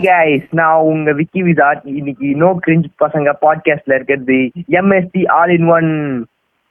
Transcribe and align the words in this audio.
Hi 0.00 0.28
guys 0.28 0.44
நான் 0.58 0.82
உங்க 0.90 1.10
விக்கி 1.18 1.40
விசாட் 1.46 1.80
இன்னைக்கு 1.98 2.28
நோ 2.42 2.48
கிரிஞ்ச் 2.64 2.86
பசங்க 3.02 3.32
பாட்காஸ்ட்ல 3.42 3.96
இருக்கிறது. 3.96 4.36
MST 4.78 5.22
all 5.36 5.52
in 5.56 5.66
one 5.76 5.88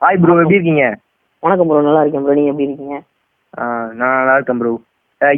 hi 0.02 0.18
bro 0.22 0.36
எப்படி 0.44 0.58
இருக்கீங்க? 0.58 0.86
வணக்கம் 1.44 1.68
ப்ரோ 1.70 1.82
நல்லா 1.88 2.02
இருக்கேன் 2.04 2.24
ப்ரோ 2.26 2.36
நீங்க 2.38 2.52
எப்படி 2.54 2.68
இருக்கீங்க? 2.68 2.98
நான் 4.00 4.18
நல்லா 4.20 4.38
இருக்கேன் 4.38 4.60
ப்ரோ 4.62 4.72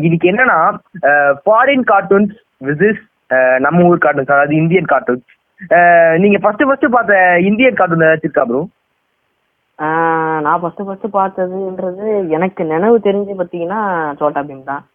இன்னைக்கு 0.06 0.30
என்னன்னா 0.32 0.58
ஃபாரின் 1.44 1.86
கார்ட்டூன்ஸ் 1.92 2.34
விசிஸ் 2.68 3.02
நம்ம 3.66 3.84
ஊர் 3.90 4.04
கார்ட்டூன்ஸ் 4.06 4.34
அதாவது 4.36 4.56
இந்தியன் 4.62 4.90
கார்ட்டூன்ஸ் 4.94 5.28
நீங்க 6.24 6.40
ஃபர்ஸ்ட் 6.46 6.66
ஃபர்ஸ்ட் 6.70 6.88
பார்த்த 6.96 7.20
இந்தியன் 7.50 7.80
கார்ட்டூன் 7.82 8.08
ஏதாச்சும் 8.08 8.30
இருக்கா 8.30 8.46
ப்ரோ 8.52 8.62
நான் 10.48 10.62
ஃபர்ஸ்ட் 10.64 10.86
ஃபர்ஸ்ட் 10.88 11.10
பார்த்ததுன்றது 11.20 12.08
எனக்கு 12.38 12.72
நினைவு 12.74 13.06
தெரிஞ்சு 13.10 13.36
பார்த்தீங்கன்னா 13.42 13.82
சோட்டா 14.22 14.44
பீம் 14.50 14.70
தான். 14.72 14.86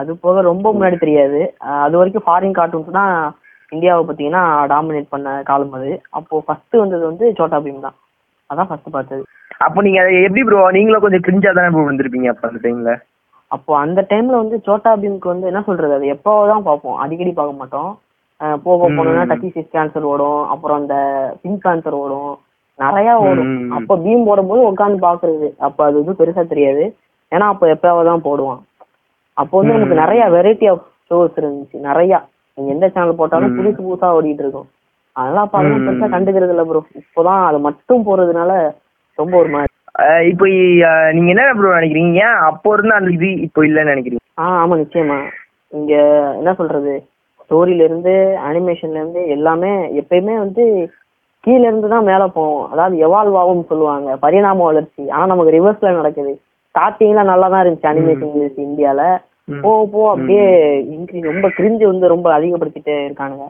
அது 0.00 0.10
போக 0.24 0.42
ரொம்ப 0.50 0.66
முன்னாடி 0.74 0.96
தெரியாது. 1.04 1.40
அது 1.84 1.94
வரைக்கும் 2.00 2.26
ஃபாரின் 2.26 2.58
கார்ட்டூன்ஸ் 2.58 2.98
தான் 2.98 3.14
இந்தியாவை 3.72 4.02
பார்த்தீங்கன்னா 4.04 4.42
டாமினேட் 4.72 5.12
பண்ண 5.14 5.28
காலம் 5.50 5.76
அது. 5.78 5.90
அப்போ 6.18 6.42
ஃபர்ஸ்ட் 6.46 6.76
வந்தது 6.82 7.04
வந்து 7.10 7.24
சோட்டா 7.38 7.58
பீம் 7.64 7.86
தான். 7.86 7.96
அதான் 8.50 8.68
ஃபர்ஸ்ட் 8.70 8.94
பார்த்தது. 8.96 9.22
அப்போ 9.66 9.80
நீங்க 9.86 10.00
எப்படி 10.26 10.42
ப்ரோ 10.48 10.62
நீங்களும் 10.76 11.04
கொஞ்சம் 11.04 11.24
கிரிஞ்சா 11.26 11.50
தானே 11.58 11.72
ப்ரோ 11.74 11.88
வந்திருப்பீங்க 11.88 12.28
அப்போ 12.32 12.46
அந்த 12.50 12.60
டைம்ல 12.66 12.92
அப்போ 13.50 13.72
அந்த 13.84 14.00
டைம்ல 14.10 14.34
வந்து 14.42 14.56
சோட்டா 14.66 14.92
பீம்க்கு 15.00 15.28
வந்து 15.32 15.48
என்ன 15.50 15.60
சொல்றது? 15.66 15.92
அது 15.98 16.06
எப்போ 16.14 16.32
தான் 16.50 16.64
பார்ப்போம். 16.68 16.96
அடிக்கடி 17.02 17.32
பார்க்க 17.38 17.60
மாட்டோம். 17.60 17.90
போக 18.66 18.86
போனோம்னா. 18.96 19.24
டக்கி 19.30 19.48
சிஸ் 19.56 19.74
கேன்சர் 19.74 20.06
ஓடும். 20.12 20.40
அப்புறம் 20.52 20.78
அந்த 20.80 20.94
பிங்க் 21.42 21.64
கேன்சர் 21.66 21.96
ஓடும். 22.02 22.32
நிறைய 22.78 23.10
ஓடும். 23.26 23.52
அப்போ 23.76 23.94
பீம் 24.04 24.26
போடும்போது 24.28 24.62
உட்காந்து 24.70 24.98
பாக்குறது 25.06 25.48
அப்ப 25.66 25.84
அது 25.88 25.96
வந்து 26.00 26.18
பெருசா 26.20 26.44
தெரியாது. 26.52 26.84
ஏன்னா 27.32 27.46
அப்போ 27.52 27.66
எப்பயாவது 27.74 28.10
தான் 28.10 28.24
போடுவான். 28.28 28.60
அப்போ 29.36 29.54
வந்து 29.60 29.74
ம். 29.86 29.94
நிறைய 29.94 30.22
வெரைட்டி 30.28 30.66
ஆஃப் 30.70 30.86
ஷோஸ் 31.10 31.36
இருந்துச்சு. 31.36 31.76
நிறைய. 31.80 32.12
நீங்க 32.58 32.70
எந்த 32.72 32.86
சேனல் 32.88 33.18
போட்டாலும். 33.20 33.54
புதுசு 33.58 33.80
புதுசா 33.82 34.08
ஓடிட்டு 34.16 34.44
இருக்கும். 34.44 34.68
அதெல்லாம் 35.16 35.48
ம். 35.66 35.84
பெருசா 35.86 36.06
கண்டுக்கிறது 36.08 36.52
இல்ல 36.54 36.64
ப்ரோ 36.64 36.80
இப்போதான் 37.00 37.42
அது 37.48 37.58
மட்டும் 37.58 38.06
போறதுனால 38.06 38.52
ரொம்ப 39.18 39.34
ஒரு 39.36 39.48
மாதிரி. 39.48 39.72
இப்போ 40.24 40.44
நீங்க 41.12 41.30
என்ன 41.30 41.54
ப்ரோ 41.54 41.72
நினைக்கிறீங்க? 41.78 42.20
அப்போ 42.48 42.68
இருந்த 42.72 42.94
அந்த 42.94 43.10
இது 43.10 43.28
இப்போ 43.46 43.60
இல்லைன்னு 43.64 43.92
நினைக்கிறீங்க? 43.94 44.22
ஆ 44.38 44.46
ஆமா 44.62 44.76
நிச்சயமா. 44.76 45.18
இங்க 45.72 45.92
என்ன 46.38 46.52
சொல்றது? 46.52 46.94
ஸ்டோரியில 47.42 47.84
இருந்து 47.84 48.12
அனிமேஷன்ல 48.48 49.00
இருந்து 49.00 49.22
எல்லாமே 49.28 49.70
எப்பயுமே 50.00 50.34
வந்து 50.38 50.64
கீழ 51.44 51.60
இருந்து 51.60 51.88
தான் 51.88 52.04
மேல 52.04 52.26
போகும். 52.28 52.64
அதாவது 52.72 52.96
எவால்வ் 52.96 53.36
ஆகும்னு 53.40 53.68
சொல்லுவாங்க. 53.68 54.16
பரிணாம 54.16 54.64
வளர்ச்சி. 54.64 55.10
ஆனா 55.10 55.26
நமக்கு 55.26 55.56
ரிவர்ஸ்ல 55.56 55.96
நடக்குது. 55.96 56.32
ஸ்டார்டிங்ல 56.74 57.22
நல்லா 57.30 57.46
தான் 57.52 57.62
இருந்துச்சு 57.62 57.90
அனிமேஷன் 57.90 58.30
இருந்துச்சு 58.32 58.62
இந்தியால. 58.68 59.02
போக 59.64 59.80
போக 59.94 60.04
அப்படியே 60.12 60.44
இன்க்ரீஸ் 60.94 61.30
ரொம்ப 61.30 61.46
கிரிஞ்சு 61.56 61.84
வந்து 61.90 62.12
ரொம்ப 62.12 62.28
அதிகப்படுத்திட்டே 62.36 62.94
இருக்கானுங்க. 63.06 63.46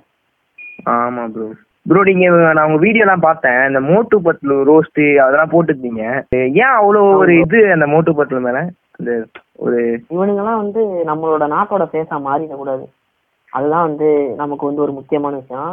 ஆமா 0.94 1.24
ப்ரோ 1.34 1.46
ப்ரோ 1.86 2.00
நீங்க 2.08 2.26
நான் 2.56 2.66
உங்க 2.68 2.80
வீடியோலாம் 2.84 3.26
பார்த்தேன். 3.26 3.60
இந்த 3.68 3.80
மோட்டு 3.90 4.16
பத்லு 4.26 4.56
ரோஸ்ட் 4.70 5.02
அதெல்லாம் 5.24 5.52
போட்டுருந்தீங்க. 5.54 6.02
ஏன் 6.62 6.74
அவ்வளோ 6.78 7.00
ஒரு 7.22 7.32
இது 7.44 7.60
அந்த 7.76 7.86
மோட்டு 7.94 8.12
பத்லு 8.18 8.40
மேல? 8.46 8.60
அந்த 8.98 9.12
ஒரு 9.64 9.78
இவனுங்கெல்லாம் 10.14 10.60
வந்து 10.62 10.82
நம்மளோட 11.10 11.46
நாட்டோட 11.54 11.84
ஃபேஸா 11.90 12.18
மாறிடக்கூடாது. 12.28 12.84
அதுதான் 13.52 13.86
வந்து 13.88 14.08
நமக்கு 14.42 14.64
வந்து 14.68 14.84
ஒரு 14.86 14.92
முக்கியமான 14.98 15.34
விஷயம். 15.42 15.72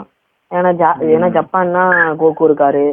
ஏன்னா 0.52 0.72
ஜா 0.82 0.90
ஏன்னா 1.16 1.28
ஜப்பான்னா 1.38 1.84
கோகு 2.22 2.48
இருக்காரு 2.50 2.86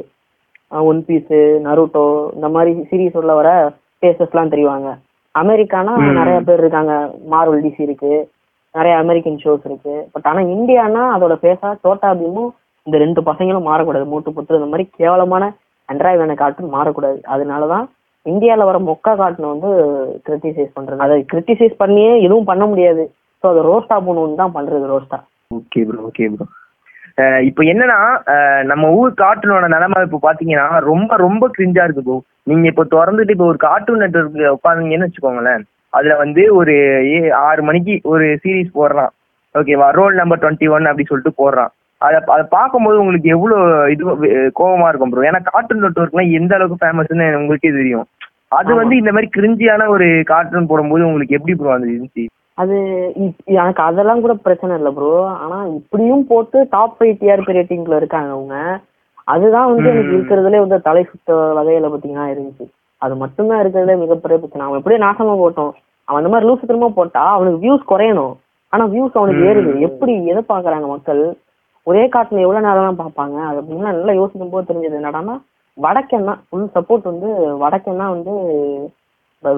ஒன் 0.91 1.01
பீஸ் 1.09 1.35
நருட்டோ 1.67 2.07
இந்த 2.37 2.49
மாதிரி 2.55 2.73
சீரீஸ் 2.91 3.19
உள்ள 3.21 3.35
வர 3.41 3.51
ஃபேஸஸ்லாம் 4.03 4.53
தெரிவாங்க. 4.55 4.89
அமெரிக்கானா. 5.35 5.95
நிறைய 6.21 6.39
பேர் 6.49 6.63
இருக்காங்க. 6.63 6.93
மார்வல் 7.33 7.65
டிசி 7.67 7.83
இருக்கு. 7.89 8.13
நிறைய 8.75 8.95
அமெரிக்கன் 9.03 9.43
ஷோஸ் 9.43 9.67
இருக்கு. 9.69 9.95
பட் 10.13 10.27
ஆனா 10.31 10.41
இந்தியானா 10.57 11.03
அதோட 11.17 11.35
ஃபேஸா 11.43 11.69
சோட்டா 11.85 12.11
பீமும் 12.21 12.51
இந்த 12.87 12.97
ரெண்டு 13.05 13.21
பசங்களும் 13.29 13.69
மாறக்கூடாது. 13.69 14.07
மூட்டு 14.13 14.31
புத்து 14.37 14.59
இந்த 14.61 14.71
மாதிரி 14.73 14.85
கேவலமான 15.01 15.45
அண்ட்ராய்டு 15.89 16.21
வேன 16.23 16.37
கார்ட்டூன் 16.41 16.75
மாறக்கூடாது. 16.77 17.19
அதனாலதான் 17.35 17.87
இந்தியால 18.27 18.65
வர 18.69 18.79
மொக்கா 18.89 19.13
கார்ட்டூன் 19.21 19.53
வந்து 19.55 19.71
கிரிட்டிசைஸ் 20.27 20.77
பண்றது. 20.77 21.01
அதை 21.07 21.17
கிரிட்டிசைஸ் 21.33 21.81
பண்ணியே 21.83 22.13
எதுவும் 22.27 22.51
பண்ண 22.51 22.65
முடியாது. 22.67 23.05
ஸோ 23.41 23.47
அதை 23.53 23.63
ரோஸ்டா 23.71 23.97
பண்ணணும்னு 24.07 24.41
தான் 24.43 24.57
பண்றது 24.59 24.87
ரோஸ்டா 24.93 25.19
ஓகே 25.59 25.83
ப்ரோ 25.89 26.01
ஓகே 26.09 26.27
ப்ரோ 26.35 26.47
இப்போ 27.49 27.63
என்னன்னா 27.65 27.99
நம்ம 28.65 28.89
ஊர் 28.97 29.13
கார்ட்டூனோட 29.21 29.67
நிலைமை 29.75 30.01
இப்போ 30.03 30.19
பாத்தீங்கன்னா 30.23 30.67
ரொம்ப 30.89 31.17
ரொம்ப 31.17 31.45
கிரிஞ்சா 31.55 31.85
இருக்கு 31.85 32.03
ப்ரோ 32.03 32.17
நீங்க 32.51 32.67
இப்போ 32.69 32.85
திறந்துட்டு 32.93 33.35
இப்போ 33.37 33.47
ஒரு 33.47 33.59
கார்ட்டூன் 33.63 34.03
நெட்ஒர்க் 34.05 34.43
உட்காந்தீங்கன்னு 34.57 35.09
வச்சுக்கோங்களேன் 35.09 35.65
அதுல 35.93 36.17
வந்து 36.17 36.43
ஒரு 36.59 36.75
ஏ 37.11 37.19
ஆறு 37.45 37.63
மணிக்கு 37.63 37.95
ஒரு 38.13 38.27
சீரிஸ் 38.43 38.77
போடுறான் 38.77 39.13
ஓகேவா 39.55 39.89
ரோல் 39.99 40.21
நம்பர் 40.21 40.43
டுவெண்ட்டி 40.43 40.69
ஒன் 40.69 40.91
அப்படி 40.91 41.07
சொல்லிட்டு 41.07 41.41
போடுறான் 41.41 41.73
அதை 42.01 42.19
அதை 42.27 42.45
பார்க்கும்போது 42.51 43.01
உங்களுக்கு 43.03 43.29
எவ்வளோ 43.37 43.59
இது 43.89 44.03
கோவமா 44.59 44.89
இருக்கும் 44.89 45.13
ப்ரோ 45.13 45.27
ஏன்னா 45.29 45.43
கார்ட்டூன் 45.47 45.85
நெட்ஒர்க்லாம் 45.85 46.35
எந்த 46.39 46.55
அளவுக்கு 46.57 46.83
ஃபேமஸ்னு 46.83 47.29
உங்களுக்கே 47.39 47.73
தெரியும். 47.79 48.07
அது. 48.53 48.71
வந்து 48.75 48.95
இந்த 48.97 49.11
மாதிரி 49.13 49.29
கிரிஞ்சியான 49.37 49.87
ஒரு 49.95 50.09
கார்ட்டூன் 50.25 50.69
போடும்போது 50.71 51.09
உங்களுக்கு 51.09 51.37
எப்படி 51.39 51.55
ப்ரோ 51.55 51.73
அந்த 51.75 51.89
இருந்துச்சு 51.89 52.25
அது 52.59 52.77
எனக்கு 53.61 53.83
அதெல்லாம் 53.83 54.21
கூட 54.21 54.35
பிரச்சனை 54.47 54.77
இல்லை 54.77 54.91
ப்ரோ 54.93 55.11
ஆனா 55.45 55.57
இப்படியும் 55.79 56.27
போட்டு 56.27 56.59
டாப் 56.75 56.95
ஃபைவ் 56.99 57.19
டிஆர்பி 57.21 57.57
ரேட்டிங்ல 57.59 57.97
இருக்காங்க 57.97 58.31
அவங்க. 58.31 58.55
அதுதான் 59.33 59.71
வந்து 59.71 59.89
எனக்கு. 59.93 60.15
இருக்கிறதுலே 60.17 60.59
வந்து 60.65 60.77
தலை 60.89 61.03
சுத்த 61.05 61.35
வகையில 61.59 61.91
பாத்தீங்கன்னா 61.93 62.27
இருந்துச்சு. 62.33 62.67
அது 63.03 63.15
மட்டும்தான் 63.17 63.61
இருக்கிறதுலே 63.63 63.97
மிகப்பெரிய 64.05 64.37
பிரச்சனை. 64.39 64.67
அவன் 64.67 64.81
எப்படியே 64.81 65.01
நாசமா 65.07 65.35
போட்டோம். 65.43 65.73
அவன் 66.09 66.21
அந்த 66.21 66.31
மாதிரி 66.33 66.49
லூசுத்தனமா 66.49 66.89
போட்டா 66.99 67.23
அவனுக்கு 67.37 67.63
வியூஸ் 67.65 67.91
குறையணும். 67.93 68.35
ஆனா 68.73 68.85
வியூஸ் 68.87 69.19
அவனுக்கு. 69.21 69.43
ஏறுது. 69.49 69.73
எப்படி 69.89 70.13
எதை 70.33 70.43
பாக்குறாங்க 70.53 70.87
மக்கள்? 70.87 71.23
ஒரே 71.87 72.05
காட்டுல 72.15 72.45
எவ்வளவு 72.45 72.67
நேரம் 72.67 72.89
தான் 72.89 73.03
பார்ப்பாங்க? 73.03 73.37
அது 73.49 73.59
அப்படின்னா 73.61 73.91
நல்லா 73.91 74.13
யோசிக்கும் 74.13 74.55
போது 74.55 74.69
தெரிஞ்சது 74.71 74.99
என்னடான்னா 75.01 75.35
வடக்கன் 75.79 76.29
தான் 76.31 76.41
ஃபுல் 76.49 76.71
சப்போர்ட் 76.75 77.11
வந்து 77.11 77.29
வடக்கன் 77.63 78.01
தான் 78.03 78.15
வந்து 78.15 78.35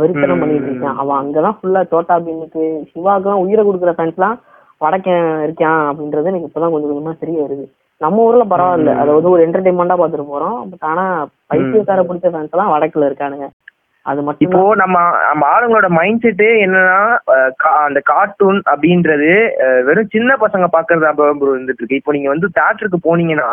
வெறித்தனம். 0.00 0.40
பண்ணிட்டு 0.42 0.70
இருக்கான் 0.70 0.98
அவன் 1.02 1.18
அங்கதான் 1.22 1.56
ஃபுல்லா 1.58 1.82
சோட்டா 1.92 2.16
பீமுக்கு 2.26 2.62
சிவாக்கெல்லாம் 2.92 3.42
உயிரை 3.44 3.62
கொடுக்குற 3.64 3.92
ஃபேன்ஸ்லாம் 3.98 4.36
வடக்கன் 4.84 5.28
இருக்கான் 5.46 5.80
அப்படின்றது 5.90 6.30
எனக்கு 6.32 6.48
இப்பதான் 6.48 6.72
கொஞ்சம் 6.72 6.90
கொஞ்சமா 6.90 7.14
தெரிய 7.22 7.38
வருது. 7.44 7.64
நம்ம 8.00 8.26
ஊர்ல 8.26 8.44
பரவாயில்ல. 8.50 8.90
அதை 9.02 9.10
வந்து 9.14 9.32
ஒரு 9.34 9.44
என்டர்டைன்மெண்டா 9.46 9.96
பாத்துட்டு 10.00 10.32
போறோம். 10.32 10.58
பட் 10.70 10.84
ஆனா 10.90 11.04
பைத்தியக்கார 11.50 12.02
பிடிச்ச 12.08 12.30
ஃபேன்ஸ் 12.34 12.54
எல்லாம் 12.56 12.74
வடக்குல 12.74 13.08
இருக்கானுங்க. 13.08 13.48
அது 14.06 14.20
இப்போ 14.20 14.28
மட்டும் 14.28 14.80
நம்ம 14.80 14.98
நம்ம 15.30 15.42
ஆளுங்களோட 15.54 15.88
மைண்ட் 15.96 16.22
செட்டு 16.24 16.46
என்னன்னா 16.64 17.00
அந்த 17.86 18.00
கார்ட்டூன் 18.10 18.60
அப்படின்றது 18.72 19.32
வெறும் 19.88 20.12
சின்ன 20.14 20.36
பசங்க 20.44 20.66
பாக்குறதா 20.76 21.10
ப்ரோ 21.18 21.52
இருந்துட்டு 21.54 21.82
இருக்கு. 21.82 22.00
இப்போ 22.00 22.14
நீங்க 22.16 22.30
வந்து 22.34 22.48
தியேட்டருக்கு 22.58 23.00
போனீங்கன்னா 23.08 23.50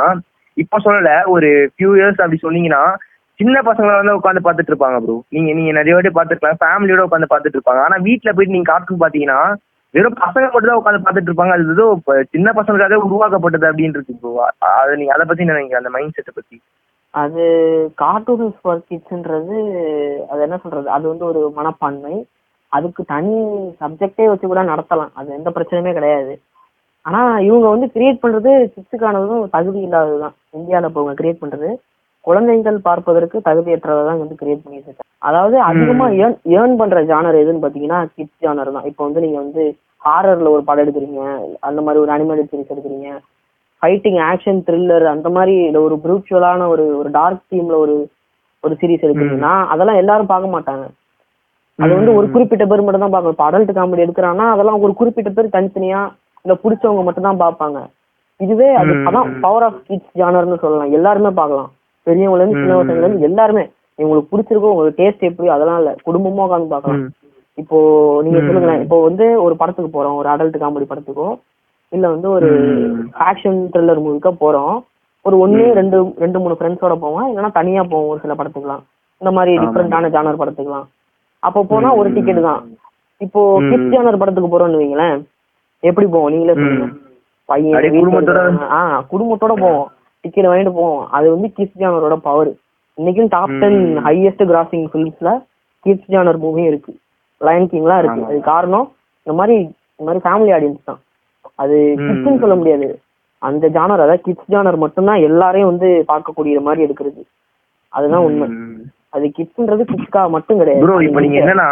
இப்போ 0.58 0.78
சொல்லல 0.86 1.12
ஒரு 1.34 1.50
ஃபியூ 1.74 1.92
இயர்ஸ் 2.00 2.22
அப்படி 2.24 2.40
சொன்னீங்கன்னா 2.46 2.84
சின்ன 3.40 3.62
பசங்களை 3.68 3.96
வந்து 4.00 4.18
உட்காந்து 4.18 4.46
பாத்துட்டு 4.46 4.72
இருப்பாங்க 4.72 4.98
ப்ரோ 5.06 5.16
நீங்க 5.36 5.50
நீங்க 5.58 5.72
நிறைய 5.78 5.96
வாட்டி 5.96 6.12
பாத்துருக்கலாம் 6.18 6.62
ஃபேமிலியோட 6.64 7.06
உட்காந்து 7.08 7.32
பாத்துட்டு 7.32 7.58
இருப்பாங்க. 7.58 7.82
ஆனா 7.88 7.98
வீட்டுல 8.08 8.34
போயிட்டு 8.36 8.56
நீங்க 8.56 8.70
கார்ட்டூன் 8.72 9.04
பாத்தீங்கன்னா 9.04 9.40
வெறும் 9.94 10.22
பசங்க 10.22 10.46
மட்டும் 10.54 10.70
தான் 10.70 10.80
உட்காந்து 10.82 11.04
பார்த்துட்டு 11.04 11.30
இருப்பாங்க. 11.32 11.54
அது 11.58 11.76
ஏதோ 11.76 11.86
சின்ன 12.36 12.48
பசங்களுக்காக 12.58 13.06
உருவாக்கப்பட்டது 13.08 13.68
அப்படின்னு 13.72 13.98
இருக்கு 13.98 14.16
ப்ரோ 14.22 14.32
அது 14.80 14.98
நீங்க 15.02 15.14
அதை 15.16 15.26
பத்தி 15.28 15.44
என்ன 15.44 15.56
நினைக்கிறீங்க? 15.56 15.82
அந்த 15.82 15.92
மைண்ட் 15.96 16.18
செட்டை 16.18 16.34
பத்தி. 16.38 16.58
அது 17.14 17.44
கார்ட்டூன்ஸ் 18.02 18.58
ஃபார் 18.62 18.82
கிட்ஸ்ன்றது 18.90 19.58
அது 20.32 20.40
என்ன 20.48 20.58
சொல்றது? 20.64 20.88
அது 20.96 21.06
வந்து 21.12 21.26
ஒரு 21.32 21.42
மனப்பான்மை. 21.60 22.16
அதுக்கு 22.72 23.02
தனி 23.14 23.36
சப்ஜெக்டே 23.82 24.26
வச்சு 24.30 24.46
கூட 24.52 24.64
நடத்தலாம். 24.72 25.12
அது 25.20 25.30
எந்த 25.40 25.50
பிரச்சனையுமே 25.58 25.94
கிடையாது. 25.98 26.34
ஆனா 27.06 27.22
இவங்க 27.48 27.68
வந்து 27.74 27.88
கிரியேட் 27.96 28.24
பண்றது 28.24 28.52
கிட்ஸுக்கானதும் 28.76 29.44
தகுதி 29.56 29.80
இல்லாததுதான். 29.88 30.36
இந்தியாவில் 30.60 30.90
இப்போ 30.90 31.02
இவங்க 31.04 31.18
கிரியேட் 31.20 31.42
பண்றது. 31.44 31.70
குழந்தைகள் 32.28 32.78
பார்ப்பதற்கு 32.88 33.38
தகுதியற்றதை 33.48 34.04
தான் 34.10 34.22
வந்து 34.24 34.40
கிரியேட் 34.42 34.64
பண்ணிட்டு 34.66 34.88
இருக்காங்க 34.90 35.12
அதாவது 35.30 35.58
அதிகமா. 35.70 36.08
ஏர்ன் 36.24 36.38
ஏர்ன் 36.58 36.76
பண்ற 36.82 37.00
ஜானர் 37.12 37.42
எதுன்னு 37.44 37.64
பாத்தீங்கன்னா 37.64 38.00
கிட்ஸ் 38.16 38.44
ஜானர் 38.46 38.76
தான். 38.76 38.88
இப்போ 38.90 39.02
வந்து 39.08 39.24
நீங்க 39.26 39.38
வந்து 39.44 39.64
ஹாரர்ல 40.08 40.50
ஒரு 40.56 40.64
படம் 40.68 40.84
எடுக்கிறீங்க 40.84 41.22
அந்த 41.68 41.80
மாதிரி 41.86 42.02
ஒரு 42.04 42.12
அனிமேட்டட் 42.16 42.52
சீரிஸ் 42.52 42.74
எடுக்கிறீங்க 42.74 43.10
ஃபைட்டிங் 43.82 44.20
ஆக்ஷன் 44.32 44.60
த்ரில்லர் 44.68 45.06
அந்த 45.14 45.30
மாதிரி 45.38 45.56
ஒரு 45.86 45.96
ப்ரூச்சுவலான 46.04 46.68
ஒரு 46.74 46.84
ஒரு 47.00 47.10
டார்க் 47.18 47.50
தீம்ல 47.54 47.78
ஒரு 47.86 47.96
ஒரு 48.64 48.76
சீரிஸ் 48.82 49.06
எடுக்கிறீங்கன்னா 49.06 49.56
அதெல்லாம் 49.74 50.00
எல்லாரும் 50.02 50.32
பார்க்க 50.34 50.56
மாட்டாங்க. 50.56 50.86
அது 51.80 51.92
வந்து 51.98 52.12
ஒரு 52.20 52.28
குறிப்பிட்ட 52.34 52.66
பேர் 52.70 52.84
மட்டும் 52.86 53.04
தான் 53.04 53.14
பார்க்கணும் 53.16 53.36
இப்போ 53.36 53.48
அடல்ட் 53.48 53.74
காமெடி 53.78 54.04
எடுக்கிறான்னா 54.06 54.46
அதெல்லாம் 54.54 54.84
ஒரு 54.86 54.94
குறிப்பிட்ட 55.00 55.32
பேர் 55.38 55.56
தனித்தனியா 55.56 56.02
இல்ல 56.46 56.54
பிடிச்சவங்க 56.64 57.04
மட்டும் 57.08 57.28
தான் 57.28 57.42
பார்ப்பாங்க. 57.44 57.80
இதுவே 58.40 58.70
அது. 58.82 58.94
அதான் 59.08 59.28
பவர் 59.46 59.66
ஆஃப் 59.68 59.82
கிட்ஸ் 59.90 60.16
ஜானர்னு 60.22 60.62
சொல்லலாம். 60.64 60.94
எல்லாருமே 60.98 61.32
பார்க்கலாம். 61.42 61.70
பெரியவங்கல 62.08 62.42
இருந்து 62.42 62.58
சின்ன 62.58 62.74
ம். 62.74 62.82
பசங்கல 62.82 63.06
இருந்து 63.06 63.28
எல்லாருமே 63.28 63.64
உங்களுக்கு 64.00 64.32
பிடிச்சிருக்கோ 64.32 64.72
உங்களுக்கு 64.72 65.00
டேஸ்ட் 65.02 65.28
எப்படி 65.28 65.48
அதெல்லாம் 65.50 65.80
இல்ல 65.80 65.92
குடும்பமா 66.08 66.46
உட்காந்து 66.46 66.72
பார்க்கலாம் 66.72 67.02
ம். 67.02 67.12
இப்போ 67.58 67.78
நீங்க. 68.24 68.40
சொல்லுங்களேன் 68.40 68.82
இப்போ 68.82 68.98
வந்து 69.04 69.26
ஒரு 69.42 69.56
படத்துக்கு 69.56 69.92
போறோம் 69.92 70.16
ஒரு 70.16 70.30
அடல்ட் 70.30 70.62
காமெடி 70.62 70.88
படத்துக்கோ 70.88 71.28
இல்ல 71.92 72.06
வந்து 72.10 72.28
ஒரு. 72.30 72.50
ஆக்ஷன் 73.28 73.60
த்ரில்லர் 73.72 74.04
மூவிக்கோ 74.04 74.32
போறோம் 74.42 74.76
ஒரு 75.26 75.36
ம். 75.44 75.62
ரெண்டு 75.74 75.98
ரெண்டு 76.20 76.40
மூணு 76.40 76.58
ஃப்ரெண்ட்ஸோட 76.58 76.96
போவோம் 77.00 77.28
இல்லைன்னா 77.28 77.52
தனியா 77.54 77.84
போவோம் 77.86 78.10
ஒரு 78.10 78.20
சில 78.20 78.34
படத்துக்குலாம் 78.36 78.84
இந்த 79.22 79.32
மாதிரி. 79.32 79.54
டிஃப்ரெண்டான 79.60 80.10
ஜானர் 80.16 80.42
படத்துக்குலாம் 80.42 80.88
அப்போ 81.44 81.60
போனா 81.66 81.90
ஒரு. 81.94 82.10
டிக்கெட் 82.16 82.42
தான் 82.44 82.62
இப்போ. 83.22 83.42
கிட்ஸ் 83.66 83.92
ஜானர் 83.94 84.20
படத்துக்கு 84.20 84.52
போறோம்னு 84.52 84.82
வைங்களேன் 84.82 85.18
எப்படி 85.84 86.08
போவோம் 86.08 86.32
நீங்களே 86.32 86.56
சொல்லுங்க. 86.56 86.88
பையன் 87.50 87.74
குடும்பத்தோட- 87.96 88.44
இருக்கிறவங்க, 88.44 88.68
ஆ 88.72 88.80
குடும்பத்தோட 89.12 89.54
போவோம் 89.60 89.88
டிக்கெட் 90.26 90.50
வாங்கிட்டு 90.52 90.78
போவோம். 90.80 91.02
அது 91.18 91.28
வந்து 91.36 91.48
கிட்ஸ் 91.58 91.80
ஜானரோட 91.84 92.18
பவர் 92.28 92.52
இன்னைக்கும் 92.98 93.32
டாப் 93.36 93.56
டென். 93.62 93.82
ஹையஸ்ட் 94.08 94.44
கிராசிங் 94.52 94.86
ஃபிலிம்ஸ்ல 94.92 95.32
கிட்ஸ் 95.86 96.12
ஜானர் 96.14 96.44
மூவியும் 96.44 96.70
இருக்கு. 96.72 96.92
லயன் 97.42 97.72
கிங்லாம் 97.72 98.02
இருக்கு. 98.02 98.22
அது 98.30 98.38
காரணம் 98.52 98.88
இந்த 99.26 99.34
மாதிரி 99.40 99.56
இந்த 99.98 100.06
மாதிரி 100.08 100.22
ஃபேமிலி 100.26 100.52
ஆடியன்ஸ் 100.56 100.88
தான். 100.90 101.02
அது 101.64 101.76
ம். 101.98 102.08
கிட்ஸ்னு 102.08 102.42
சொல்ல 102.44 102.56
முடியாது. 102.60 102.88
அந்த 103.42 103.66
ஜானர் 103.76 104.04
அதாவது 104.06 104.26
கிட்ஸ் 104.28 104.52
ஜானர் 104.54 104.78
மட்டும்தான் 104.84 105.26
எல்லாரையும் 105.28 105.72
வந்து 105.72 105.90
பார்க்கக்கூடிய 106.12 106.62
மாதிரி 106.68 106.86
எடுக்கிறது. 106.86 107.22
அதுதான் 107.94 108.26
உண்மை. 108.28 108.48
அது 109.16 109.26
கிட்ஸ்ன்றது 109.36 109.84
கிட்ஸ்க்காக 109.92 110.30
மட்டும் 110.36 110.60
கிடையாது. 110.62 110.84
ப்ரோ 110.86 110.96
இப்போ 111.08 111.20
நீங்க 111.26 111.38
என்னன்னா 111.42 111.68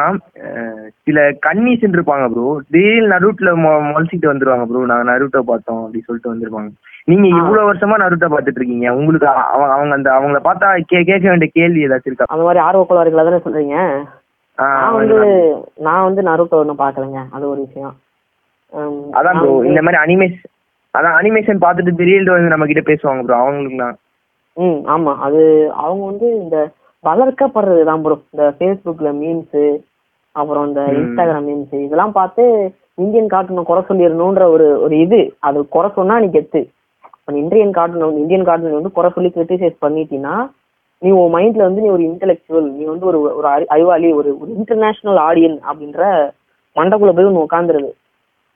சில 1.08 1.24
கன்னிஸ் 1.46 1.86
இருப்பாங்க 1.88 2.28
ப்ரோ 2.34 2.46
திடீர்னு 2.74 3.12
நருட்ல 3.14 3.52
முளைச்சிட்டு 3.90 4.32
வந்துருவாங்க 4.32 4.68
ப்ரோ 4.70 4.84
நாங்க 4.92 5.08
நருட்டோ 5.12 5.42
பார்த்தோம் 5.52 5.82
அப்படி 5.84 6.04
சொல்லிட்டு 6.06 6.32
வந்திருப்பாங்க. 6.34 6.72
நீங்க. 7.06 7.28
இவ்வளவு 7.28 7.74
வருஷமா 7.74 8.02
நருட்டோ 8.02 8.26
பார்த்துட்டு 8.26 8.56
இருக்கீங்க. 8.56 8.94
உங்களுக்கு 8.94 9.28
அவ- 9.28 9.74
அவங்க 9.74 9.94
அந்த 9.96 10.12
அவங்கள 10.12 10.46
பார்த்தா 10.46 10.80
கேட்க 10.86 11.30
வேண்டிய 11.30 11.52
கேள்வி 11.54 11.88
ஏதாச்சும் 11.88 12.06
இருக்கா? 12.06 12.26
அந்த 12.28 12.44
மாதிரி 12.44 12.64
ஆர்வ 12.64 12.86
கோளாறுகளை 12.90 13.24
தானே 13.24 13.36
சொல்றீங்க? 13.36 14.04
நான் 14.56 14.94
வந்து 14.94 15.56
நான் 15.76 16.04
வந்து 16.04 16.22
நருட்டோ 16.22 16.50
ஒன்றும் 16.50 16.80
பார்க்கலங்க. 16.80 17.24
அது 17.32 17.50
ஒரு 17.50 17.60
விஷயம். 17.60 17.96
அதான் 19.14 19.40
ப்ரோ 19.40 19.62
இந்த 19.66 19.82
மாதிரி 19.82 20.16
அனிமேஷன் 20.16 20.52
அதான் 20.98 21.22
அனிமேஷன் 21.22 21.58
பார்த்துட்டு 21.62 21.96
திடீர்னு 21.96 22.32
வந்து 22.32 22.48
நம்ம 22.48 22.66
கிட்ட 22.66 22.94
பேசுவாங்க 22.94 23.24
ப்ரோ 23.24 23.38
அவங்களுக்குலாம். 23.38 23.94
ம் 24.54 24.86
ஆமா. 24.86 25.16
அது 25.16 25.72
அவங்க 25.76 26.06
வந்து 26.06 26.38
இந்த 26.38 26.70
வளர்க்கப்படுறது 27.04 27.84
தான் 27.84 28.02
ப்ரோ 28.02 28.20
இந்த 28.30 28.54
ஃபேஸ்புக்ல 28.60 29.16
மீம்ஸ் 29.16 29.78
அப்புறம் 30.32 30.68
இந்த. 30.68 30.82
இன்ஸ்டாகிராம் 30.82 31.50
மீம்ஸ் 31.50 31.84
இதெல்லாம் 31.84 32.12
பார்த்து 32.12 32.74
இந்தியன் 32.96 33.28
கார்ட்டூனை 33.28 33.64
குறை 33.64 33.84
சொல்லிடணுன்ற 33.90 34.44
ஒரு 34.44 34.82
ஒரு 34.82 35.00
இது. 35.00 35.36
அது 35.40 35.68
குறை 35.68 35.90
சொன்னா 35.96 36.20
நீ 36.20 36.26
கெத்து. 36.26 36.70
இந்தியன் 37.32 37.72
கார்ட்டூன் 37.72 38.02
வந்து 38.02 38.20
இந்தியன் 38.20 38.44
கார்ட்டூன் 38.44 38.74
வந்து 38.74 38.92
குறை 38.92 39.12
சொல்லி 39.14 39.30
கிரிட்டிசைஸ் 39.30 39.76
பண்ணிட்டீங்கன்னா 39.82 40.50
நீ 40.98 41.12
உன் 41.12 41.34
மைண்ட்ல 41.34 41.58
வந்து 41.58 41.82
நீ 41.82 41.88
ஒரு 41.88 42.04
இன்டெலெக்சுவல் 42.04 42.72
நீ 42.72 42.84
வந்து 42.84 43.06
ஒரு 43.06 43.22
ஒரு 43.22 43.48
அறி- 43.48 43.66
அறிவாளி 43.66 44.14
ஒரு 44.14 44.38
ஒரு 44.40 44.54
இன்டர்நேஷனல் 44.56 45.18
ஆடியன் 45.18 45.60
அப்படின்ற 45.72 46.32
மண்டக்குள்ள 46.76 47.16
போய் 47.16 47.26
ஒன்று 47.26 47.46
உட்காந்துருது 47.46 47.92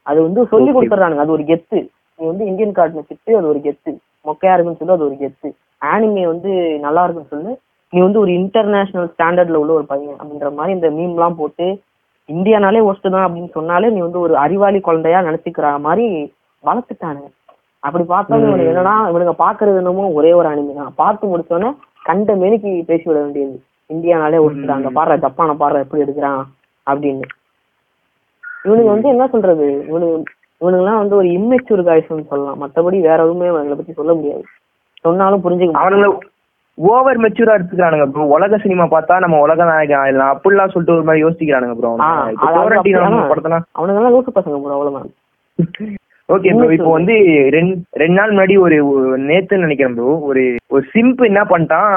அது 0.02 0.22
வந்து 0.22 0.48
சொல்லி 0.48 0.72
Okay. 0.72 0.74
கொடுத்துட்றானுங்க. 0.74 1.16
அது 1.16 1.31
ஒரு 1.31 1.44
கெத்து. 1.44 1.88
நீ 2.18 2.25
வந்து 2.25 2.46
இந்தியன் 2.46 2.72
கார்ட்டூனை 2.72 3.02
திட்டு 3.10 3.34
அது 3.34 3.48
ஒரு 3.48 3.60
கெத்து. 3.60 3.98
மொக்கையா 4.25 4.54
இருக்குன்னு 4.54 4.75
சொல்லி 4.75 4.94
அது 4.94 5.06
ஒரு 5.06 5.16
கெத்து. 5.16 5.52
ஆனிமே 5.86 6.25
வந்து 6.25 6.80
நல்லா 6.80 7.04
இருக்குன்னு 7.04 7.30
சொல்லு. 7.30 7.60
நீ 7.90 8.02
வந்து 8.02 8.19
ஒரு 8.19 8.34
இன்டர்நேஷனல் 8.34 9.14
ஸ்டாண்டர்ட்ல 9.18 9.54
உள்ள 9.54 9.74
ஒரு 9.74 9.86
பையன் 9.86 10.16
அப்படின்ற 10.16 10.54
மாதிரி 10.54 10.75
இந்த 10.75 10.90
மீம்லாம் 10.90 11.34
போட்டு 11.34 11.81
இந்தியானாலே 12.28 12.92
ஒஸ்ட் 12.92 13.10
தான் 13.10 13.34
அப்படின்னு 13.34 13.50
சொன்னாலே 13.50 13.90
நீ 13.90 14.00
வந்து 14.00 14.19
ஒரு 14.19 14.38
அறிவாளி 14.38 14.80
குழந்தையா 14.80 15.19
நினைச்சுக்கிற 15.19 15.80
மாதிரி 15.80 16.34
வளர்த்துட்டானுங்க. 16.66 17.30
அப்படி 17.83 18.03
பார்த்தா 18.12 18.35
ம். 18.35 18.44
இவனுக்கு 18.44 18.71
என்னன்னா 18.71 18.95
இவனுங்க 19.09 19.33
பாக்குறது 19.41 19.81
என்னமோ 19.81 20.06
ஒரே 20.19 20.31
ஒரு 20.33 20.47
அனிமே 20.51 20.74
தான். 20.79 20.94
பார்த்து 20.95 21.31
முடிச்சோன்னே 21.31 21.69
கண்ட 22.06 22.35
மேனிக்கு 22.41 22.69
பேசி 22.89 23.06
விட 23.07 23.18
வேண்டியது. 23.24 23.56
இந்தியானாலே 23.89 24.39
தான் 24.62 24.77
அங்க 24.77 24.91
பாடுற 24.97 25.18
ஜப்பானை 25.25 25.53
பாடுற 25.59 25.83
எப்படி 25.83 26.03
எடுக்கிறான் 26.06 26.41
அப்படின்னு. 26.88 27.27
இவனுங்க 28.65 28.91
வந்து 28.94 29.12
என்ன 29.13 29.27
சொல்றது? 29.33 29.68
இவனுங்க 29.89 30.15
இவனுங்கெல்லாம் 30.62 31.01
வந்து 31.01 31.15
ஒரு 31.15 31.27
இம்மெச்சூர் 31.35 31.88
காய்ஸ்னு 31.88 32.29
சொல்லலாம். 32.31 32.62
மத்தபடி 32.62 32.97
வேற 33.07 33.19
எதுவுமே 33.25 33.51
அவங்களை 33.51 33.77
பத்தி 33.80 33.94
சொல்ல 33.94 34.13
முடியாது. 34.13 34.44
சொன்னாலும் 35.06 35.44
புரிஞ்சுக்க 35.44 35.69
முடியாது. 35.69 35.85
அவனுங்கள 35.85 36.33
ஓவர் 36.77 37.21
மெச்சூரா 37.23 37.53
எடுத்துக்கிறானுங்க 37.57 38.06
ப்ரோ 38.09 38.25
உலக 38.33 38.57
சினிமா 38.63 38.85
பார்த்தா 38.89 39.15
நம்ம 39.23 39.38
உலக 39.45 39.62
நாயகன் 39.69 40.01
ஆயிடலாம். 40.01 40.33
அப்படிலாம் 40.33 40.73
சொல்லிட்டு 40.73 40.95
ஒரு 40.95 41.07
மாதிரி 41.07 41.23
யோசிக்கிறானுங்க 41.23 41.75
ப்ரோ? 41.77 41.91
படத்தெல்லாம் 43.30 43.65
அவனுங்கெல்லாம் 43.77 44.15
லூசு 44.15 44.38
பசங்க 44.38 44.59
ப்ரோ 44.59 44.75
அவ்வளவுதான். 44.77 45.09
ஓகே 46.29 46.53
ப்ரோ 46.56 46.69
இப்போ 46.75 46.91
வந்து 46.95 47.13
ரெண்டு 47.56 47.74
ரெண்டு 48.01 48.15
நாள் 48.19 48.31
முன்னாடி 48.31 48.56
ஒரு 48.63 48.77
நேத்துன்னு 49.27 49.65
நினைக்கிறேன் 49.65 49.95
ப்ரோ 49.97 50.09
ஒரு 50.29 50.41
ஒரு 50.74 50.83
சிம்பு 50.94 51.29
என்ன 51.29 51.41
பண்ணிட்டான் 51.51 51.94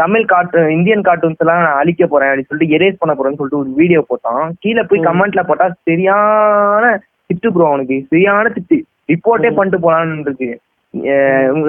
தமிழ் 0.00 0.24
கார்ட்டூன் 0.32 0.72
இந்தியன் 0.76 1.04
கார்ட்டூன்ஸ் 1.08 1.42
எல்லாம் 1.44 1.62
நான் 1.66 1.78
அழிக்க 1.82 2.06
போறேன் 2.06 2.30
அப்படின்னு 2.30 2.50
சொல்லிட்டு 2.50 2.76
எரேஸ் 2.78 3.00
பண்ண 3.02 3.14
போறேன்னு 3.14 3.38
சொல்லிட்டு 3.40 3.60
ஒரு 3.62 3.70
வீடியோ 3.80 4.00
போட்டான். 4.10 4.44
கீழே 4.64 4.84
போய். 4.90 5.04
கமெண்ட்ல 5.08 5.44
போட்டா 5.50 5.68
சரியான 5.88 6.84
திட்டு 7.30 7.54
ப்ரோ 7.54 7.70
அவனுக்கு. 7.70 7.98
சரியான 8.12 8.52
திட்டு. 8.56 8.78
ரிப்போர்ட்டே. 9.12 9.52
பண்ணிட்டு 9.58 9.84
போலான்னு 9.86 10.26
இருக்கு. 10.28 10.50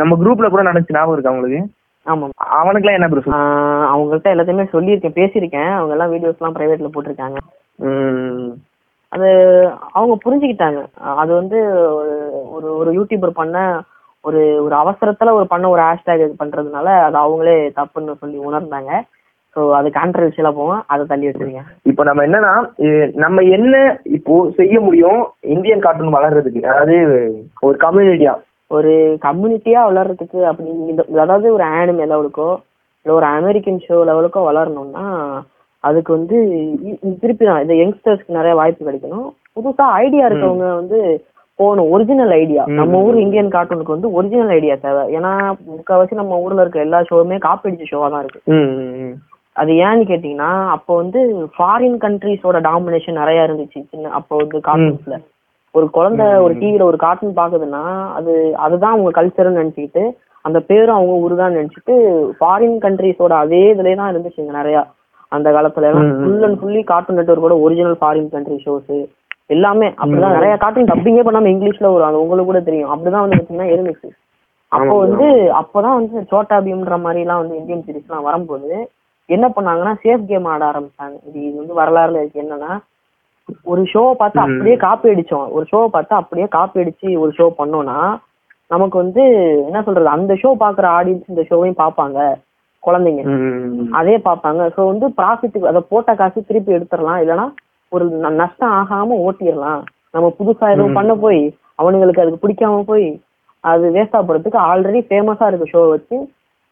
நம்ம 0.01 0.15
குரூப்ல 0.23 0.49
கூட 0.53 0.63
நடந்துச்சு 0.69 0.97
ஞாபகம் 0.99 1.15
இருக்கு 1.15 1.33
அவங்களுக்கு 1.33 1.61
ஆமா 2.05 2.25
அவனுக்குலாம் 2.59 2.97
என்ன 2.97 3.07
ப்ரோ 3.11 3.21
அவங்கள்ட்ட 3.93 4.33
எல்லாத்தையுமே 4.33 4.65
சொல்லியிருக்கேன் 4.75 5.19
பேசியிருக்கேன். 5.21 5.71
அவங்க 5.77 5.93
எல்லாம் 5.97 6.13
வீடியோஸ் 6.15 6.39
எல்லாம் 6.41 6.57
பிரைவேட்ல 6.57 6.89
போட்டிருக்காங்க. 6.95 7.37
அது 9.15 9.29
அவங்க 9.91 10.13
புரிஞ்சுக்கிட்டாங்க. 10.25 10.79
அது 11.15 11.33
வந்து 11.33 11.57
ஒரு- 12.55 12.77
ஒரு 12.77 12.89
யூடியூபர் 12.93 13.29
பண்ண 13.33 13.57
ஒரு 14.23 14.39
ஒரு 14.63 14.75
அவசரத்துல 14.75 15.31
ஒரு 15.31 15.45
பண்ண 15.47 15.69
ஒரு 15.69 15.81
ஹேஷ்டேக் 15.81 16.39
பண்றதுனால 16.39 16.87
அது 17.07 17.17
அவங்களே 17.17 17.57
தப்புன்னு 17.75 18.17
சொல்லி 18.17 18.37
உணர்ந்தாங்க. 18.39 18.91
ஸோ 19.55 19.71
அது 19.71 19.89
கான்ட்ரவர்ஷியலா 19.89 20.51
போவோம் 20.51 20.83
அதை 20.87 21.05
தள்ளி 21.05 21.27
வச்சிருங்க. 21.27 21.61
இப்போ 21.83 22.03
நம்ம 22.03 22.25
என்னன்னா 22.25 22.53
நம்ம 23.15 23.41
என்ன 23.41 23.75
இப்போ 24.11 24.51
செய்ய 24.55 24.79
முடியும் 24.79 25.21
இந்தியன் 25.47 25.79
கார்ட்டூன் 25.79 26.15
வளர்றதுக்கு? 26.15 26.61
அதாவது 26.65 26.97
ஒரு 27.59 27.77
கம்யூனிட்டியா 27.79 28.33
ஒரு 28.71 28.93
கம்யூனிட்டியா 29.21 29.81
வளர்றதுக்கு 29.89 30.39
அப்படி 30.43 30.69
அதாவது 31.19 31.53
ஒரு 31.53 31.63
ஆனிமே 31.75 32.05
லெவலுக்கோ 32.05 32.49
இல்லை 33.05 33.13
ஒரு 33.17 33.25
அமெரிக்கன் 33.31 33.83
ஷோ 33.87 33.97
லெவலுக்கோ 34.09 34.41
வளரணும்னா 34.49 35.05
அதுக்கு 35.87 36.11
வந்து 36.17 36.37
திருப்பி 37.21 37.45
தான் 37.45 37.63
இந்த 37.65 37.75
யங்ஸ்டர்ஸ்க்கு 37.81 38.37
நிறைய 38.39 38.53
வாய்ப்பு 38.59 38.87
கிடைக்கணும். 38.87 39.27
புதுசா 39.57 39.85
ஐடியா 40.03 40.23
இருக்கவங்க 40.29 40.67
வந்து 40.81 40.99
போகணும். 41.59 41.89
Original 41.95 42.33
idea. 42.39 42.63
நம்ம 42.79 43.01
ஊர் 43.07 43.17
இந்தியன் 43.25 43.53
கார்ட்டூனுக்கு 43.53 43.95
வந்து 43.95 44.09
ஒரிஜினல் 44.17 44.53
ஐடியா 44.55 44.75
தேவை. 44.85 45.03
ஏன்னா 45.17 45.31
முக்கால்வாசி 45.75 46.19
நம்ம 46.21 46.39
ஊர்ல 46.45 46.63
இருக்க 46.63 46.87
எல்லா 46.87 46.99
ஷோவுமே 47.09 47.37
காப்பி 47.45 47.69
அடிச்ச 47.69 47.85
ஷோவா 47.91 48.09
தான் 48.13 48.23
இருக்கு. 48.23 48.41
அது 49.55 49.71
ஏன்னு 49.87 50.03
கேட்டீங்கன்னா 50.09 50.51
அப்போ 50.75 50.93
வந்து 51.01 51.19
ஃபாரின் 51.55 51.97
கண்ட்ரீஸோட 52.05 52.59
டாமினேஷன் 52.67 53.19
நிறைய 53.21 53.45
இருந்துச்சு. 53.47 53.79
சின்ன 53.91 54.11
அப்போ 54.19 54.33
வந்து 54.41 54.59
கார்ட்டூன்ஸ்ல 54.67 55.17
ஒரு 55.75 55.87
குழந்தை. 55.97 56.25
ஒரு 56.45 56.53
டிவில 56.61 56.83
ஒரு 56.89 56.97
கார்ட்டூன் 57.05 57.39
பாக்குதுன்னா 57.39 57.83
அது 58.17 58.33
அதுதான் 58.65 58.93
அவங்க 58.95 59.11
கல்ச்சர்னு 59.17 59.59
நினைச்சுக்கிட்டு 59.61 60.03
அந்த 60.45 60.59
பேரும் 60.69 60.97
அவங்க 60.97 61.13
ஊர் 61.23 61.33
தான் 61.39 61.57
நினைச்சிட்டு 61.57 61.93
ஃபாரின் 62.39 62.77
கண்ட்ரீஸோட 62.85 63.33
அதே 63.43 63.63
இதுலயே 63.73 63.95
தான் 64.01 64.11
இருந்துச்சுங்க 64.13 64.53
நிறைய. 64.59 64.77
அந்த 65.27 65.51
காலத்துல 65.51 65.89
எல்லாம். 65.89 66.11
ஃபுல் 66.23 66.43
அண்ட் 66.43 66.59
ஃபுல்லி 66.61 66.83
கார்ட்டூன் 66.83 67.17
நெட்ஒர்க்கோட 67.19 67.55
ஒரிஜினல் 67.61 67.97
ஃபாரின் 68.01 68.29
கண்ட்ரி 68.29 68.63
ஷோஸ் 68.65 69.07
எல்லாமே 69.45 69.87
அப்படிதான். 69.87 70.35
நிறைய 70.35 70.57
கார்ட்டூன் 70.57 70.91
டப்பிங்கே 70.91 71.23
பண்ணாம 71.25 71.49
இங்கிலீஷ்ல 71.53 71.93
வரும் 71.93 72.07
அது 72.07 72.21
உங்களுக்கு 72.21 72.51
கூட 72.51 72.59
தெரியும். 72.59 72.91
அப்படிதான் 72.93 73.25
வந்து 73.25 73.37
பாத்தீங்கன்னா 73.37 73.71
இருந்துச்சு 73.73 74.09
அப்போ 74.71 74.97
வந்து 74.97 75.25
அப்போதான் 75.59 75.97
வந்து 75.97 76.25
சோட்டா 76.29 76.57
பீம்ன்ற 76.57 77.01
மாதிரி 77.01 77.21
எல்லாம் 77.21 77.37
வந்து 77.37 77.57
இந்தியன் 77.57 77.83
சீரிஸ் 77.87 78.07
எல்லாம் 78.09 78.23
வரும்போது 78.23 78.89
என்ன 79.29 79.45
பண்ணாங்கன்னா 79.55 79.93
சேஃப் 80.03 80.25
கேம் 80.25 80.45
ஆட 80.45 80.71
ஆரம்பிச்சாங்க. 80.71 81.15
இது 81.27 81.47
இது 81.47 81.55
வந்து 81.55 81.79
வரலாறுல 81.81 82.19
இருக்கு. 82.21 82.41
என்னன்னா 82.41 82.79
ஒரு 83.63 83.81
ஷோவை 83.81 84.13
பார்த்து. 84.13 84.39
அப்படியே 84.39 84.75
காப்பி 84.75 85.09
அடிச்சோம். 85.09 85.49
ஒரு 85.49 85.65
ஷோவை 85.71 85.87
பார்த்து 85.87 86.15
அப்படியே 86.15 86.47
காப்பி 86.47 86.79
அடிச்சு 86.79 87.17
ஒரு 87.19 87.33
ஷோ 87.37 87.49
பண்ணோம்னா 87.57 88.17
நமக்கு 88.67 88.97
வந்து 88.97 89.23
என்ன 89.65 89.81
சொல்றது? 89.81 90.07
அந்த 90.07 90.33
ஷோ 90.33 90.51
பாக்குற 90.59 90.85
ஆடியன்ஸ் 90.97 91.29
இந்த 91.29 91.43
ஷோவையும் 91.49 91.81
பார்ப்பாங்க. 91.83 92.19
குழந்தைங்க. 92.85 93.23
அதே 93.99 94.15
பார்ப்பாங்க. 94.27 94.61
ஸோ 94.75 94.81
வந்து 94.85 95.05
ப்ராஃபிட் 95.19 95.57
அதை 95.71 95.81
போட்ட 95.89 96.15
காசு 96.15 96.47
திருப்பி 96.49 96.75
எடுத்துடலாம். 96.77 97.19
இல்லைன்னா 97.23 97.45
ஒரு 97.91 98.05
நஷ்டம் 98.41 98.73
ஆகாம 98.79 99.17
ஓட்டிடலாம். 99.25 99.83
நம்ம 100.11 100.27
புதுசா 100.39 100.65
எதுவும். 100.73 100.97
பண்ண 100.99 101.13
போய் 101.15 101.41
அவனுங்களுக்கு 101.81 102.23
அதுக்கு 102.23 102.43
பிடிக்காம 102.43 102.83
போய் 102.83 103.07
அது 103.63 103.85
வேஸ்டா 103.91 104.19
போறதுக்கு 104.27 104.59
ஆல்ரெடி 104.69 104.99
ஃபேமஸா 105.09 105.47
இருக்க 105.47 105.65
ஷோ 105.65 105.81
வச்சு 105.89 106.17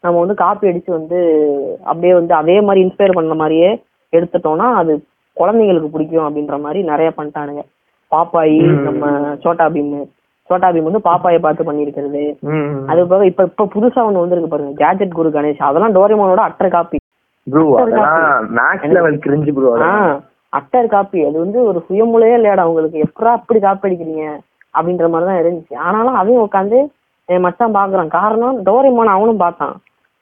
நம்ம 0.03 0.19
வந்து 0.19 0.35
காப்பி 0.35 0.69
அடிச்சு 0.69 0.91
வந்து 0.91 1.19
அப்படியே 1.83 2.13
வந்து 2.13 2.33
அதே 2.33 2.55
மாதிரி 2.61 2.79
இன்ஸ்பயர் 2.85 3.17
பண்ண 3.17 3.33
மாதிரியே 3.33 3.69
எடுத்துட்டோம்னா 4.13 4.67
அது 4.81 4.93
குழந்தைங்களுக்கு 5.37 5.89
பிடிக்கும் 5.89 6.25
அப்படின்ற 6.27 6.57
மாதிரி 6.59 6.79
நிறைய 6.83 7.09
பண்ணிட்டானுங்க. 7.17 7.61
பாப்பாயி. 8.11 8.59
நம்ம 8.87 9.05
சோட்டா 9.43 9.65
பீம். 9.75 9.93
சோட்டா 10.53 10.69
பீம் 10.73 10.89
வந்து 10.89 11.07
பாப்பாயை 11.09 11.39
பார்த்து 11.43 11.67
பண்ணியிருக்கிறது. 11.69 12.23
அது 12.91 13.01
போக 13.11 13.25
இப்ப 13.31 13.43
இப்ப 13.51 13.67
புதுசா 13.75 14.01
ஒண்ணு 14.07 14.23
வந்திருக்கு 14.23 14.53
பாருங்க. 14.53 14.73
கேஜெட் 14.81 15.17
குரு 15.19 15.29
கணேஷ் 15.35 15.67
அதெல்லாம் 15.69 15.95
டோரிமோனோட 15.97 16.41
அட்டர் 16.49 16.75
காப்பி. 16.75 16.99
Utter 20.53 20.91
copy. 20.93 21.19
அது 21.27 21.37
வந்து 21.43 21.59
ஒரு 21.69 21.79
சுயமுலையே 21.87 22.35
இல்லையாடா 22.39 22.65
உங்களுக்கு. 22.71 22.97
எப்படா 23.05 23.31
அப்படி 23.37 23.59
காப்பி 23.59 23.87
அடிக்கிறீங்க? 23.87 24.25
அப்படின்ற 24.77 25.07
மாதிரி 25.13 25.27
தான் 25.29 25.41
இருந்துச்சு. 25.41 25.75
ஆனாலும் 25.85 26.19
அதையும் 26.19 26.45
உட்காந்து 26.47 26.77
மச்சான் 27.29 27.75
பாக்குறான். 27.77 28.11
காரணம் 28.19 28.57
டோரிமோன் 28.67 29.15
அவனும் 29.15 29.41
பார்த்தான். 29.43 29.75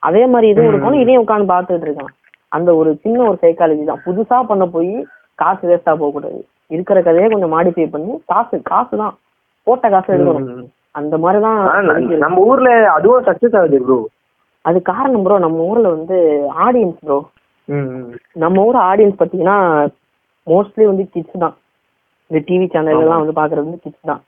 அதே 0.03 0.23
மாதிரி 0.33 0.47
இதுவும் 0.51 0.67
ம். 0.67 0.71
இருக்கணும். 0.71 1.01
இதையும் 1.03 1.23
உட்காந்து 1.23 1.51
பார்த்துட்டு 1.53 1.87
இருக்கான். 1.87 2.13
அந்த 2.57 2.69
ஒரு 2.79 2.89
சின்ன 3.03 3.19
ஒரு 3.29 3.37
சைக்காலஜி 3.43 3.83
தான். 3.89 4.01
புதுசா 4.07 4.37
பண்ண 4.51 4.63
போய் 4.75 4.91
காசு 5.39 5.63
வேஸ்டா 5.69 5.93
போக 5.99 6.11
கூடாது 6.11 6.39
இருக்கிற 6.75 6.97
கதையை 7.01 7.27
கொஞ்சம் 7.29 7.53
மாடிஃபை 7.53 7.85
பண்ணி 7.93 8.13
காசு 8.25 8.55
காசு 8.71 8.93
தான் 9.03 9.13
போட்ட 9.67 9.85
காசு 9.93 10.13
எடுக்கணும் 10.15 10.69
அந்த 10.99 11.15
மாதிரிதான். 11.23 11.59
நம்ம 12.25 12.37
ஊர்ல 12.51 12.69
அதுவும் 12.95 13.27
சக்சஸ் 13.29 13.57
ஆகுது 13.59 13.77
ப்ரோ 13.85 13.99
அது 14.65 14.79
காரணம் 14.89 15.23
ப்ரோ 15.25 15.37
நம்ம 15.45 15.67
ஊர்ல 15.69 15.87
வந்து 15.97 16.17
ஆடியன்ஸ் 16.65 16.99
ப்ரோ 17.05 17.19
நம்ம 18.43 18.63
ஊர் 18.67 18.77
ஆடியன்ஸ் 18.89 19.19
பாத்தீங்கன்னா 19.19 19.57
மோஸ்ட்லி 20.47 20.85
வந்து 20.89 21.03
கிட்ஸ் 21.13 21.43
தான். 21.43 21.55
இந்த 22.31 22.39
டிவி 22.47 22.67
சேனல் 22.73 23.01
எல்லாம் 23.03 23.21
வந்து 23.23 23.37
பாக்குறது 23.39 23.65
வந்து 23.65 23.83
கிட்ஸ் 23.83 24.09
தான். 24.11 24.21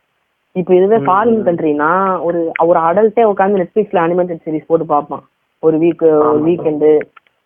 இப்போ 0.55 0.71
இதுவே 0.77 0.97
ஃபாரின் 1.05 1.43
கண்ட்ரினா 1.47 1.91
ஒரு 2.27 2.39
ஒரு 2.69 2.79
அடல்ட்டே 2.87 3.23
உட்காந்து 3.31 3.61
நெட்ஃபிளிக்ஸ்ல 3.61 4.03
அனிமேட்டட் 4.05 4.43
சீரிஸ் 4.45 4.69
போட்டு 4.69 4.85
பார்ப்பான். 4.93 5.23
ஒரு 5.63 5.75
வீக் 5.83 6.03
ஒரு 6.27 6.41
வீக்கெண்டு 6.47 6.91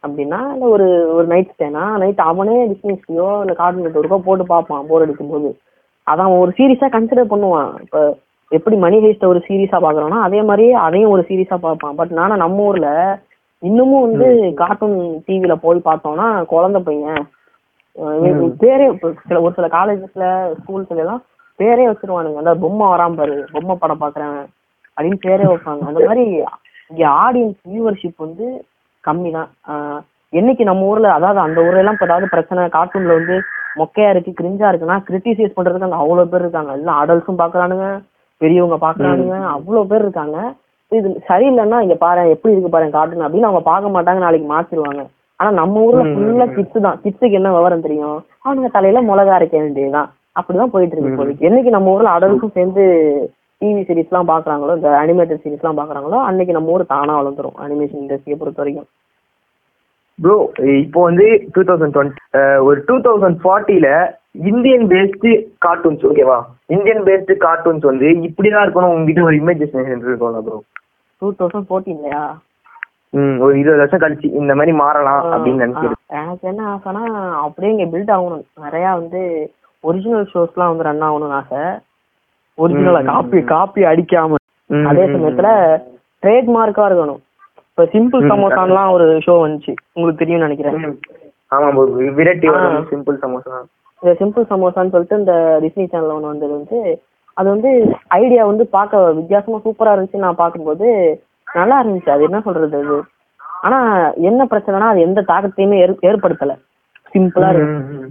அப்படின்னா 0.03 0.39
இல்ல 0.53 0.65
ஒரு 0.75 0.87
ஒரு 1.15 1.25
நைட் 1.33 1.53
ஸ்டேனா 1.53 1.83
நைட் 2.03 2.19
அவனே 2.29 2.57
டிஸ்னிஸ்லயோ 2.71 3.29
இல்ல 3.43 3.53
கார்ட்டூன் 3.59 3.87
நெட்வொர்க்கோ 3.87 4.19
போட்டு 4.27 4.45
பார்ப்பான் 4.53 4.87
போர் 4.89 5.05
அடிக்கும் 5.05 5.31
போது 5.33 5.49
அதான் 6.11 6.31
ஒரு 6.41 6.51
சீரிஸா 6.57 6.87
கன்சிடர் 6.95 7.31
பண்ணுவான். 7.33 7.71
இப்ப 7.85 7.99
எப்படி 8.51 8.75
மணி 8.83 8.97
ஹேஸ்ட 9.03 9.25
ஒரு 9.31 9.39
சீரிஸா 9.47 9.77
பாக்குறோம்னா 9.85 10.19
அதே 10.27 10.41
மாதிரியே 10.49 10.73
அதையும் 10.85 11.13
ஒரு 11.15 11.23
சீரிஸா 11.29 11.57
பார்ப்பான். 11.65 11.97
பட் 11.99 12.13
நானா 12.19 12.35
நம்ம 12.43 12.67
ஊர்ல 12.69 12.89
இன்னமும் 13.63 14.05
வந்து 14.07 14.27
கார்ட்டூன் 14.61 14.97
டிவில 15.27 15.53
போய் 15.63 15.87
பார்த்தோம்னா 15.89 16.27
குழந்தை 16.53 16.81
பையன் 16.87 17.23
பேரே 18.63 18.87
சில 19.27 19.37
ஒரு 19.45 19.53
சில 19.57 19.67
காலேஜஸ்ல 19.75 20.25
ஸ்கூல்ஸ்ல 20.57 21.03
எல்லாம் 21.03 21.21
பேரே 21.59 21.85
வச்சிருவானுங்க. 21.89 22.41
அந்த 22.41 22.53
பொம்மை 22.63 22.87
வராம 22.91 23.17
பாரு 23.19 23.37
பொம்மை 23.53 23.75
படம் 23.83 24.03
பாக்குறேன் 24.03 24.37
அப்படின்னு 24.97 25.19
பேரே 25.25 25.45
வைப்பாங்க. 25.51 25.81
அந்த 25.89 26.01
மாதிரி 26.09 26.25
இங்க 26.91 27.03
ஆடியன்ஸ் 27.23 27.57
வியூவர்ஷிப் 27.71 28.25
வந்து 28.25 28.45
கம்மி 29.03 29.29
தான் 29.37 29.49
என்னைக்கு 30.33 30.63
நம்ம 30.69 30.87
ஊர்ல 30.91 31.09
அதாவது 31.17 31.39
அந்த 31.45 31.59
ஊர்ல 31.65 31.81
எல்லாம் 31.83 31.99
ஏதாவது 32.07 32.27
பிரச்சனை 32.33 32.67
கார்ட்டூன்ல 32.75 33.17
வந்து 33.19 33.35
மொக்கையா 33.79 34.09
இருக்கு 34.13 34.31
கிரிஞ்சா 34.39 34.69
இருக்குன்னா 34.71 34.97
கிரிட்டிசைஸ் 35.07 35.55
பண்றதுக்கு 35.57 35.87
அங்க 35.87 35.99
அவ்வளவு 36.03 36.31
பேர் 36.31 36.45
இருக்காங்க. 36.45 36.71
எல்லாம் 36.79 36.99
அடல்ட்ஸும் 37.01 37.41
பாக்குறானுங்க 37.43 37.87
பெரியவங்க 38.41 38.77
பாக்குறானுங்க 38.85 39.37
அவ்வளவு 39.55 39.89
பேர் 39.91 40.05
இருக்காங்க. 40.05 40.37
இது 40.91 41.07
சரியில்லைன்னா 41.29 41.77
இங்க 41.85 41.95
பாரு 42.03 42.21
எப்படி 42.33 42.53
இருக்கு 42.53 42.73
பாரு 42.73 42.91
கார்ட்டூன் 42.97 43.25
அப்படின்னு 43.27 43.49
அவங்க 43.49 43.63
பார்க்க 43.71 43.95
மாட்டாங்க 43.95 44.21
நாளைக்கு 44.25 44.47
மாத்திருவாங்க. 44.51 45.01
ஆனா 45.39 45.49
நம்ம 45.61 45.81
ஊர்ல 45.87 46.03
ஃபுல்லா 46.11 46.45
கிட்ஸ் 46.53 46.85
தான். 46.85 46.99
கிட்ஸுக்கு 47.01 47.39
என்ன 47.39 47.49
விவரம் 47.55 47.83
தெரியும்? 47.87 48.19
அவனுங்க 48.45 48.69
தலையில 48.75 49.01
மிளகா 49.09 49.33
அரைக்க 49.37 49.55
வேண்டியதுதான். 49.63 50.09
அப்படிதான் 50.39 50.71
போயிட்டு 50.75 50.95
இருக்கு 50.95 51.11
இப்போதைக்கு. 51.11 51.47
என்னைக்கு 51.49 51.71
நம்ம 51.75 51.91
ஊர்ல 51.95 52.13
அடல்ட்ஸும் 52.15 52.55
சேர்ந்து 52.57 52.83
டிவி 53.61 53.81
சீரிஸ் 53.87 54.09
எல்லாம் 54.11 54.31
பாக்குறாங்களோ 54.31 54.73
இந்த 54.77 54.89
அனிமேட்டட் 55.03 55.41
சீரிஸ் 55.43 55.61
எல்லாம் 55.61 55.79
பாக்குறாங்களோ 55.79 56.17
அன்னைக்கு 56.29 56.55
நம்ம 56.57 56.73
ஊர் 56.73 56.91
தானா 56.93 57.13
வளர்ந்துரும் 57.19 57.55
அனிமேஷன் 57.65 58.01
இண்டஸ்ட்ரியை 58.03 58.37
பொறுத்த 58.41 58.61
வரைக்கும். 58.63 58.87
ப்ரோ 60.19 60.37
இப்போ 60.83 60.99
வந்து 61.09 61.25
டூ 61.55 61.61
தௌசண்ட் 61.69 61.95
டுவெண்ட்டி 61.95 62.21
ஒரு 62.67 62.77
டூ 62.87 62.95
தௌசண்ட் 63.07 63.37
ஃபார்ட்டில 63.43 63.89
இந்தியன் 64.51 64.85
பேஸ்டு 64.93 65.31
கார்ட்டூன்ஸ் 65.65 66.03
ஓகேவா 66.09 66.39
இந்தியன் 66.75 67.03
பேஸ்டு 67.09 67.35
கார்ட்டூன்ஸ் 67.45 67.85
வந்து 67.91 68.09
இப்படிதான் 68.27 68.65
இருக்கணும் 68.65 68.93
உங்ககிட்ட 68.95 69.29
ஒரு 69.29 69.37
இமேஜினேஷன் 69.41 70.03
இருக்கும்ல 70.07 70.41
ப்ரோ 70.47 70.57
டூ 71.21 71.29
தௌசண்ட் 71.39 71.69
ஃபோர்டீன்லயா 71.69 72.23
ம் 73.19 73.37
ஒரு 73.43 73.53
இருபது 73.59 73.81
வருஷம் 73.81 74.01
கழிச்சு 74.01 74.27
இந்த 74.39 74.53
மாதிரி 74.57 74.71
மாறலாம் 74.79 75.21
அப்படின்னு 75.33 75.63
நினைக்கிறேன். 75.63 75.99
எனக்கு 76.21 76.47
என்ன 76.51 76.63
ஆசைனா 76.71 77.03
அப்படியே 77.43 77.71
இங்க 77.73 77.85
பில்ட் 77.93 78.11
ஆகணும். 78.15 78.43
நிறைய 78.63 78.87
வந்து 78.99 79.21
ஒரிஜினல் 79.83 80.27
ஷோஸ்லாம் 80.33 80.71
வந்து 80.71 80.87
ரன் 80.87 81.05
ஆகணும்னு 81.07 81.37
ஆசை. 81.39 81.61
ஒரிஜினலா 82.57 83.01
காப்பி 83.11 83.39
காப்பி 83.53 83.81
அடிக்காம. 83.91 84.39
அதே 84.89 85.05
சமயத்துல 85.13 85.49
ட்ரேட்மார்க்கா 86.23 86.85
இருக்கணும். 86.89 87.21
இப்ப 87.77 87.97
சிம்பிள் 87.97 88.21
சமோசான்லாம் 88.21 88.91
ஒரு 88.91 89.17
ஷோ 89.17 89.29
வந்துச்சு. 89.29 89.75
உங்களுக்கு 89.93 90.25
தெரியும்னு 90.25 90.47
நினைக்கிறேன். 90.47 90.99
ஆமா 91.51 92.13
விரட்டி. 92.13 92.47
சிம்பிள் 92.89 93.17
சமோசா 93.21 93.57
இந்த 94.01 94.15
சிம்பிள் 94.19 94.45
சமோசான்னு 94.49 94.89
சொல்லிட்டு 94.89 95.17
இந்த 95.17 95.59
டிஸ்னி 95.61 95.77
சேனல்ல 95.77 96.11
ஒன்று 96.11 96.27
வந்தது 96.27 96.51
வந்து 96.51 97.01
அது 97.33 97.49
வந்து 97.49 97.69
ஐடியா 98.07 98.45
வந்து 98.45 98.67
பார்க்க 98.67 99.11
வித்தியாசமா 99.11 99.57
சூப்பரா 99.57 99.99
இருந்துச்சு 99.99 100.15
நான் 100.15 100.35
பார்க்கும்போது 100.35 100.87
நல்லா 101.53 101.83
இருந்துச்சு. 101.83 102.09
அது 102.09 102.23
என்ன 102.23 102.41
சொல்றது 102.41 102.77
அது? 102.77 103.01
ஆனா 103.61 104.09
என்ன 104.11 104.45
பிரச்சனைனா 104.45 104.79
அது 104.79 105.01
எந்த 105.01 105.21
தாக்கத்தையுமே 105.21 105.77
ஏற்- 105.85 105.99
ஏற்படுத்தல. 106.01 106.53
சிம்பிளா 107.13 107.49
இருந்துச்சு. 107.53 108.07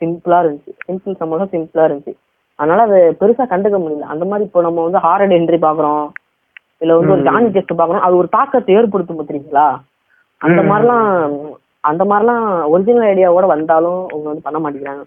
சிம்பிளா 0.00 0.38
இருந்துச்சு. 0.44 0.72
சிம்பிள் 0.88 1.14
சமோசா 1.20 1.46
சிம்பிளா 1.54 1.86
இருந்துச்சு. 1.88 2.14
அதனால 2.54 2.82
அது 2.82 3.16
பெருசா 3.20 3.42
கண்டுக்க 3.42 3.78
முடியல. 3.78 4.00
அந்த 4.00 4.24
மாதிரி 4.24 4.46
இப்போ 4.46 4.60
நம்ம 4.60 4.82
வந்து 4.82 4.98
ஹாரட் 4.98 5.32
என்ட்ரி 5.32 5.58
பாக்குறோம் 5.62 6.08
இல்ல 6.80 6.96
வந்து 6.96 7.14
ஒரு 7.14 7.24
ஜானி 7.28 7.48
டெஸ்ட் 7.48 7.78
பாக்குறோம் 7.78 8.04
அது 8.06 8.14
ஒரு 8.16 8.28
தாக்கத்தை 8.28 8.74
ஏற்படுத்தும் 8.76 9.20
பாத்தீங்களா? 9.20 9.66
அந்த. 10.40 10.60
மாதிரிலாம் 10.70 11.06
அந்த 11.84 12.02
மாதிரிலாம் 12.04 12.44
ஒரிஜினல் 12.72 13.08
ஐடியாவோட 13.08 13.46
வந்தாலும் 13.52 14.00
அவங்க 14.04 14.26
வந்து 14.28 14.46
பண்ண 14.46 14.58
மாட்டேங்கிறாங்க. 14.58 15.04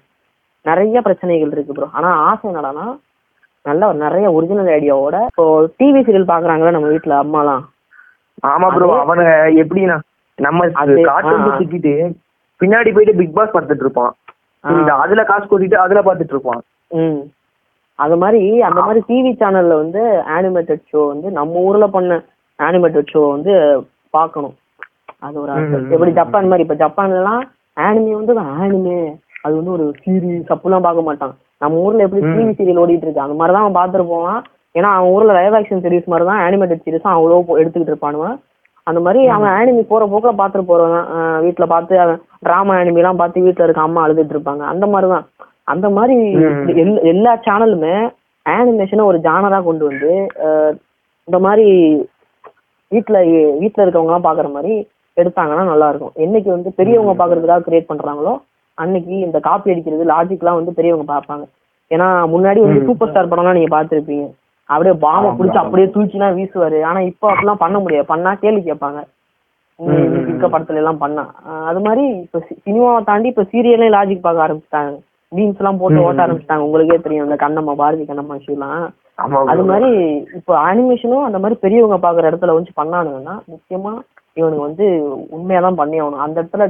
நிறைய 0.65 0.97
பிரச்சனைகள் 1.01 1.53
இருக்கு 1.53 1.73
ப்ரோ 1.73 1.87
ஆனா 1.93 2.09
ஆசை 2.25 2.45
என்னடான்னா 2.49 2.85
நல்ல 3.65 3.89
நிறைய 4.03 4.27
ஒரிஜினல் 4.31 4.71
ஐடியாவோட 4.75 5.17
இப்போ 5.29 5.45
டிவி 5.79 5.99
சீரியல் 5.99 6.31
பாக்குறாங்களா 6.31 6.75
நம்ம 6.75 6.87
வீட்ல 6.87 7.15
அம்மாலாம். 7.23 7.63
ஆமா 8.49 8.67
ப்ரோ 8.75 8.87
அவனுங்க 9.01 9.33
எப்படின்னா 9.63 9.97
நம்ம 10.37 10.67
ஆ. 10.73 10.85
சுத்திட்டு 11.59 11.93
பின்னாடி 12.61 12.89
போயிட்டு 12.91 13.19
பிக் 13.19 13.35
பாஸ் 13.35 13.53
பார்த்துட்டு 13.53 13.85
இருப்பான்? 13.85 14.11
அதுல 15.03 15.21
காசு 15.23 15.45
கொட்டிட்டு 15.45 15.77
அதுல 15.77 16.01
பார்த்துட்டு 16.01 16.35
இருப்பான். 16.35 16.61
அது 18.01 18.15
மாதிரி 18.17 18.39
அந்த 18.61 18.79
மாதிரி 18.81 18.99
டிவி 19.07 19.31
சேனல்ல 19.39 19.75
வந்து 19.75 20.01
அனிமேட்டட் 20.35 20.83
ஷோ 20.91 21.07
வந்து 21.07 21.31
நம்ம 21.31 21.59
ஊர்ல 21.61 21.87
பண்ண 21.87 22.13
அனிமேட்டட் 22.59 23.11
ஷோ 23.13 23.29
வந்து 23.29 23.53
பார்க்கணும் 24.13 24.55
அது 25.19 25.35
ஒரு. 25.41 25.51
எப்படி 25.89 26.11
ஜப்பான் 26.11 26.47
மாதிரி 26.47 26.65
இப்ப 26.65 26.77
ஜப்பான்லாம் 26.83 27.43
ஆனிமே 27.77 28.13
வந்து 28.13 28.33
ஆனிமே 28.57 28.99
அது 29.41 29.53
வந்து 29.55 29.71
ஒரு 29.71 29.85
சீரிஸ் 30.03 30.51
அப்படிலாம் 30.53 30.81
பார்க்க 30.81 31.01
மாட்டான். 31.01 31.33
நம்ம 31.59 31.77
ஊர்ல 31.77 32.03
எப்படி. 32.03 32.21
டிவி 32.29 32.53
சீரியல் 32.57 32.81
ஓடிட்டு 32.81 33.01
இருக்கு 33.01 33.21
அந்த 33.21 33.33
மாதிரி 33.33 33.53
தான் 33.53 33.63
அவன் 33.63 33.77
பார்த்துட்டு 33.79 34.07
போவான். 34.07 34.39
ஏன்னா 34.75 34.89
அவன் 34.91 35.11
ஊர்ல 35.11 35.33
லைவ் 35.33 35.53
ஆக்ஷன் 35.53 35.83
சீரிஸ் 35.83 36.05
மாதிரி 36.05 36.25
தான் 36.25 36.41
அனிமேட்டட் 36.41 36.83
சீரிஸும் 36.85 37.15
அவ்வளோ 37.15 37.39
போ- 37.47 37.59
எடுத்துக்கிட்டு 37.59 37.93
இருப்பானுவன் 37.93 38.35
அந்த 38.87 38.99
மாதிரி 38.99 39.27
அவன் 39.27 39.51
ஆனிமி 39.57 39.81
போற 39.83 40.05
போக்குல 40.05 40.33
பார்த்துட்டு 40.37 40.69
போறவன். 40.69 41.05
வீட்ல 41.39 41.65
பார்த்து 41.65 41.99
அவன் 41.99 42.19
டிராமா 42.39 42.75
அனிமிலாம் 42.75 43.15
பார்த்து 43.15 43.41
வீட்ல 43.41 43.63
இருக்க 43.63 43.81
அம்மா 43.81 44.07
அழுதுட்டு 44.07 44.35
இருப்பாங்க. 44.35 44.63
அந்த 44.65 44.85
மாதிரி 44.87 45.09
தான் 45.11 45.25
அந்த 45.63 45.89
மாதிரி. 45.89 46.35
எல்லா- 46.81 47.39
சேனலுமே 47.45 48.13
அனிமேஷனை 48.49 49.03
ஒரு 49.03 49.17
ஜானரா 49.17 49.63
கொண்டு 49.63 49.85
வந்து 49.85 50.27
இந்த 51.23 51.39
மாதிரி 51.39 51.97
வீட்ல 52.87 53.23
வீட்ல 53.59 53.85
இருக்கவங்க 53.85 54.13
எல்லாம் 54.13 54.23
பாக்குற 54.23 54.51
மாதிரி 54.51 54.87
எடுத்தாங்கன்னா 55.15 55.63
நல்லா 55.63 55.89
இருக்கும். 55.89 56.11
என்னைக்கு 56.15 56.47
வந்து 56.47 56.73
பெரியவங்க 56.75 57.25
பாக்குறதுக்காக 57.25 57.61
கிரியேட் 57.61 57.85
பண்றாங்களோ 57.89 58.41
அன்னைக்கு 58.73 59.19
இந்த 59.19 59.39
காப்பி 59.39 59.71
அடிக்கிறது 59.71 60.05
லாஜிக்லாம் 60.05 60.53
வந்து 60.53 60.73
பெரியவங்க 60.73 61.13
பார்ப்பாங்க. 61.13 61.43
ஏன்னா 61.89 62.23
முன்னாடி 62.27 62.61
வந்து. 62.61 62.85
சூப்பர் 62.85 63.09
ஸ்டார் 63.09 63.29
படம்லாம் 63.29 63.53
நீங்க 63.53 63.83
பார்த்திருப்பீங்க. 63.83 64.31
அப்படியே 64.65 64.95
ஆமா, 64.95 65.35
பிடிச்சி. 65.35 65.57
அப்படியே 65.57 65.87
தூக்கிலாம் 65.87 66.37
வீசுவாரு. 66.37 66.81
ஆனா 66.81 66.99
இப்போ 66.99 67.33
அப்படிலாம் 67.33 67.53
பண்ண 67.53 67.79
முடியாது. 67.79 68.05
பண்ணா 68.05 68.33
கேள்வி 68.33 68.71
கேட்பாங்க. 68.71 69.03
இருக்க 70.27 70.47
படத்துல 70.47 70.75
எல்லாம் 70.75 70.97
பண்ணா. 70.97 71.33
அது 71.65 71.79
மாதிரி 71.79 72.07
இப்ப 72.07 72.47
சினிமாவை 72.65 73.03
தாண்டி 73.03 73.27
இப்ப 73.27 73.41
சீரியலே 73.41 73.89
லாஜிக் 73.89 74.19
பார்க்க 74.19 74.47
ஆரம்பிச்சிட்டாங்க. 74.47 74.99
மீம்ஸ் 75.31 75.59
எல்லாம் 75.61 75.79
போட்டு 75.81 76.05
ஓட்ட. 76.05 76.23
ஆரம்பிச்சிட்டாங்க. 76.23 76.65
உங்களுக்கே 76.67 76.97
தெரியும். 77.03 77.27
இந்த 77.27 77.37
கண்ணம்மா 77.43 77.73
பாரதி 77.81 78.05
கண்ணம்மா 78.09 78.35
ஆமா 79.23 79.39
அது. 79.51 79.63
மாதிரி 79.69 79.89
இப்போ 80.37 80.53
அனிமேஷனும் 80.67 81.27
அந்த 81.27 81.37
மாதிரி 81.39 81.55
பெரியவங்க 81.63 81.97
பாக்குற 82.05 82.29
இடத்துல 82.31 82.55
வந்து 82.57 82.71
பண்ணானுங்கன்னா 82.79 83.35
முக்கியமா 83.53 83.91
இவனுக்கு 84.37 84.67
வந்து 84.67 84.85
உண்மையா 85.37 85.61
தான் 85.65 85.79
பண்ணி 85.81 85.97
ஆகணும். 86.01 86.23
அந்த 86.25 86.35
இடத்துல 86.41 86.65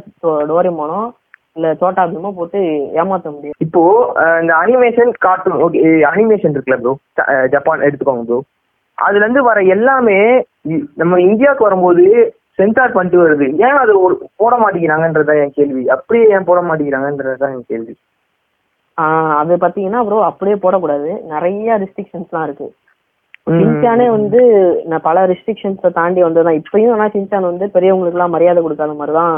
டோரேமோனோ 0.52 1.02
இல்ல 1.58 1.70
சோட்டா 1.80 2.04
பீமோ 2.12 2.30
போட்டு 2.36 2.60
ஏமாத்த 3.02 3.32
முடியாது 3.32 3.62
இப்போ 3.66 3.82
இந்த 4.42 4.54
அனிமேஷன் 4.62 5.12
கார்ட்டூன் 5.26 5.64
ஓகே 5.66 5.80
அனிமேஷன் 6.12 6.54
இருக்குல்ல 6.56 6.78
ப்ரோ 6.84 6.94
ஜப்பான் 7.54 7.86
எடுத்துக்கோங்க 7.88 8.26
ப்ரோ 8.30 8.40
அதுல 8.98 9.24
இருந்து 9.26 9.42
வர 9.50 9.60
எல்லாமே 9.76 10.20
நம்ம 11.02 11.20
இந்தியாவுக்கு 11.30 11.68
வரும்போது 11.68 12.04
சென்சார் 12.60 12.96
பண்ணிட்டு 12.96 13.20
வருது. 13.24 13.46
ஏன் 13.66 13.82
அது 13.84 13.94
போட 14.42 14.54
மாட்டேங்கிறாங்கன்றதுதான் 14.64 15.42
என் 15.44 15.58
கேள்வி. 15.60 15.84
அப்படியே 15.96 16.26
ஏன் 16.36 16.48
போட 16.50 16.60
மாட்டேங்கிறாங்கன்றதுதான் 16.68 17.54
என் 17.58 17.70
கேள்வி. 17.72 17.94
அது 19.42 19.56
பாத்தீங்கன்னா 19.56 20.04
ப்ரோ 20.06 20.18
அப்படியே 20.24 20.58
போடக்கூடாது. 20.64 21.10
நிறைய 21.34 21.78
ரெஸ்ட்ரிக்ஷன்ஸ்லாம் 21.84 22.44
இருக்கு. 22.44 22.68
சின்சானே 23.60 24.08
வந்து 24.10 24.40
நான் 24.90 25.06
பல 25.08 25.28
ரெஸ்ட்ரிக்ஷன்ஸை 25.28 25.90
தாண்டி 25.92 26.24
வந்ததுதான். 26.24 26.60
இப்பயும் 26.62 26.92
ஆனா 26.92 27.08
சின்சான் 27.08 27.50
வந்து 27.52 27.66
பெரியவங்களுக்கு 27.76 28.18
எல்லாம் 28.18 28.36
மரியாதை 28.36 28.62
கொடுக்காத 28.64 28.94
மாதிரி 28.94 29.14
தான் 29.18 29.36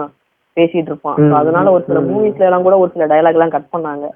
பேசிட்டு 0.57 0.91
இருப்பான். 0.91 1.19
அதனால 1.39 1.72
ஒரு 1.72 1.83
சில. 1.88 2.00
மூவிஸ்ல 2.10 2.48
எல்லாம் 2.50 2.65
கூட 2.67 2.77
ஒரு 2.77 2.91
சில 2.95 3.05
டயலாக் 3.12 3.38
எல்லாம் 3.38 3.55
கட் 3.55 3.74
பண்ணாங்க. 3.75 4.07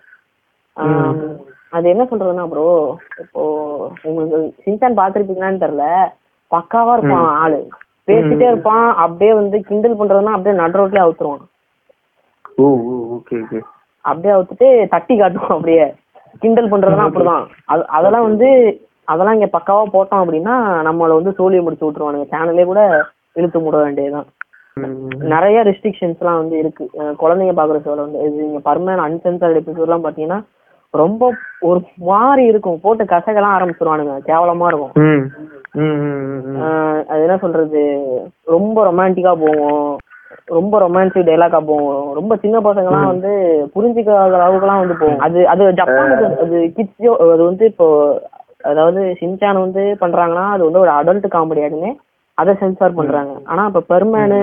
அது 1.70 1.86
என்ன 1.89 2.03
சொல்றதுன்னா 2.10 2.48
ப்ரோ 2.51 2.65
இப்போ 3.24 3.44
உங்களுக்கு 4.03 4.38
சின்சான் 4.65 5.00
பாத்திருப்பீங்களான்னு 5.00 5.63
தெரியல. 5.63 5.86
பக்காவா 6.51 6.94
இருப்பான் 6.98 7.25
ஆளு. 7.44 7.62
பேசிட்டே 8.10 8.46
இருப்பான். 8.51 8.86
அப்படியே 9.03 9.34
வந்து 9.34 9.58
கிண்டல் 9.70 9.98
பண்றதுன்னா 10.01 10.36
அப்படியே 10.36 10.60
நடு 10.62 10.79
ரோட்லயே 10.79 11.06
அவுத்துருவான். 11.06 11.46
அப்படியே 14.10 14.34
அவுத்துட்டு 14.36 14.68
தட்டி 14.94 15.16
காட்டுவான் 15.20 15.56
அப்படியே. 15.58 15.86
கிண்டல் 16.42 16.72
பண்றதுலாம் 16.72 17.10
அப்படிதான். 17.10 17.46
அது 17.74 17.84
அதெல்லாம் 17.98 18.28
வந்து 18.30 18.50
அதெல்லாம் 19.12 19.38
இங்க 19.38 19.50
பக்காவா 19.54 19.84
போட்டோம் 19.94 20.24
அப்படின்னா 20.24 20.56
நம்மள 20.88 21.18
வந்து 21.20 21.32
சோழியை 21.38 21.62
முடிச்சு 21.66 21.86
விட்டுருவானுங்க. 21.86 22.28
சேனலே 22.34 22.66
கூட 22.72 22.82
இழுத்து 23.40 23.60
மூட 23.60 23.78
வேண்டியதுதான். 23.84 24.28
நிறைய 25.34 25.58
ரெஸ்ட்ரிக்ஷன்ஸ் 25.68 26.20
எல்லாம் 26.22 26.40
வந்து 26.42 26.56
இருக்கு. 26.62 26.86
குழந்தைங்க 27.22 27.54
பாக்குற 27.60 27.78
ஷோல 27.86 28.04
வந்து 28.06 28.20
இது 28.26 28.36
நீங்க 28.44 28.60
பர்மனன்ட் 28.68 29.06
அன்சென்சர்ட் 29.08 29.60
எபிசோட் 29.62 29.88
எல்லாம் 29.88 30.06
பாத்தீங்கன்னா 30.06 30.40
ரொம்ப 30.94 31.24
ஒரு 31.70 31.80
மாதிரி 32.10 32.44
இருக்கும். 32.52 32.78
போட்டு 32.84 33.04
கசகெல்லாம் 33.14 33.56
ஆரம்பிச்சிருவானுங்க. 33.58 34.14
கேவலமா 34.30 34.68
இருக்கும். 34.72 34.94
அது 37.12 37.24
என்ன 37.26 37.38
சொல்றது? 37.46 37.82
ரொம்ப 38.56 38.78
ரொமான்டிக்கா 38.90 39.34
போவோம் 39.44 39.90
ரொம்ப 40.48 40.75
ரொமான்டிக் 40.80 41.27
டைலாக்கா 41.30 41.60
போவோம் 41.70 42.10
ரொம்ப 42.13 42.34
சின்ன 42.44 42.58
பசங்கலாம் 42.68 43.12
வந்து 43.12 43.32
புரிஞ்சுக்காத 43.74 44.38
அளவுக்குலாம் 44.39 44.82
வந்து 44.84 44.96
போகும். 45.01 45.22
அது 45.25 45.39
அது 45.54 45.63
ஜப்பானுக்கு 45.80 46.27
அது 46.44 46.60
கிட்ஸ் 46.77 47.08
அது 47.34 47.42
வந்து 47.50 47.66
இப்போ 47.72 47.88
அதாவது 48.70 49.01
சின்சான் 49.22 49.63
வந்து 49.63 49.84
பண்றாங்கன்னா 50.04 50.46
அது 50.54 50.63
வந்து 50.68 50.84
ஒரு 50.84 50.92
அடல்ட் 51.00 51.27
காமெடி 51.36 51.63
ஆடுன்னு 51.66 51.92
அதை 52.38 52.54
சென்சார் 52.62 52.98
பண்றாங்க. 52.98 53.34
ஆனா 53.51 53.62
இப்ப 53.70 53.84
பெர்மேனு 53.92 54.39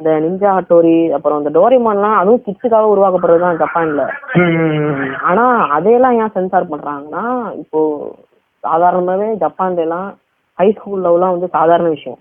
இந்த 0.00 0.10
நிஞ்சா 0.24 0.50
ஹட்டோரி 0.56 0.96
அப்புறம் 1.16 1.38
இந்த 1.40 1.50
டோரிமான்லாம் 1.54 2.18
அதுவும் 2.20 2.42
கிட்ஸுக்காக 2.46 2.92
உருவாக்கப்படுறது 2.92 3.44
தான் 3.44 3.60
ஜப்பான்ல 3.62 4.02
ஆனா 5.30 5.44
அதையெல்லாம் 5.76 6.18
ஏன் 6.22 6.34
சென்சார் 6.34 6.72
பண்றாங்கன்னா 6.72 7.24
இப்போ 7.62 7.80
சாதாரணமாவே 8.64 9.28
ஜப்பான்ல 9.44 9.86
எல்லாம் 9.86 10.08
ஹை 10.58 10.68
ஸ்கூல் 10.72 11.04
லெவலாம் 11.06 11.34
வந்து 11.34 11.48
சாதாரண 11.56 11.88
விஷயம். 11.88 12.20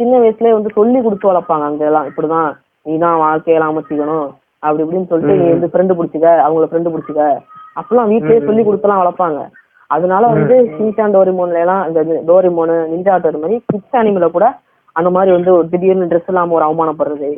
சின்ன 0.00 0.12
வயசுலயே 0.22 0.56
வந்து 0.56 0.76
சொல்லி 0.78 0.98
கொடுத்து 1.04 1.30
வளர்ப்பாங்க 1.30 1.64
அங்க 1.70 1.84
எல்லாம் 1.90 2.08
இப்படிதான் 2.10 2.50
நீதான் 2.86 3.22
வாழ்க்கையெல்லாம் 3.24 3.72
அமைச்சிக்கணும். 3.72 4.28
அப்படி 4.64 4.82
இப்படின்னு 4.84 5.10
சொல்லிட்டு 5.10 5.40
நீ 5.40 5.46
வந்து 5.54 5.70
ஃப்ரெண்டு 5.72 5.96
பிடிச்சிக்க 5.98 6.28
அவங்கள 6.44 6.66
ஃப்ரெண்டு 6.70 6.92
பிடிச்சிக்க. 6.92 7.24
அப்பெல்லாம் 7.78 8.10
வீட்லயே 8.12 8.40
சொல்லி 8.48 8.62
கொடுத்துலாம் 8.64 9.00
வளர்ப்பாங்க. 9.02 9.40
அதனால 9.94 10.24
வந்து 10.34 10.56
சின்சான் 10.76 11.14
டோரிமோன்ல 11.14 11.62
எல்லாம் 11.64 11.82
இந்த 11.88 12.00
டோரிமோனு 12.28 12.74
நிஞ்சா 12.92 13.14
டோரி 13.24 13.38
மாதிரி 13.42 13.56
கிட்ஸ் 13.70 13.98
அனிமில 14.00 14.26
கூட 14.36 14.46
அந்த 14.96 15.08
மாதிரி 15.16 15.30
வந்து 15.36 15.50
ஒரு 15.56 15.66
திடீர்னு 15.72 16.08
ட்ரெஸ் 16.10 16.30
இல்லாம 16.32 16.54
ஒரு 16.58 16.64
அவமானப்படுறது 16.68 17.30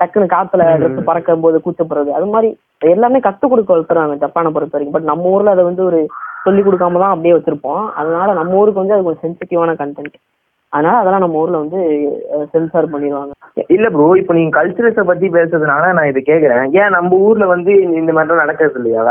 டக்குன்னு 0.00 0.28
காத்துல 0.34 0.62
ட்ரெஸ் 0.80 1.08
பறக்கும் 1.08 1.44
போது 1.46 1.56
கூச்சப்படுறது 1.64 2.10
அது 2.18 2.26
மாதிரி 2.34 2.48
எல்லாமே 2.92 3.18
கத்து 3.26 3.46
கொடுக்க 3.52 3.70
வளர்த்துறாங்க 3.74 4.14
ஜப்பானை 4.22 4.50
பொறுத்த 4.54 4.76
வரைக்கும். 4.76 4.96
பட் 4.96 5.10
நம்ம 5.10 5.32
ஊர்ல 5.34 5.54
அதை 5.56 5.64
வந்து 5.70 5.82
ஒரு 5.88 6.00
சொல்லி 6.44 6.62
கொடுக்காம 6.62 7.00
தான் 7.02 7.14
அப்படியே 7.14 7.34
வச்சிருப்போம். 7.36 7.84
அதனால 8.00 8.28
நம்ம 8.40 8.60
ஊருக்கு 8.62 8.82
வந்து 8.82 8.96
அது 8.96 9.06
கொஞ்சம் 9.06 9.24
சென்சிட்டிவான 9.26 9.74
கண்டென்ட் 9.82 10.16
அதனால 10.74 11.00
அதெல்லாம் 11.00 11.24
நம்ம 11.24 11.40
ஊர்ல 11.42 11.62
வந்து 11.62 11.80
சென்சார் 12.52 12.92
பண்ணிடுவாங்க. 12.92 13.32
இல்ல 13.74 13.88
ப்ரோ 13.94 14.06
இப்போ 14.20 14.32
நீங்க 14.38 14.52
கல்ச்சரல்ஸ 14.56 15.02
பத்தி 15.10 15.26
பேசுறதுனால 15.36 15.92
நான் 15.96 16.10
இதை 16.12 16.20
கேக்குறேன். 16.30 16.64
ஏன் 16.80 16.94
நம்ம 16.96 17.18
ஊர்ல 17.26 17.46
வந்து 17.54 17.72
இந்த 18.00 18.12
மாதிரிலாம் 18.16 18.44
நடக்கிறது 18.44 18.78
இல்லையா? 18.80 19.04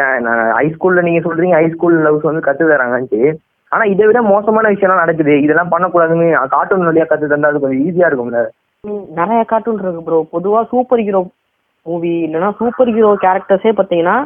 ஏன் 0.00 0.28
ஹை 0.58 0.66
ஸ்கூல்ல 0.74 1.02
நீங்க 1.08 1.22
சொல்றீங்க 1.24 1.56
ஹை 1.58 1.66
ஸ்கூல் 1.74 1.96
லவ்ஸ் 2.06 2.28
வந்து 2.28 2.46
கத்து 2.46 2.72
தராங்கன்ட்டு. 2.72 3.22
ஆனா 3.72 3.84
இதை 3.92 4.04
விட 4.08 4.20
மோசமான 4.32 4.70
விஷயம்லாம் 4.72 5.02
நடக்குது. 5.04 5.34
இதெல்லாம் 5.44 5.72
பண்ணக்கூடாதுன்னு 5.74 6.26
கார்ட்டூன் 6.54 6.88
வழியா 6.88 7.06
கத்து 7.10 7.32
தந்தா 7.32 7.50
அது 7.52 7.62
கொஞ்சம் 7.62 7.82
ஈஸியா 7.86 8.08
இருக்கும்ல? 8.10 8.40
நிறைய 9.20 9.40
கார்ட்டூன் 9.50 9.82
இருக்கு 9.82 10.06
ப்ரோ 10.06 10.18
பொதுவா 10.34 10.60
சூப்பர் 10.72 11.02
ஹீரோ 11.06 11.20
மூவி 11.86 12.12
இல்லைன்னா 12.26 12.50
சூப்பர் 12.60 12.90
ஹீரோ 12.96 13.10
கேரக்டர்ஸே 13.24 13.72
பார்த்தீங்கன்னா 13.78 14.16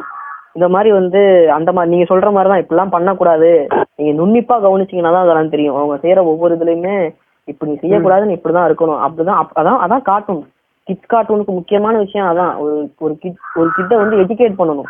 இந்த 0.57 0.69
மாதிரி 0.69 0.91
வந்து 0.91 1.51
அந்த 1.51 1.71
மாதிரி 1.71 1.95
நீங்க 1.95 2.15
சொல்ற 2.15 2.31
மாதிரி 2.31 2.63
தான் 2.63 2.65
இப்படிலாம் 2.65 2.91
பண்ணக்கூடாது. 2.91 3.67
நீங்க 3.95 4.23
நுண்ணிப்பா 4.23 4.57
கவனிச்சீங்கன்னா 4.57 5.01
தான் 5.01 5.23
அதெல்லாம் 5.23 5.49
தெரியும். 5.49 5.75
அவங்க 5.75 6.07
செய்யற 6.07 6.17
ஒவ்வொரு 6.17 6.55
இதுலயுமே 6.55 7.15
இப்படி 7.43 7.77
நீ 7.81 7.89
செய்யக்கூடாதுன்னு 7.89 8.39
இப்படிதான் 8.39 8.71
இருக்கணும். 8.71 8.99
அப்படிதான் 8.99 9.37
அப்- 9.37 9.59
அதான் 9.59 9.77
அதான் 9.87 10.01
கார்ட்டூன். 10.01 10.47
கிட்ஸ் 10.83 11.13
கார்ட்டூனுக்கு 11.13 11.45
முக்கியமான 11.45 11.97
விஷயம் 11.97 12.37
அதான். 12.37 12.57
ஒரு 12.57 12.91
ஒரு 12.99 13.17
கிட் 13.17 13.35
ஒரு 13.55 13.69
கிட்ட 13.75 13.97
வந்து 13.97 14.17
எஜுகேட் 14.17 14.53
பண்ணணும். 14.59 14.83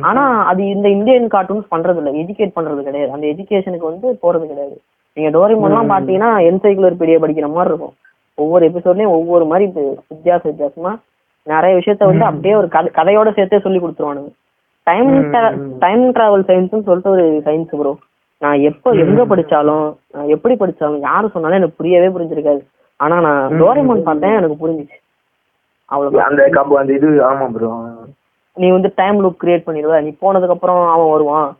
ஆனா 0.00 0.44
அது 0.44 0.66
இந்த 0.66 0.88
இந்தியன் 0.88 1.26
கார்ட்டூன்ஸ் 1.26 1.66
பண்றது 1.70 1.96
இல்ல 1.96 2.10
எஜுகேட் 2.10 2.52
பண்றது 2.56 2.82
கிடையாது. 2.82 3.12
அந்த 3.12 3.26
எஜுகேஷனுக்கு 3.26 3.78
வந்து 3.78 4.12
போறது 4.12 4.40
கிடையாது. 4.40 4.80
நீங்க 5.12 5.38
டோரிமோன்லாம் 5.38 5.86
பாத்தீங்கன்னா 5.86 6.40
என்சைக்ளோபீடியா 6.50 7.16
படிக்கிற 7.16 7.52
மாதிரி 7.52 7.74
இருக்கும். 7.74 7.94
ஒவ்வொரு 8.34 8.68
எபிசோட்லயும் 8.68 9.06
ஒவ்வொரு 9.06 9.44
மாதிரி 9.44 9.70
வித்தியாச 9.70 10.40
வித்தியாசமா 10.42 10.98
நிறைய 11.52 11.72
விஷயத்த 11.78 12.10
வந்து 12.10 12.24
அப்படியே 12.30 12.54
ஒரு 12.60 12.68
கதை 12.74 12.88
கதையோட 12.98 13.28
சேர்த்தே 13.36 13.64
சொல்லி 13.64 13.80
கொடுத்துருவானுங்க. 13.80 14.30
டைம் 14.86 15.10
டைம் 15.84 16.04
டிராவல் 16.16 16.44
சயின்ஸ்னு 16.50 16.86
சொல்லிட்டு 16.88 17.14
ஒரு 17.16 17.24
சயின்ஸ் 17.46 17.74
ப்ரோ 17.80 17.92
நான் 18.42 18.60
எப்போ 18.70 18.88
எங்க 19.04 19.22
படிச்சாலும் 19.30 19.86
நான் 20.14 20.32
எப்படி 20.34 20.54
படிச்சாலும் 20.60 21.04
யாரு 21.08 21.32
சொன்னாலும் 21.34 21.58
எனக்கு 21.60 21.78
புரியவே 21.80 22.08
புரிஞ்சிருக்காது. 22.16 22.62
ஆனா 23.00 23.16
நான் 23.26 23.56
டோரிமோன் 23.60 24.06
பார்த்தேன் 24.08 24.36
எனக்கு 24.40 24.56
புரிஞ்சிச்சு. 24.62 24.96
அவ்வளவுதான். 25.88 26.28
அந்த 26.30 26.42
கப் 26.56 26.72
அந்த 26.80 26.92
இது 26.98 27.08
ஆமா 27.30 27.46
ப்ரோ 27.56 27.70
நீ 28.56 28.68
வந்து 28.76 28.90
டைம் 29.00 29.18
லூப் 29.24 29.42
கிரியேட் 29.42 29.66
பண்ணிடுவ. 29.66 29.98
நீ 30.06 30.10
போனதுக்கு 30.22 30.56
அப்புறம் 30.56 30.80
அவன் 30.94 31.12
வருவான். 31.14 31.50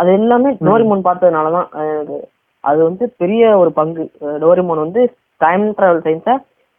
அது 0.00 0.10
எல்லாமே 0.18 0.50
டோரிமோன் 0.66 1.06
பார்த்ததுனால 1.08 1.50
தான் 1.56 1.68
எனக்கு 1.94 2.18
அது 2.64 2.78
வந்து 2.88 3.04
பெரிய 3.22 3.42
ஒரு 3.62 3.70
பங்கு. 3.78 4.04
டோரிமோன் 4.44 4.84
வந்து 4.86 5.02
டைம் 5.44 5.64
டிராவல் 5.78 6.04
சயின்ஸை 6.06 6.34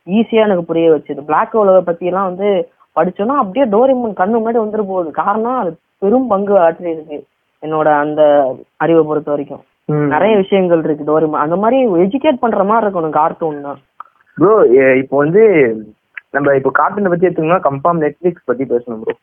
ஈஸியா 0.08 0.46
எனக்கு 0.48 0.64
புரிய 0.70 0.88
வச்சுது. 0.94 1.22
பிளாக் 1.30 1.56
உலக 1.64 1.80
பத்தி 1.90 2.10
எல்லாம் 2.12 2.30
வந்து 2.32 2.50
படிச்சோன்னா 2.96 3.36
அப்படியே 3.42 3.66
டோரிமோன் 3.74 4.20
கண்ணு 4.22 4.36
முன்னாடி 4.40 4.60
வந்துட்டு 4.62 4.92
போகுது. 4.92 5.10
காரணம் 5.22 5.60
அது 5.62 5.72
பெரும் 6.04 6.32
பங்கு 6.34 6.54
ஆற்றிருக்கு 6.66 7.20
என்னோட 7.64 7.88
அந்த 8.04 8.22
அறிவை 8.84 9.02
பொறுத்த 9.10 9.32
வரைக்கும். 9.34 9.64
நிறைய 10.14 10.34
விஷயங்கள் 10.44 10.84
இருக்கு 10.86 11.10
டோரிமோன் 11.10 11.44
அந்த 11.46 11.56
மாதிரி 11.64 11.78
எஜுகேட் 12.06 12.44
பண்ற 12.44 12.64
மாதிரி 12.70 12.86
இருக்கணும் 12.86 13.18
கார்ட்டூன் 13.20 13.66
தான். 13.68 13.80
ப்ரோ 14.38 14.54
இப்போ 15.02 15.16
வந்து 15.24 15.44
நம்ம 16.36 16.54
இப்போ 16.60 16.72
கார்ட்டூனை 16.80 17.10
பத்தி 17.12 17.28
எடுத்தோம்னா 17.28 17.60
கன்ஃபார்ம் 17.68 18.02
நெட்ஃபிளிக்ஸ் 18.04 18.50
பத்தி 18.50 18.64
பேசணும் 18.74 19.02
ப்ரோ 19.04 19.16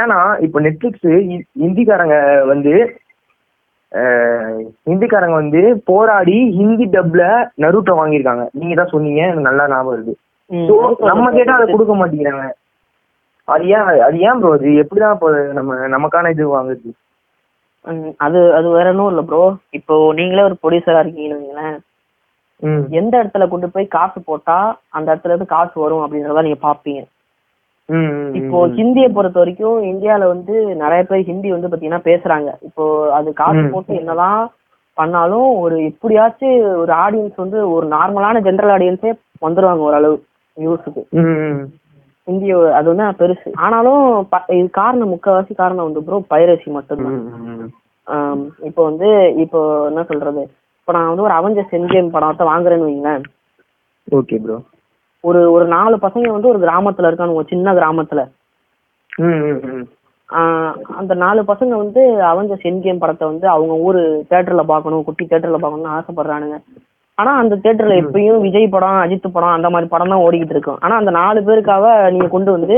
ஏன்னா 0.00 0.18
இப்போ 0.46 0.58
நெட்ஃபிளிக்ஸ் 0.66 1.08
ஹிந்திக்காரங்க 1.62 2.16
வந்து 2.52 2.72
ஹிந்திக்காரங்க 4.88 5.36
வந்து 5.40 5.60
போராடி 5.90 6.36
ஹிந்தி 6.58 6.86
டப்ல 6.94 7.22
நருட்டோ 7.62 7.94
வாங்கியிருக்காங்க. 7.98 8.44
நீங்க 8.58 8.74
தான் 8.78 8.92
சொன்னீங்க 8.94 9.20
எனக்கு 9.26 9.48
நல்லா 9.48 9.64
ஞாபகம் 9.72 9.96
இருக்கு. 9.96 10.14
ஸோ 10.50 10.74
நம்ம 11.10 11.26
கேட்டா 11.36 11.56
அதை 11.58 11.66
கொடுக்க 11.68 11.94
மாட்டேங்கிறாங்க. 12.00 12.46
அது 13.48 13.64
ஏன் 13.76 13.86
அது 14.06 14.16
ஏன் 14.26 14.40
ப்ரோ 14.40 14.50
அது 14.56 14.72
எப்படிதான் 14.82 15.14
இப்போ 15.16 15.28
நம்ம 15.58 15.78
நமக்கான 15.94 16.30
இது 16.34 16.44
வாங்குது 16.56 16.90
அது 18.24 18.40
அது 18.58 18.66
வேற 18.76 18.88
ஒன்றும் 18.92 19.10
இல்லை 19.12 19.24
ப்ரோ 19.28 19.44
இப்போ 19.78 19.94
நீங்களே 20.18 20.44
ஒரு 20.48 20.56
ப்ரொடியூசரா 20.62 21.00
இருக்கீங்கன்னு 21.04 21.70
எந்த 23.00 23.14
இடத்துல 23.20 23.44
கொண்டு 23.52 23.68
போய் 23.74 23.94
காசு 23.96 24.18
போட்டா 24.28 24.58
அந்த 24.96 25.06
இடத்துல 25.12 25.32
இருந்து 25.32 25.54
காசு 25.54 25.74
வரும் 25.84 26.04
அப்படின்றத 26.04 26.44
நீங்க 26.46 26.60
பாப்பீங்க 26.66 27.00
இப்போ 28.38 28.58
ஹிந்தியை 28.78 29.08
பொறுத்த 29.16 29.38
வரைக்கும் 29.40 29.78
இந்தியால 29.92 30.26
வந்து 30.32 30.54
நிறைய 30.82 31.02
பேர் 31.10 31.28
ஹிந்தி 31.30 31.48
வந்து 31.54 31.70
பாத்தீங்கன்னா 31.70 32.06
பேசுறாங்க. 32.08 32.50
இப்போ 32.68 32.84
அது 33.18 33.28
காசு 33.40 33.62
போட்டு 33.74 33.92
என்னதான் 34.00 34.40
பண்ணாலும் 34.96 35.48
ஒரு 35.64 35.76
எப்படியாச்சும் 35.90 36.56
ஒரு 36.82 36.92
ஆடியன்ஸ் 37.04 37.36
வந்து 37.42 37.58
ஒரு 37.74 37.86
நார்மலான 37.96 38.42
ஜென்ரல் 38.48 38.72
ஆடியன்ஸே 38.76 39.12
வந்துருவாங்க 39.46 39.86
ஓரளவு 39.88 40.16
நியூஸுக்கு. 40.56 41.02
ஹிந்தி 42.28 42.48
அது 42.78 42.86
வந்து 42.90 43.06
பெருசு. 43.20 43.48
ஆனாலும் 43.66 44.02
இது 44.56 44.66
காரணம் 44.80 45.12
முக்கால்வாசி 45.12 45.54
காரணம் 45.62 45.88
வந்து 45.88 46.02
ப்ரோ 46.08 46.18
பைரசி 46.32 46.68
மட்டும்தான். 46.76 47.20
இப்போ 48.68 48.82
வந்து 48.90 49.08
இப்போ 49.44 49.60
என்ன 49.90 50.04
சொல்றது? 50.10 50.42
இப்போ 50.80 50.92
நான் 50.96 51.10
வந்து 51.10 51.26
ஒரு 51.28 51.34
அவஞ்ச 51.38 51.60
சென்கேம் 51.72 52.14
படத்தை 52.14 52.44
வாங்குறேன்னு 52.50 52.88
வைங்களேன். 52.88 53.24
ஓகே 54.18 54.38
ப்ரோ 54.44 54.56
ஒரு 55.24 55.40
ஒரு 55.54 55.64
நாலு 55.74 55.96
பசங்க 56.04 56.28
வந்து 56.34 56.50
ஒரு 56.52 56.60
கிராமத்துல 56.64 57.08
இருக்கானுங்க 57.10 57.44
சின்ன 57.52 57.74
கிராமத்துல. 57.78 58.22
அந்த 61.00 61.12
நாலு 61.24 61.40
பசங்க 61.50 61.74
வந்து 61.82 62.02
அவஞ்ச 62.30 62.52
சென்கேம் 62.62 63.02
படத்தை 63.02 63.24
வந்து 63.30 63.46
அவங்க 63.54 63.74
ஊரு 63.88 64.00
தேட்டர்ல 64.30 64.62
பார்க்கணும் 64.70 65.04
குட்டி 65.08 65.24
தேட்டர்ல 65.32 65.60
பார்க்கணும்னு 65.62 65.94
ஆசைப்படுறானுங்க. 65.96 66.58
ஆனா 67.18 67.32
அந்த 67.40 67.54
தேட்டர்ல 67.64 67.94
எப்பயும் 68.02 68.44
விஜய் 68.44 68.66
படம் 68.74 69.00
அஜித் 69.02 69.34
படம் 69.34 69.56
அந்த 69.56 69.68
மாதிரி 69.72 69.88
படம் 69.94 70.12
தான் 70.12 70.22
ஓடிக்கிட்டு 70.26 70.54
இருக்கும். 70.56 70.78
ஆனா 70.84 70.94
அந்த 71.00 71.12
நாலு 71.18 71.40
பேருக்காக 71.48 71.86
நீங்க 72.14 72.28
கொண்டு 72.34 72.50
வந்து. 72.56 72.76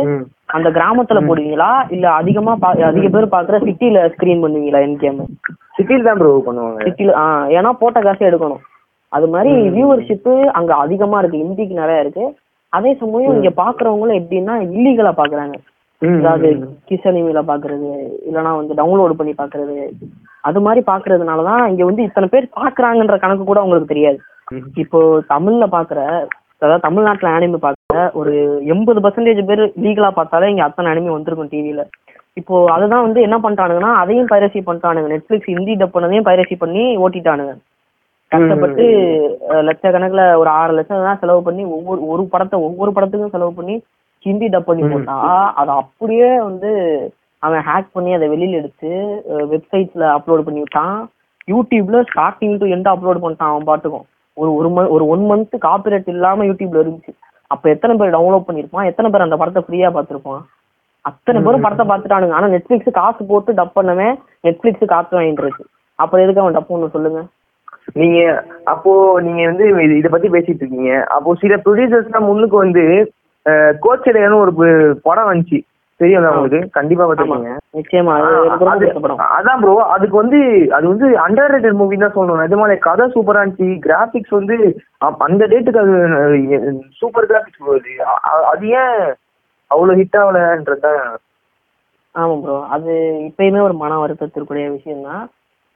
அந்த 0.57 0.69
கிராமத்துல 0.77 1.21
போடுவீங்களா? 1.29 1.71
இல்ல 1.95 2.07
அதிகமா 2.21 2.53
அதிக 2.91 3.07
பேர் 3.15 3.35
பாக்குற 3.37 3.59
சிட்டில 3.69 4.03
ஸ்கிரீன் 4.15 4.43
பண்ணுவீங்களா 4.45 4.81
என்கேம் 4.87 5.21
சிட்டியில் 5.77 6.09
தான் 6.09 6.19
ப்ரோ 6.21 6.33
பண்ணுவாங்க. 6.49 6.81
சிட்டில 6.87 7.13
ஏன்னா 7.59 7.71
போட்ட 7.83 8.01
காசு 8.07 8.29
எடுக்கணும். 8.31 8.63
அது 9.17 9.27
மாதிரி 9.35 9.53
வியூவர்ஷிப் 9.77 10.31
அங்க 10.59 10.73
அதிகமா 10.85 11.19
இருக்கு. 11.21 11.43
ஹிந்திக்கு 11.43 11.81
நிறைய 11.83 12.05
இருக்கு. 12.05 12.25
அதே 12.73 12.93
சமயம் 13.01 13.37
இங்க 13.39 13.51
பாக்குறவங்களும் 13.63 14.19
எப்படின்னா 14.21 14.55
இல்லீகலா 14.67 15.13
பாக்குறாங்க. 15.21 15.57
அதாவது 16.03 16.49
கிஸ் 16.89 17.07
அனிமில 17.11 17.41
பாக்குறது 17.51 17.91
இல்லனா 18.29 18.53
வந்து 18.61 18.75
டவுன்லோட் 18.81 19.19
பண்ணி 19.19 19.35
பாக்குறது. 19.43 19.77
அது 20.49 20.61
மாதிரி 20.67 20.81
பாக்குறதுனாலதான் 20.89 21.63
இங்க 21.73 21.83
வந்து 21.89 22.07
இத்தனை 22.09 22.27
பேர் 22.33 22.55
பாக்குறாங்கன்ற 22.61 23.17
கணக்கு 23.25 23.45
கூட 23.51 23.61
உங்களுக்கு 23.67 23.93
தெரியாது. 23.93 24.19
இப்போ 24.83 25.01
தமிழ்ல 25.35 25.67
பாக்குற 25.77 26.01
அதாவது 26.63 26.85
தமிழ்நாட்டுல 26.87 27.31
அனிமி 27.37 27.59
பாக்குற 27.65 28.01
ஒரு 28.21 28.33
எண்பது 28.75 28.99
பர்சன்டேஜ் 29.05 29.41
பேர் 29.49 29.63
லீகலா 29.85 30.11
பார்த்தாலே 30.19 30.51
இங்க 30.53 30.63
அத்தனை 30.67 30.91
அனிமி 30.93 31.11
வந்திருக்கும் 31.15 31.53
டிவில 31.53 31.83
இப்போ 32.41 32.55
அதுதான் 32.75 33.05
வந்து 33.07 33.21
என்ன 33.27 33.37
பண்ணிட்டானுங்கன்னா 33.43 33.91
அதையும் 34.03 34.31
பைரசி 34.33 34.61
பண்ணிட்டானுங்க 34.69 35.11
நெட்ஃபிளிக்ஸ் 35.13 35.51
ஹிந்தி 35.53 35.75
டப் 35.81 35.95
பண்ணதையும் 35.97 36.29
பைரசி 36.29 36.57
பண்ணி 36.63 36.85
ஓட்டிட்டானுங்க. 37.05 37.53
கஷ்டப்பட்டு 38.35 38.85
லட்சக்கணக்குல 39.69 40.23
ஒரு 40.43 40.51
ஆறு 40.61 40.73
லட்சம் 40.79 41.09
தான் 41.09 41.21
செலவு 41.23 41.43
பண்ணி 41.49 41.65
ஒவ்வொரு 41.77 42.01
ஒரு 42.13 42.23
படத்தை 42.33 42.59
ஒவ்வொரு 42.69 42.93
படத்துக்கும் 42.97 43.35
செலவு 43.35 43.53
பண்ணி 43.59 43.77
ஹிந்தி 44.27 44.47
டப் 44.53 44.69
பண்ணி 44.71 44.85
போட்டா 44.93 45.19
அதை 45.61 45.73
அப்படியே 45.83 46.31
வந்து 46.49 46.71
அவன் 47.43 47.65
ஹேக் 47.69 47.95
பண்ணி 47.97 48.11
அதை 48.17 48.27
வெளியில 48.33 48.61
எடுத்து 48.61 48.91
வெப்சைட்ஸ்ல 49.53 50.05
அப்லோட் 50.17 50.47
பண்ணி 50.47 50.63
விட்டான். 50.63 50.97
யூடியூப்ல 51.53 51.99
ஸ்டார்டிங் 52.11 52.55
டு 52.61 52.67
எண்ட் 52.75 52.89
அப்லோட் 52.93 53.23
பண்ணிட்டான் 53.23 53.53
அவன் 53.53 53.69
பாட்டுக்கும். 53.71 54.07
ஒரு 54.37 54.51
ஒரு 54.59 54.69
ஒரு 54.95 55.05
ஒன் 55.15 55.25
மந்த் 55.31 55.57
காப்பிரைட் 55.67 56.09
இல்லாம 56.15 56.45
யூடியூப்ல 56.51 56.83
இருந்துச்சு. 56.85 57.13
அப்ப 57.51 57.65
எத்தனை 57.75 57.95
பேர் 57.99 58.15
டவுன்லோட் 58.17 58.47
பண்ணிருப்பான் 58.47 58.89
எத்தனை 58.91 59.09
பேர் 59.11 59.27
அந்த 59.27 59.37
படத்தை 59.41 59.63
ஃப்ரீயா 59.67 59.91
பார்த்திருப்பான்? 59.97 60.43
அத்தனை 61.09 61.39
பேரும் 61.47 61.65
படத்தை 61.65 61.85
பார்த்துட்டானுங்க. 61.89 62.37
ஆனா 62.39 62.49
நெட்ஃபிளிக்ஸ் 62.55 62.99
காசு 63.01 63.23
போட்டு 63.31 63.53
டப் 63.59 63.77
பண்ணவன் 63.79 64.15
நெட்ஃபிளிக்ஸ் 64.47 64.93
காசு 64.93 65.13
வாங்கிட்டு 65.17 65.45
இருக்கு. 65.45 65.65
அப்புறம் 65.99 66.25
எதுக்கு 66.25 66.43
அவன் 66.43 66.57
டப் 66.57 66.71
பண்ணணும் 66.71 66.95
சொல்லுங்க? 66.97 67.21
நீங்க 67.93 68.19
அப்போ 68.65 68.93
நீங்க 69.21 69.45
வந்து 69.45 69.65
இது- 69.89 70.09
பத்தி 70.09 70.29
பேசிட்டு 70.29 70.61
இருக்கீங்க. 70.61 71.05
அப்போ 71.09 71.35
சில 71.35 71.57
ப்ரொடியூசர்ஸ்லாம் 71.57 72.19
முன்னுக்கு 72.21 72.57
வந்து 72.57 72.85
கோச்சடையான்னு 73.83 74.39
ஒரு 74.39 74.53
படம் 75.03 75.31
வந்துச்சு. 75.33 75.59
தெரியும் 76.01 76.25
உங்களுக்கு? 76.29 76.71
கண்டிப்பா 76.71 77.05
பார்த்துருக்கீங்க 77.05 77.51
நிச்சயமா. 77.75 78.15
அதான் 79.31 79.61
ப்ரோ 79.61 79.75
அதுக்கு 79.87 80.17
வந்து 80.17 80.39
அது 80.71 80.89
வந்து 80.89 81.09
அண்டர் 81.19 81.53
ரேட்டட் 81.53 81.73
மூவி 81.73 81.97
தான் 81.97 82.13
சொல்லணும். 82.13 82.43
நிஜமாலே 82.43 82.79
கதை 82.79 83.13
சூப்பரா 83.15 83.43
இருந்துச்சு. 83.43 83.79
கிராபிக்ஸ் 83.79 84.29
வந்து 84.29 84.57
அந்த 85.19 85.47
டேட்டுக்கு 85.47 85.83
அது 85.83 86.73
சூப்பர் 86.93 87.27
கிராபிக்ஸ் 87.27 87.63
அ- 88.07 88.47
அது 88.47 88.69
ஏன் 88.77 88.99
அவ்வளவு 89.71 90.01
ஹிட் 90.01 90.19
ஆகலன்றதுதான் 90.19 91.01
ஆமா 92.15 92.41
ப்ரோ 92.41 92.67
அது 92.71 92.93
இப்பயுமே 93.29 93.61
ஒரு 93.61 93.75
மன 93.75 94.07
வருத்தத்திற்குரிய 94.07 94.71
விஷயம் 94.71 95.03
தான் 95.03 95.25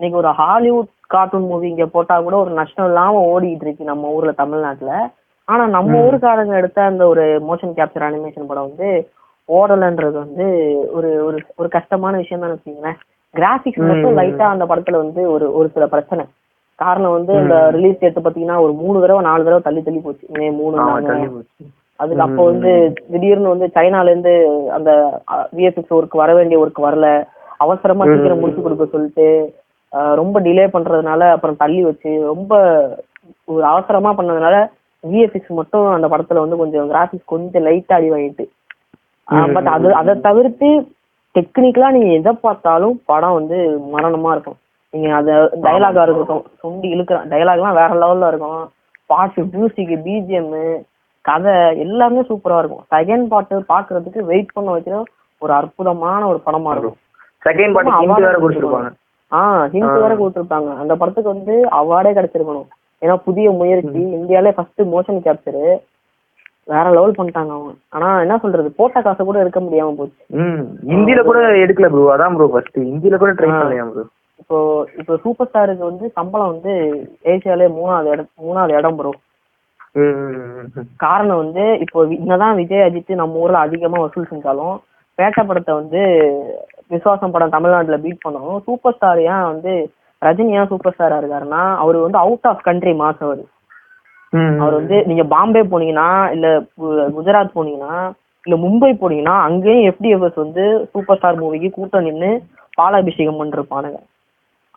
இன்னைக்கு 0.01 0.19
ஒரு 0.19 0.31
ஹாலிவுட் 0.33 0.91
கார்ட்டூன் 1.11 1.47
மூவி 1.51 1.67
இங்க 1.69 1.87
போட்டா 1.87 2.17
கூட 2.21 2.37
ஒரு 2.45 2.53
நஷ்டம் 2.61 2.89
இல்லாம 2.91 3.21
ஓடிட்டு 3.33 3.65
இருக்கு 3.67 3.91
நம்ம 3.91 4.09
ஊர்ல 4.17 4.33
தமிழ்நாட்டுல. 4.43 4.93
ஆனா 5.49 5.67
நம்ம 5.77 5.93
ஊருக்காரங்க 6.07 6.55
எடுத்த 6.61 6.79
அந்த 6.83 7.03
ஒரு 7.13 7.23
மோஷன் 7.49 7.77
கேப்சர் 7.79 8.09
அனிமேஷன் 8.09 8.49
படம் 8.49 8.67
வந்து 8.69 8.89
ஓடலன்றது 9.49 10.17
வந்து 10.25 10.47
ஒரு 10.97 11.11
ஒரு 11.27 11.39
ஒரு 11.61 11.69
கஷ்டமான 11.77 12.17
விஷயம் 12.23 12.43
தான் 12.43 12.53
வச்சுக்கீங்களேன். 12.53 12.99
கிராபிக்ஸ் 13.35 13.87
மட்டும் 13.91 14.19
லைட்டா 14.19 14.47
அந்த 14.55 14.65
படத்துல 14.71 15.01
வந்து 15.05 15.23
ஒரு 15.35 15.47
ஒரு 15.59 15.69
சில 15.75 15.87
பிரச்சனை. 15.95 16.25
காரணம் 16.79 17.15
வந்து 17.17 17.33
இந்த 17.43 17.55
ரிலீஸ் 17.77 18.01
டேட் 18.01 18.19
பாத்தீங்கன்னா 18.25 18.59
ஒரு 18.65 18.73
மூணு 18.83 19.01
தடவை 19.03 19.23
நாலு 19.29 19.47
தடவை 19.47 19.63
தள்ளி 19.65 19.81
தள்ளி 19.87 20.01
போச்சு. 20.01 20.27
மே 20.39 20.49
மூணு. 20.59 20.77
அதுக்கு 22.01 22.25
அப்போ 22.27 22.43
வந்து 22.51 22.73
திடீர்னு 23.13 23.53
வந்து 23.53 23.69
சைனால 23.77 24.11
இருந்து 24.13 24.35
அந்த 24.77 24.91
விஎஃப்எக்ஸ் 25.57 25.97
ஒர்க் 25.97 26.21
வர 26.23 26.31
வேண்டிய 26.39 26.59
ஒர்க் 26.65 26.85
வரல. 26.87 27.09
அவசரமா 27.65 28.05
சீக்கிரம் 28.11 28.41
முடிச்சு 28.43 28.65
கொடுக்க 28.67 28.87
சொல்லிட்டு 28.93 29.27
ரொம்ப 29.93 30.41
டிலே 30.47 30.67
பண்றதுனால 30.75 31.31
அப்புறம் 31.35 31.61
தள்ளி 31.63 31.83
வச்சு 31.85 32.11
ரொம்ப 32.33 32.53
ஒரு 33.55 33.65
அவசரமா 33.73 34.11
பண்ணதுனால 34.19 34.57
விஎஃப்எக்ஸ் 35.05 35.59
மட்டும் 35.59 35.87
அந்த 35.97 36.07
படத்துல 36.13 36.43
வந்து 36.45 36.61
கொஞ்சம் 36.61 36.89
கிராபிக்ஸ் 36.93 37.33
கொஞ்சம் 37.33 37.67
லைட்டா 37.67 37.97
அடிவாயிட்டு 37.99 38.47
பட் 39.57 39.69
அது 39.77 39.89
அதை 40.01 40.13
தவிர்த்து 40.27 40.69
டெக்னிக்கலா 41.35 41.89
நீங்க 41.97 42.13
எதை 42.19 42.33
பார்த்தாலும் 42.45 42.95
படம் 43.11 43.37
வந்து 43.39 43.57
மரணமா 43.95 44.31
இருக்கும். 44.35 44.59
நீங்க 44.95 45.09
அத 45.17 45.31
டயலாகா 45.65 46.03
இருக்கட்டும் 46.07 46.45
சுண்டி 46.61 46.89
இழுக்கிற 46.95 47.19
டயலாக்லாம் 47.33 47.79
வேற 47.81 47.91
லெவல்ல 48.03 48.31
இருக்கும். 48.33 48.63
பாட்டு 49.13 49.43
மியூசிக் 49.55 49.93
பிஜிஎம் 50.07 50.55
கதை 51.25 51.55
எல்லாமே 51.85 52.21
சூப்பரா 52.29 52.59
இருக்கும். 52.63 52.85
செகண்ட் 52.95 53.27
பாட்டு 53.33 53.57
பாக்குறதுக்கு 53.73 54.21
வெயிட் 54.31 54.55
பண்ண 54.55 54.69
வைக்கிற 54.77 54.97
ஒரு 55.43 55.53
அற்புதமான 55.59 56.21
ஒரு 56.31 56.41
படமா 56.47 56.73
இருக்கும். 56.75 56.99
செகண்ட் 57.47 57.77
ஹிந்தி 58.01 58.23
வேற 58.27 58.39
கொடுத்துருப்பாங்க. 58.45 58.91
ஆஹ் 59.33 59.65
ஹிந்த் 59.73 60.03
வேற 60.03 60.13
கொடுத்துருப்பாங்க. 60.15 60.71
அந்த 60.83 60.93
படத்துக்கு 61.01 61.35
வந்து 61.35 61.55
அவார்டே 61.81 62.13
கிடைச்சிருக்கணும். 62.19 62.69
ஏன்னா 63.03 63.15
புதிய 63.27 63.49
முயற்சி 63.59 64.03
இந்தியாலே 64.19 64.53
ஃபர்ஸ்ட் 64.57 64.83
மோஷன் 64.95 65.25
கேப்சரு 65.27 65.65
வேற 66.69 66.87
லெவல் 66.97 67.17
பண்ணிட்டாங்க 67.19 67.53
அவங்க. 67.57 67.71
ஆனா 67.95 68.09
என்ன 68.25 68.35
சொல்றது? 68.43 68.71
போட்ட 68.79 68.99
காசை 69.05 69.23
கூட 69.25 69.39
எடுக்க 69.43 69.61
முடியாம 69.61 69.95
போச்சு. 69.99 70.19
ஹிந்தில 70.91 71.21
கூட 71.29 71.39
எடுக்கல 71.65 71.89
ப்ரோ 71.93 72.09
அதான் 72.15 72.35
ப்ரோ 72.37 72.49
ஃபர்ஸ்ட் 72.55 72.79
ஹிந்தில 72.89 73.19
கூட 73.23 73.33
ட்ரை 73.39 73.51
பண்ணலையா 73.51 73.87
ப்ரோ 73.91 74.05
இப்போ 74.43 74.59
இப்போ 75.01 75.15
சூப்பர் 75.23 75.49
ஸ்டாருக்கு 75.49 75.85
வந்து 75.91 76.07
சம்பளம் 76.19 76.53
வந்து 76.53 76.73
ஏசியாலே 77.33 77.69
மூணாவது 77.79 78.13
இடம் 78.15 78.29
மூணாவது 78.45 78.77
இடம் 78.81 78.99
ப்ரோ 78.99 79.13
காரணம் 81.05 81.41
வந்து 81.43 81.65
இப்போ 81.85 81.99
என்னதான் 82.19 82.59
விஜய் 82.61 82.87
அஜித் 82.87 83.21
நம்ம 83.21 83.43
ஊர்ல 83.45 83.65
அதிகமா 83.67 84.03
வசூல் 84.03 84.31
செஞ்சாலும் 84.33 84.77
பேட்ட 85.19 85.43
படத்தை 85.45 85.73
வந்து 85.81 86.03
விசுவாசம் 86.91 87.33
படம் 87.33 87.55
தமிழ்நாட்டுல 87.55 87.99
பீட் 88.05 88.25
பண்ணணும் 88.25 88.59
சூப்பர் 88.67 88.97
ஸ்டார் 88.97 89.21
ஏன் 89.27 89.47
வந்து 89.51 89.73
ரஜினி 90.23 90.53
ஏன் 90.59 90.71
சூப்பர் 90.71 90.95
ஸ்டாரா 90.95 91.19
இருக்காருன்னா 91.21 91.63
அவர் 91.83 91.97
வந்து 92.05 92.19
அவுட் 92.19 92.47
ஆஃப் 92.51 92.67
கண்ட்ரி 92.69 92.93
மாஸ் 93.01 93.23
அவர். 93.27 93.43
அவர் 94.63 94.75
வந்து 94.79 94.97
நீங்க 95.11 95.25
பாம்பே 95.33 95.63
போனீங்கன்னா 95.71 96.07
இல்ல 96.35 96.47
குஜராத் 97.17 97.57
போனீங்கன்னா 97.57 97.95
இல்ல 98.45 98.57
மும்பை 98.65 98.91
போனீங்கன்னா 99.01 99.37
அங்கேயும் 99.47 99.87
எஃப்டிஎஃப்எஸ் 99.91 100.43
வந்து 100.43 100.65
சூப்பர் 100.93 101.19
ஸ்டார் 101.19 101.41
மூவிக்கு 101.43 101.71
கூட்டம் 101.71 102.07
நின்னு 102.09 102.31
பாலாபிஷேகம் 102.79 103.39
பண்ணிருப்பானுங்க 103.39 104.01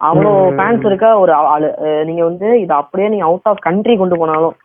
அவ்வளோ 0.01 0.29
ஃபேன்ஸ் 0.55 0.85
இருக்க 0.87 1.07
ஒரு 1.23 1.31
ஆளு. 1.49 1.67
நீங்க 2.07 2.21
வந்து 2.29 2.47
இதை 2.61 2.73
அப்படியே 2.77 3.07
நீங்க 3.09 3.25
அவுட் 3.27 3.49
ஆஃப் 3.51 3.65
கண்ட்ரி 3.65 3.95
கொண்டு 3.97 4.15
போனாலும் 4.21 4.55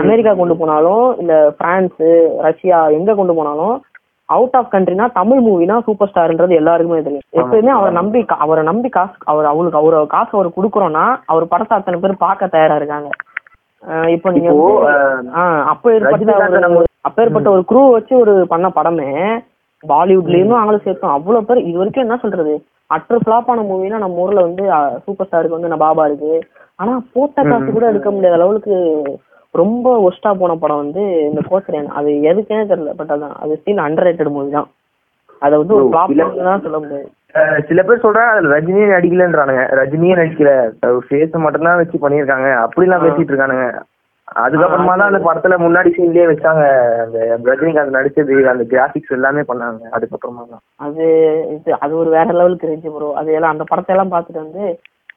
அமெரிக்கா 0.00 0.32
கொண்டு 0.34 0.54
போனாலும் 0.60 1.04
இல்ல 1.20 1.32
பிரான்ஸ் 1.58 2.00
ரஷ்யா 2.46 2.78
எங்க 2.96 3.10
கொண்டு 3.14 3.34
போனாலும் 3.38 3.74
அவுட் 4.28 4.54
ஆஃப் 4.54 4.72
கண்ட்ரினா 4.72 5.12
தமிழ் 5.12 5.38
மூவினா 5.38 5.82
சூப்பர் 5.82 6.10
ஸ்டார்ன்றது 6.14 6.54
எல்லாருக்குமே 6.54 7.02
தெரியும். 7.02 7.22
எப்பயுமே 7.32 7.66
அவரை 7.68 7.92
நம்பி 7.92 8.24
அவரை 8.38 8.64
நம்பி 8.64 8.88
காசு 8.88 9.12
அவர் 9.24 9.44
அவருக்கு 9.44 9.78
அவரு 9.78 10.06
காசு 10.06 10.28
அவர் 10.32 10.48
கொடுக்குறோம்னா 10.48 11.16
அவர் 11.26 11.48
படத்தை 11.48 11.78
அத்தனை 11.78 12.00
பேர் 12.00 12.16
பார்க்க 12.16 12.46
தயாரா 12.46 12.76
இருக்காங்க. 12.76 13.08
இப்போ 14.08 14.30
நீங்க 14.30 14.50
அஹ், 14.50 15.22
ஆஹ் 15.34 15.62
அப்பேற்பட்ட 15.62 16.16
ரஜினிகாந்த் 16.16 16.50
ஒரு 16.50 16.60
நம்ம- 16.60 17.62
குரூ 17.62 17.90
வச்சு 17.90 18.18
ஒரு 18.18 18.46
பண்ண 18.46 18.68
படமே 18.68 19.08
பாலிவுட்ல 19.88 20.28
இருந்தும் 20.28 20.58
ஆங்களும் 20.58 20.80
சேர்த்தோம். 20.84 21.12
அவ்வளவு 21.12 21.44
பேர் 21.44 21.58
இது 21.58 21.78
வரைக்கும் 21.78 22.04
என்ன 22.04 22.16
சொல்றது? 22.16 22.64
அற்ற 22.86 23.16
ஃபிளாப் 23.16 23.42
ஆன 23.46 23.62
மூவினா 23.62 23.98
நம்ம 23.98 24.16
ஊர்ல 24.16 24.40
வந்து 24.40 24.64
சூப்பர் 25.04 25.26
ஸ்டாருக்கு 25.26 25.58
வந்து 25.58 25.68
நபாபா 25.68 26.06
இருக்கு. 26.06 26.44
ஆனா 26.76 27.00
போட்ட 27.12 27.42
காசு 27.42 27.72
கூட 27.72 27.86
எடுக்க 27.86 28.10
முடியாத 28.10 28.36
லெவலுக்கு 28.36 28.74
ரொம்ப 29.54 29.88
ஒஸ்டா 30.06 30.30
போன 30.40 30.52
படம் 30.62 30.82
வந்து 30.82 31.02
இந்த 31.28 31.40
கோச்சரேன் 31.50 31.88
அது 31.98 32.10
எதுக்குன்னே 32.30 32.64
தெரியல 32.70 32.92
பட் 33.00 33.12
அதான் 33.14 33.36
அது 33.42 33.58
ஸ்டில் 33.60 33.84
அண்டர் 33.84 34.06
ரேட்டட் 34.06 34.34
மூவி 34.36 34.50
தான். 34.56 34.68
அதை 35.42 35.54
வந்து 35.60 35.76
ஒரு 35.78 35.88
தான் 36.48 36.64
சொல்ல 36.66 36.78
முடியாது. 36.82 37.08
சில 37.68 37.80
பேர் 37.86 38.04
சொல்றாங்க 38.04 38.32
அதுல 38.32 38.52
ரஜினியே 38.56 38.86
நடிக்கலன்றானுங்க. 38.92 39.62
ரஜினியே 39.80 40.14
நடிக்கல. 40.20 40.50
ஃபேஸ் 41.06 41.42
மட்டும் 41.44 41.66
தான் 41.68 41.80
வச்சு 41.80 41.98
பண்ணிருக்காங்க 42.04 42.48
அப்படிலாம் 42.64 43.04
பேசிட்டு 43.04 43.32
இருக்கானுங்க. 43.32 43.66
அதுக்கப்புறமா 44.42 44.92
தான் 44.98 45.10
அந்த 45.10 45.20
படத்துல 45.26 45.56
முன்னாடி 45.64 45.90
சீன்லயே 45.96 46.26
வச்சாங்க. 46.30 46.62
அந்த 47.04 47.50
ரஜினிகாந்த் 47.50 47.96
நடிச்சது 47.98 48.36
அந்த 48.52 48.64
கிராபிக்ஸ் 48.72 49.16
எல்லாமே 49.18 49.42
பண்ணாங்க. 49.50 49.82
அதுக்கப்புறமா 49.96 50.44
தான். 50.52 50.62
அது 50.86 51.04
இது 51.56 51.70
அது 51.84 51.92
ஒரு 52.02 52.10
வேற 52.16 52.28
லெவலுக்கு 52.38 52.66
இருந்துச்சு 52.68 52.94
ப்ரோ 52.96 53.10
அது 53.20 53.36
எல்லாம் 53.38 53.54
அந்த 53.54 53.66
படத்தை 53.72 53.94
எல்லாம் 53.96 54.12
பார்த்துட்டு 54.14 54.44
வந்து 54.44 54.64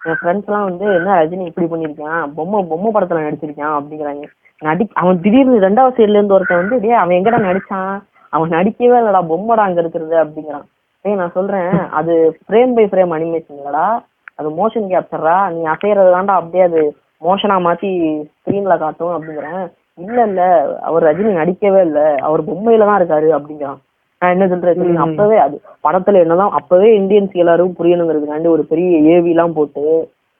என் 0.07 0.19
ஃப்ரெண்ட்ஸ் 0.19 0.49
எல்லாம் 0.49 0.67
வந்து 0.69 0.85
என்ன 0.97 1.15
ரஜினி 1.21 1.45
இப்படி 1.49 1.67
பண்ணிருக்கான் 1.71 2.33
பொம்மை 2.35 2.59
பொம்மை 2.71 2.89
படத்துல 2.95 3.23
நடிச்சிருக்கான் 3.25 3.75
அப்படிங்கிறாங்க. 3.77 4.25
நடி 4.61 4.83
அவன் 4.93 5.21
திடீர்னு 5.21 5.65
ரெண்டாவது 5.67 5.95
சைடுல 5.97 6.19
இருந்து 6.19 6.35
ஒருத்தன் 6.37 6.61
வந்து 6.61 6.79
டே 6.79 6.91
அவன் 7.01 7.17
எங்கடா 7.17 7.39
நடிச்சான்? 7.47 7.91
அவன் 8.33 8.49
நடிக்கவே 8.49 8.97
இல்லடா 9.01 9.21
பொம்மைடா 9.31 9.65
அங்க 9.67 9.81
இருக்கிறது 9.81 10.15
அப்படிங்கிறான். 10.23 10.65
டேய் 11.05 11.15
நான் 11.15 11.31
சொல்றேன் 11.31 11.69
அது 11.99 12.13
ஃப்ரேம் 12.45 12.73
பை 12.73 12.85
ஃப்ரேம் 12.85 13.13
அனிமேஷன் 13.17 13.59
இல்லடா. 13.59 13.87
அது 14.35 14.49
மோஷன் 14.49 14.89
கேப்சர்ரா 14.91 15.49
நீ 15.53 15.61
அசைறது 15.73 16.15
தாண்டா 16.15 16.33
அப்படியே 16.39 16.63
அது 16.63 16.81
மோஷனா 17.23 17.55
மாத்தி 17.67 17.91
ஸ்கிரீன்ல 18.39 18.77
காட்டும் 18.77 19.15
அப்படிங்கிறேன். 19.15 19.63
இல்ல 19.97 20.17
இல்ல. 20.23 20.41
அவர் 20.81 21.03
ரஜினி 21.03 21.31
நடிக்கவே 21.33 21.81
இல்ல. 21.81 21.99
அவர் 22.21 22.41
பொம்மையில 22.49 22.85
தான் 22.85 22.99
இருக்காரு 23.01 23.29
அப்படிங்கிறான். 23.37 23.79
நான் 24.21 24.33
என்ன 24.35 24.45
சொல்றேன்? 24.51 25.01
அப்பவே 25.05 25.37
அது 25.45 25.55
படத்துல 25.85 26.21
என்னதான் 26.23 26.55
அப்பவே 26.59 26.87
இந்தியன்ஸ் 26.99 27.33
எல்லாரும் 27.43 27.75
புரியணுங்கிறதுக்காண்டி 27.79 28.49
ஒரு 28.55 28.63
பெரிய 28.71 28.99
ஏவி 29.15 29.33
எல்லாம் 29.35 29.55
போட்டு 29.57 29.83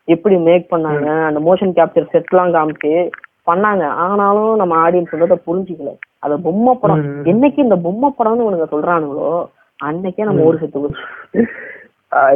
எப்படி 0.08 0.36
மேக் 0.48 0.66
பண்ணாங்க 0.74 1.08
அந்த 1.30 1.40
மோஷன் 1.48 1.76
கேப்சர் 1.78 2.12
செட் 2.14 2.32
எல்லாம் 2.34 2.54
காமிச்சு 2.56 2.92
பண்ணாங்க. 3.50 3.84
ஆனாலும் 4.06 4.54
நம்ம 4.62 4.74
ஆடியன்ஸ் 4.86 5.14
வந்து 5.14 5.28
அதை 5.30 5.40
புரிஞ்சுக்கல. 5.48 5.92
அது 6.26 6.36
பொம்மை 6.46 6.74
படம். 6.84 7.04
என்னைக்கு 7.32 7.60
இந்த 7.66 7.78
பொம்மை 7.86 8.10
படம்னு 8.20 8.46
இவனுங்க 8.46 8.68
சொல்றானுங்களோ 8.74 9.32
அன்னைக்கே 9.80 10.28
நம்ம 10.30 10.48
ஊர் 10.50 10.62
செத்து 10.62 11.44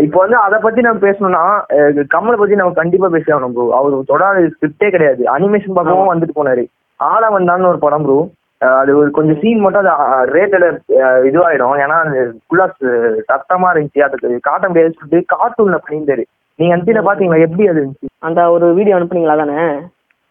இப்போ 0.05 0.17
வந்து 0.21 0.37
அத 0.45 0.55
பத்தி 0.63 0.79
நம்ம 0.85 1.01
பேசணும்னா 1.05 1.43
கமலை 2.13 2.37
பத்தி 2.39 2.55
நம்ம 2.59 2.75
கண்டிப்பா 2.79 3.07
பேசி 3.13 3.33
ஆகணும் 3.33 3.53
ப்ரோ 3.55 3.65
அவர் 3.77 3.93
தொடாத 4.09 4.41
ஸ்கிரிப்டே 4.53 4.87
கிடையாது. 4.95 5.23
அனிமேஷன் 5.35 5.77
பக்கமும் 5.77 6.11
வந்துட்டு 6.11 6.37
போனாரு. 6.39 6.63
ஆள 6.99 7.23
வந்தான்னு 7.35 7.69
ஒரு 7.71 7.79
படம் 7.85 8.05
ப்ரோ 8.07 8.17
அது 8.61 8.91
ஒரு 8.97 9.09
கொஞ்சம் 9.11 9.39
சீன் 9.41 9.63
மட்டும் 9.63 9.81
அது 9.83 10.31
ரேட்டட் 10.35 10.65
இதுவாயிடும். 11.29 11.75
ஏன்னா 11.83 11.97
அது 12.03 12.17
ஃபுல்லா 12.43 12.65
சத்தமா 13.29 13.69
இருந்துச்சு. 13.73 14.05
அதுக்கு 14.07 14.39
காட்ட 14.49 14.63
முடியாதுன்னு 14.69 14.99
சொல்லிட்டு 14.99 15.31
கார்ட்டூன்ல 15.33 15.77
பண்ணியிருந்தாரு. 15.83 16.23
நீங்க 16.59 16.73
அந்த 16.75 16.87
சீனை 16.87 17.03
பாத்தீங்களா? 17.07 17.45
எப்படி 17.45 17.69
அது 17.69 17.79
இருந்துச்சு? 17.81 18.09
அந்த 18.27 18.41
ஒரு 18.55 18.65
வீடியோ 18.79 18.97
அனுப்புனீங்களா 18.97 19.37
தானே? 19.41 19.61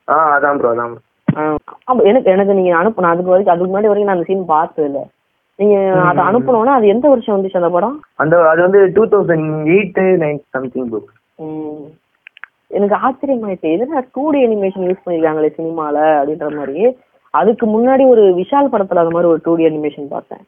ஆ 0.08 0.16
அதான் 0.34 0.58
ப்ரோ 0.60 0.72
அதான் 0.74 0.96
ஆமா 1.86 2.00
எனக்கு 2.10 2.28
எனக்கு 2.30 2.56
நீங்க 2.58 2.72
அனுப்புன 2.78 3.10
அதுக்கு 3.12 3.32
வரைக்கும் 3.32 3.52
அதுக்கு 3.52 3.70
முன்னாடி 3.70 3.90
வரைக்கும் 3.90 4.08
நான் 4.08 4.18
அந்த 4.18 4.28
சீன் 4.30 4.44
பார்த்தது 4.52 4.86
இல்ல 4.88 5.00
நீங்க 5.58 5.76
அதை 6.08 6.20
அனுப்பணும்னா 6.28 6.74
அது 6.78 6.86
எந்த 6.92 7.06
வருஷம் 7.08 7.34
வந்துச்சு 7.34 7.60
அந்த 7.60 7.70
படம்? 7.74 7.96
அந்த 8.22 8.34
அது 8.52 8.60
வந்து 8.66 8.80
two 8.96 9.02
thousand 9.12 9.44
eight 9.74 10.00
nine 10.22 10.40
something 10.54 10.88
bro 10.90 11.00
ம். 11.38 11.84
எனக்கு 12.70 12.96
ஆச்சரியமாயிடுச்சு. 13.04 13.70
எதுனா 13.76 14.00
டூ 14.16 14.24
டி 14.34 14.40
அனிமேஷன் 14.46 14.86
யூஸ் 14.88 15.04
பண்ணிருக்காங்களே 15.04 15.50
சினிமால 15.56 15.96
அப்படின்ற 16.18 16.48
மாதிரி. 16.58 16.82
அதுக்கு 17.34 17.64
முன்னாடி 17.66 18.04
ஒரு 18.12 18.22
விஷால் 18.38 18.72
படத்துல 18.72 19.02
அந்த 19.02 19.14
மாதிரி 19.14 19.30
ஒரு 19.32 19.40
டூ 19.44 19.52
டி 19.54 19.64
அனிமேஷன் 19.68 20.12
பார்த்தேன். 20.14 20.42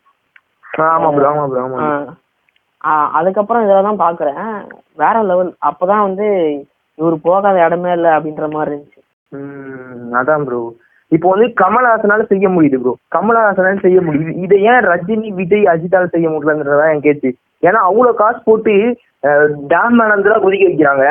அதுக்கப்புறம் 3.19 3.65
இதில் 3.65 3.89
தான் 3.89 4.03
பாக்குறேன் 4.05 4.41
வேற 5.03 5.17
லெவல் 5.23 5.51
அப்பதான் 5.69 6.07
வந்து 6.07 6.27
இவர் 6.99 7.17
போகாத 7.27 7.59
இடமே 7.67 7.91
இல்ல 7.93 8.09
அப்படின்ற 8.17 8.47
மாதிரி 8.55 8.73
இருந்துச்சு. 8.73 9.01
அதான் 10.21 10.45
ப்ரோ 10.49 10.61
இப்போ 11.17 11.29
வந்து 11.35 11.47
கமல்ஹாசனால 11.63 12.25
செய்ய 12.33 12.49
முடியுது 12.57 12.79
ப்ரோ 12.83 12.93
கமல்ஹாசனால 13.17 13.81
செய்ய 13.87 14.01
முடியுது. 14.07 14.33
இதை 14.45 14.59
ஏன் 14.73 14.85
ரஜினி 14.93 15.31
விஜய் 15.41 15.71
அஜித்தால 15.73 16.07
செய்ய 16.15 16.29
முடியலன்றதான் 16.35 16.93
என் 16.95 17.07
கேட்டு 17.09 17.31
ஏன்னா 17.69 17.81
அவ்வளவு 17.89 18.21
காசு 18.21 18.39
போட்டு 18.47 18.73
டேம் 19.73 19.97
மேனந்தரா 19.99 20.37
குதிக்க 20.45 20.65
வைக்கிறாங்க. 20.69 21.05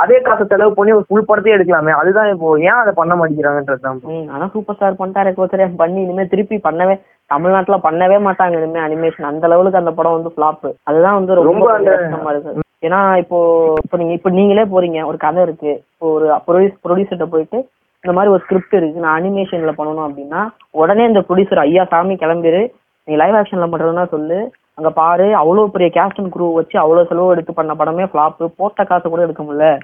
அதே 0.00 0.16
காசை 0.26 0.44
செலவு 0.50 0.72
பண்ணி 0.78 0.92
ஒரு 0.96 1.06
ஃபுல் 1.08 1.28
படத்தையே 1.28 1.54
எடுக்கலாமே. 1.56 1.92
அதுதான் 2.00 2.30
இப்போ 2.32 2.48
ஏன் 2.68 2.80
அதை 2.80 2.92
பண்ண 2.98 3.12
மாட்டேங்கிறாங்கன்றது 3.18 3.88
ஆனா 4.34 4.46
சூப்பர் 4.54 4.76
ஸ்டார் 4.76 4.98
பண்ணிட்டாரே 5.00 5.32
கோச்சரே. 5.38 5.68
பண்ணி 5.82 5.98
இனிமே 6.04 6.24
திருப்பி 6.32 6.56
பண்ணவே 6.66 6.96
தமிழ்நாட்டுல 7.30 7.76
பண்ணவே 7.86 8.16
மாட்டாங்க 8.26 8.58
இனிமே 8.60 8.80
அனிமேஷன் 8.86 9.30
அந்த 9.30 9.48
லெவலுக்கு 9.52 9.82
அந்த 9.82 9.92
படம் 9.98 10.16
வந்து 10.16 10.32
ஃபிளாப் 10.34 10.66
அதுதான் 10.90 11.18
வந்து 11.18 11.38
ரொம்ப 11.50 11.66
கஷ்டமா 11.86 12.32
இருக்கு. 12.34 12.66
ஏன்னா 12.88 13.00
இப்போ 13.22 13.38
இப்போ 13.84 13.96
நீங்க 14.00 14.14
இப்போ 14.18 14.30
நீங்களே 14.38 14.66
போறீங்க. 14.74 15.00
ஒரு 15.10 15.18
கதை 15.26 15.42
இருக்கு. 15.46 15.72
இப்போ 15.92 16.08
ஒரு 16.16 16.26
ப்ரொடியூஸ் 16.48 16.82
ப்ரொடியூசர்கிட்ட 16.84 17.28
போயிட்டு 17.34 17.60
இந்த 18.04 18.14
மாதிரி 18.14 18.32
ஒரு 18.32 18.42
ஸ்கிரிப்ட் 18.42 18.74
இருக்கு. 18.74 19.00
நான் 19.00 19.22
அனிமேஷன்ல 19.22 19.72
பண்ணணும் 19.78 20.06
அப்படின்னா 20.06 20.48
உடனே 20.70 21.04
இந்த 21.04 21.20
ப்ரொடியூசர் 21.20 21.58
ஐயா 21.58 21.84
சாமி 21.84 22.14
கிளம்பிரு. 22.14 22.70
நீ 23.04 23.14
லைவ் 23.14 23.34
ஆக்ஷன்ல 23.34 23.66
பண்றதுன்னா 23.72 24.08
சொல்லு. 24.08 24.52
அங்க 24.74 24.90
பாரு. 24.90 25.34
அவ்வளவு 25.34 25.70
பெரிய 25.70 25.90
கேஸ்ட் 25.94 26.20
அண்ட் 26.22 26.34
குரூ 26.34 26.52
வச்சு 26.52 26.78
அவ்வளவு 26.78 27.06
செலவு 27.06 27.30
எடுத்து 27.30 27.52
பண்ண 27.52 27.74
படமே 27.74 28.04
ஃபிளாப் 28.12 28.50
போட்ட 28.56 28.84
காசு 28.84 29.08
கூட 29.08 29.22
எடுக்க 29.22 29.42
முடியல. 29.42 29.78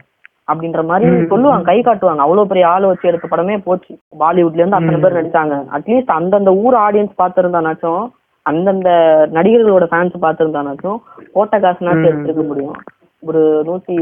அப்படின்ற 0.52 0.84
மாதிரி 0.84 1.26
சொல்லுவாங்க. 1.26 1.64
கை 1.64 1.80
காட்டுவாங்க. 1.80 2.24
அவ்வளவு 2.26 2.46
பெரிய 2.46 2.68
ஆளு 2.68 2.86
வச்சு 2.86 3.08
எடுத்த 3.08 3.28
படமே 3.30 3.60
போச்சு. 3.64 3.98
பாலிவுட்ல 4.18 4.62
இருந்து 4.62 4.76
அத்தனை 4.76 5.00
பேர் 5.00 5.18
நடிச்சாங்க. 5.18 5.56
அட்லீஸ்ட் 5.76 6.16
அந்தந்த 6.18 6.54
ஊர் 6.54 6.74
ஆடியன்ஸ் 6.74 7.18
பார்த்திருந்தானாச்சும் 7.22 8.08
அந்தந்த 8.42 8.90
நடிகர்களோட 9.32 9.86
ஃபேன்ஸ் 9.90 10.16
பார்த்திருந்தானாச்சும் 10.22 10.98
போட்ட 11.32 11.58
காசுனாச்சும் 11.58 12.10
எடுத்திருக்க 12.10 12.46
முடியும். 12.46 12.76
ஒரு 13.22 13.40
நூத்தி 13.68 13.96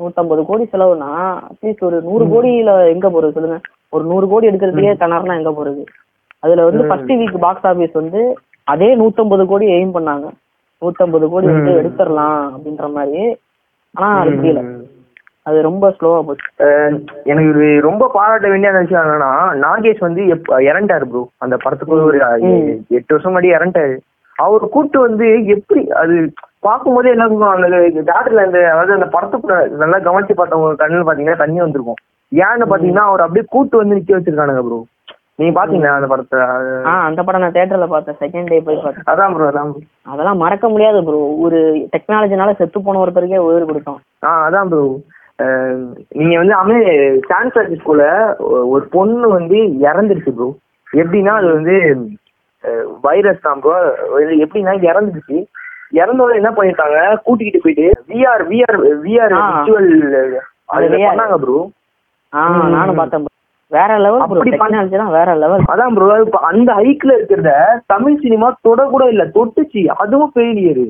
நூத்தம்பது 0.00 0.42
கோடி 0.48 0.64
செலவுனா 0.72 1.10
அட்லீஸ்ட் 1.48 1.86
ஒரு 1.88 1.98
நூறு 2.08 2.24
கோடியில 2.32 2.72
எங்க 2.94 3.06
போறது 3.08 3.36
சொல்லுங்க. 3.36 3.58
ஒரு 3.92 4.04
நூறு 4.04 4.26
கோடி 4.28 4.48
எடுக்கிறதுக்கே 4.50 4.92
தனார்னா 5.02 5.38
எங்க 5.40 5.52
போறது? 5.58 5.82
அதுல 6.42 6.64
வந்து 6.68 6.82
ஃபர்ஸ்ட் 6.88 7.12
வீக் 7.20 7.38
பாக்ஸ் 7.46 7.68
ஆபீஸ் 7.70 7.94
வந்து 8.00 8.20
அதே 8.66 8.90
நூத்தம்பது 9.00 9.44
கோடி 9.52 9.66
எய்ம் 9.76 9.96
பண்ணாங்க. 9.96 10.26
நூத்தம்பது 10.82 11.26
கோடி 11.32 11.46
வந்து 11.46 11.72
எடுத்துடலாம் 11.80 12.42
அப்படின்ற 12.54 12.86
மாதிரி. 12.96 13.22
ஆனா 13.94 14.08
அது 14.20 14.30
முடியல. 14.36 14.62
அது 15.46 15.58
ரொம்ப 15.68 15.84
ஸ்லோவா 15.96 16.18
போச்சு. 16.26 16.48
எனக்கு 17.30 17.50
இது 17.52 17.66
ரொம்ப 17.88 18.04
பாராட்ட 18.16 18.46
வேண்டிய 18.52 18.70
விஷயம் 18.76 19.04
என்னன்னா 19.04 19.30
நாகேஷ் 19.64 20.06
வந்து 20.06 20.22
இறண்டாரு 20.70 21.06
ப்ரோ 21.12 21.22
அந்த 21.44 21.54
படத்துக்கு 21.64 21.96
ஒரு 22.10 22.20
எட்டு 22.98 23.14
வருஷம் 23.14 23.32
முன்னாடி 23.32 23.50
இறண்டாரு 23.56 23.96
அவர் 24.36 24.64
கூட்டு 24.74 24.98
வந்து 25.00 25.26
எப்படி 25.56 25.82
அது 26.02 26.14
பார்க்கும்போதே 26.62 27.12
என்ன 27.14 27.26
சொல்லுவோம் 27.32 27.54
அந்த 27.56 27.68
தேட்டர்ல 28.08 28.46
இந்த 28.48 28.60
அதாவது 28.72 28.96
அந்த 28.98 29.08
படத்துக்குள்ள 29.14 29.54
நல்லா 29.82 29.98
கவனிச்சு 30.06 30.34
பார்த்தவங்க 30.40 30.80
கண்ணில் 30.82 31.06
பாத்தீங்கன்னா 31.08 31.42
தண்ணி 31.42 31.60
வந்திருக்கும். 31.64 32.00
ஏன்னு 32.32 32.70
பாத்தீங்கன்னா 32.72 33.04
அவர் 33.10 33.24
அப்படியே 33.26 33.44
கூட்டு 33.54 33.80
வந்து 33.80 33.96
நிக்க 33.98 34.16
வச்சிருக்கானுங்க 34.16 34.64
ப்ரோ 34.66 34.80
நீங்க 35.40 35.52
பாத்தீங்களா 35.58 35.94
அந்த 35.98 36.08
படத்தை? 36.12 36.38
அந்த 37.06 37.20
படம் 37.26 37.42
நான் 37.44 37.54
தியேட்டர்ல 37.54 37.86
பார்த்தேன் 37.92 38.18
செகண்ட் 38.22 38.50
டே 38.52 38.58
போய் 38.66 38.82
பார்த்தேன். 38.82 39.06
அதான் 39.12 39.34
ப்ரோ 39.34 39.46
அதான். 39.50 39.70
அதெல்லாம் 40.12 40.42
மறக்க 40.44 40.68
முடியாது 40.74 40.98
ப்ரோ 41.06 41.20
ஒரு 41.44 41.60
டெக்னாலஜினால 41.94 42.54
செத்து 42.58 42.84
போன 42.88 43.00
ஒருத்தருக்கே 43.04 43.44
உயிர் 43.46 43.70
கொடுத்தோம். 43.70 44.00
ஆ 44.26 44.32
அதான் 44.48 44.70
ப்ரோ 44.72 44.84
நீங்க 46.20 46.34
வந்து 46.40 46.54
அமே 46.62 46.78
சான் 47.28 47.52
பிரான்சிஸ்கோல 47.54 48.02
ஒரு 48.74 48.84
பொண்ணு 48.96 49.28
வந்து 49.38 49.58
இறந்துருச்சு 49.88 50.32
ப்ரோ 50.38 50.48
எப்படின்னா 50.86 51.34
அது 51.40 51.48
வந்து 51.56 51.76
வைரஸ் 53.06 53.46
தான் 53.46 53.60
ப்ரோ 53.64 53.76
எப்படின்னா 54.44 54.74
இறந்துருச்சு. 54.90 55.38
இறந்தோட 55.92 56.32
என்ன 56.40 56.50
பண்ணிருக்காங்க 56.56 56.98
கூட்டிக்கிட்டு 57.26 57.64
போயிட்டு 57.64 57.86
விஆர் 58.10 58.44
விஆர் 58.50 58.78
விஆர். 59.04 59.34
விர்ச்சுவல். 59.38 59.90
பண்ணாங்க 61.08 61.36
ப்ரோ 61.44 61.58
நானும் 62.76 62.98
பார்த்தேன் 63.00 63.22
bro. 63.24 63.28
வேற 63.72 63.90
லெவல் 64.04 64.22
அப்படி 64.24 64.52
டெக்னாலஜி 64.52 64.96
வேற 65.16 65.30
லெவல் 65.42 65.62
அதான் 65.72 65.94
ப்ரோ 65.96 66.06
அந்த 66.50 66.70
ஹைக்ல 66.78 67.16
இருக்கிறத 67.18 67.52
தமிழ் 67.92 68.22
சினிமா 68.24 68.48
தொட 68.66 68.80
கூட 68.94 69.04
இல்ல 69.12 69.24
தொட்டுச்சு. 69.36 69.82
அதுவும் 70.02 70.32
ஃபெயிலியர் 70.34 70.82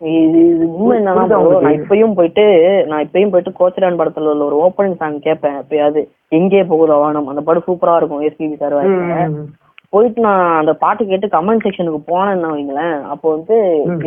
இது 0.00 0.64
உண்மை 0.76 0.94
என்னன்னா? 1.00 1.22
நான் 1.64 1.76
இப்பயும் 1.78 2.16
போயிட்டு 2.16 2.44
நான் 2.90 3.04
இப்பயும் 3.06 3.32
போயிட்டு 3.32 3.52
கோச்சரான் 3.58 3.98
படத்துல 4.00 4.32
உள்ள 4.32 4.44
ஒரு 4.48 4.56
ஓப்பனிங் 4.64 4.98
சாங் 5.02 5.18
கேட்பேன் 5.26 5.60
எப்பயாவது. 5.60 6.00
எங்கே 6.38 6.62
போகுதோ 6.70 6.96
வானம். 7.02 7.28
அந்த 7.32 7.42
படம் 7.48 7.66
சூப்பரா 7.68 7.94
இருக்கும் 8.00 8.24
எஸ்பிபி 8.28 8.56
சார் 8.62 8.76
போயிட்டு 9.94 10.20
நான் 10.20 10.44
அந்த 10.60 10.72
பாட்டு 10.74 11.02
கேட்டு 11.04 11.26
கமெண்ட் 11.34 11.64
செக்ஷனுக்கு 11.64 12.00
போனேன்னு 12.10 12.52
வைங்களேன். 12.52 12.96
அப்போ 13.12 13.26
வந்து 13.36 13.56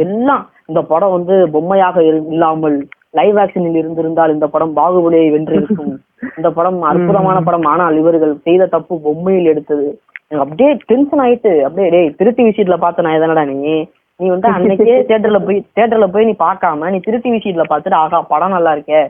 எல்லாம் 0.05 0.43
இந்த 0.69 0.81
படம் 0.91 1.15
வந்து 1.15 1.35
பொம்மையாக 1.53 2.03
இல்லாமல் 2.11 2.77
லைவ் 3.13 3.37
ஆக்ஷனில் 3.43 3.79
இருந்திருந்தால் 3.81 4.33
இந்த 4.35 4.47
படம் 4.47 4.73
பாகுபலியை 4.73 5.29
வென்றிருக்கும். 5.35 5.93
இந்த 6.37 6.49
படம் 6.49 6.79
அற்புதமான 6.89 7.37
படம். 7.41 7.67
ஆனால் 7.67 7.99
இவர்கள் 8.01 8.33
செய்த 8.47 8.67
தப்பு 8.67 8.93
பொம்மையில் 9.05 9.51
எடுத்தது. 9.51 9.87
எனக்கு 10.31 10.43
அப்படியே 10.43 10.69
டென்ஷன் 10.89 11.21
ஆயிட்டு 11.25 11.51
அப்படியே 11.65 11.89
டேய் 11.89 12.15
திருட்டி 12.19 12.43
விஷயத்துல 12.47 12.77
பார்த்த 12.77 13.05
நான் 13.05 13.17
எதனடா 13.19 13.43
நீ? 13.51 13.75
நீ 14.19 14.27
வந்து 14.29 14.47
அன்னைக்கே 14.49 14.95
தியேட்டர்ல 15.09 15.39
போய் 15.45 15.59
தியேட்டர்ல 15.75 16.07
போய் 16.13 16.27
நீ 16.29 16.33
பார்க்காம 16.39 16.89
நீ 16.93 16.99
திருட்டி 17.05 17.29
விஷயத்துல 17.33 17.65
பார்த்துட்டு 17.71 18.01
ஆகா 18.03 18.19
படம் 18.31 18.55
நல்லா 18.55 18.73
இருக்கே. 18.77 19.01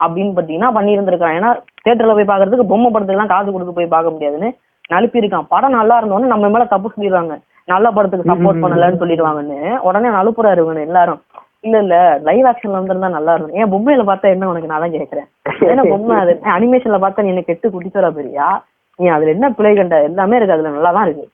அப்படின்னு 0.00 0.36
பாத்தீங்கன்னா 0.36 0.70
பண்ணியிருந்திருக்கான் 0.76 1.36
ஏன்னா 1.36 1.50
தியேட்டர்ல 1.84 2.16
போய் 2.16 2.30
பார்க்கறதுக்கு 2.30 2.70
பொம்மை 2.72 2.88
படத்துக்குலாம் 2.90 3.34
காசு 3.34 3.48
கொடுத்து 3.50 3.76
போய் 3.78 3.94
பார்க்க 3.94 4.14
முடியாதுன்னு 4.14 4.50
நழுப்பியிருக்கான். 4.90 5.50
படம் 5.52 5.76
நல்லா 5.78 5.96
இருந்தோன்னு 6.00 6.32
நம்ம 6.32 6.48
மேல 6.54 6.66
தப்பு 6.72 6.88
சொல்லிடுவாங்க. 6.94 7.34
நல்ல 7.68 7.86
படத்துக்கு 7.90 8.30
சப்போர்ட் 8.30 8.62
பண்ணலன்னு 8.64 9.00
சொல்லிடுவாங்கன்னு. 9.02 9.58
உடனே 9.88 10.08
நழுப்புறாரு 10.16 10.62
இவனு 10.64 10.86
எல்லாரும். 10.88 11.20
இல்ல 11.66 11.76
இல்ல 11.84 11.96
லைவ் 12.26 12.46
ஆக்ஷன்ல 12.50 12.78
வந்திருந்தா 12.78 13.08
நல்லா 13.16 13.32
இருக்கும். 13.34 13.56
ஏன் 13.60 13.70
பொம்மையில 13.72 14.02
பார்த்தா 14.10 14.32
என்ன 14.34 14.48
உனக்கு? 14.50 14.70
நான் 14.72 14.84
தான் 14.84 14.96
கேக்குறேன். 14.98 15.26
ஏன்னா 15.70 15.84
பொம்மை 15.92 16.16
அது? 16.22 16.32
அனிமேஷன்ல 16.56 16.98
பார்த்தா 17.04 17.24
நீ 17.24 17.32
என்ன 17.34 17.44
கெட்டு 17.48 17.72
குட்டிச்சோரா 17.74 18.10
பெரியா 18.18 18.48
நீ 18.98 19.06
அதுல 19.14 19.32
என்ன 19.36 19.46
பிழை 19.56 19.72
கண்ட? 19.74 19.96
எல்லாமே 20.10 20.36
இருக்கு. 20.38 20.56
அதுல 20.56 20.74
நல்லா 20.76 20.92
தான் 20.96 21.06
இருக்கு 21.08 21.24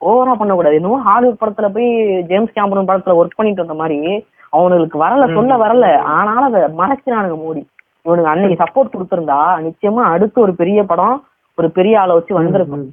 ஓவரா 0.00 0.32
பண்ணக்கூடாது. 0.38 0.78
இன்னும் 0.78 1.04
ஹாலிவுட் 1.08 1.40
படத்துல 1.42 1.66
போய் 1.74 1.88
ஜேம்ஸ் 2.30 2.54
கேமரன் 2.56 2.88
படத்துல 2.88 3.18
ஒர்க் 3.18 3.36
பண்ணிட்டு 3.38 3.64
வந்த 3.64 3.76
மாதிரி 3.82 3.98
அவனுக்கு 4.52 4.98
வரல 5.04 5.26
சொல்ல 5.36 5.52
வரல. 5.64 5.84
ஆனாலும் 6.16 6.48
அதை 6.50 6.62
மறைச்சினானுங்க 6.80 7.36
மூடி. 7.44 7.62
இவனுக்கு 8.06 8.32
அன்னைக்கு 8.32 8.62
சப்போர்ட் 8.62 8.94
கொடுத்திருந்தா 8.94 9.38
நிச்சயமா 9.68 10.02
அடுத்து 10.14 10.38
ஒரு 10.46 10.54
பெரிய 10.60 10.80
படம் 10.84 11.14
ஒரு 11.58 11.68
பெரிய 11.76 11.94
ஆளை 12.00 12.12
வச்சு 12.16 12.32
வந்திருக்கும். 12.38 12.84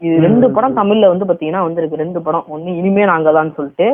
இது 0.00 0.16
ரெண்டு 0.24 0.46
படம் 0.50 0.76
தமிழ்ல 0.76 1.08
வந்து 1.12 1.24
பாத்தீங்கன்னா 1.24 1.62
வந்திருக்கு. 1.66 2.02
ரெண்டு 2.02 2.20
படம். 2.22 2.46
ஒண்ணு 2.54 2.70
இனிமே 2.80 3.04
நாங்க 3.04 3.32
தான் 3.32 3.56
சொல்லிட்டு 3.56 3.86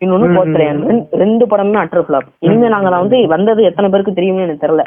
இன்னொன்னு 0.00 0.28
கோச்சரையன் 0.36 0.78
ரெண்டு- 1.22 1.48
படமுமே 1.50 1.78
அட்டர் 1.80 2.04
ஃபிளாப் 2.06 2.28
இனிமே 2.46 2.68
நாங்க 2.68 2.88
தான் 2.90 3.02
வந்து 3.04 3.18
வந்தது 3.34 3.62
எத்தனை 3.62 3.88
பேருக்கு 3.90 4.18
தெரியும்னு 4.18 4.46
எனக்கு 4.46 4.64
தெரியல. 4.66 4.84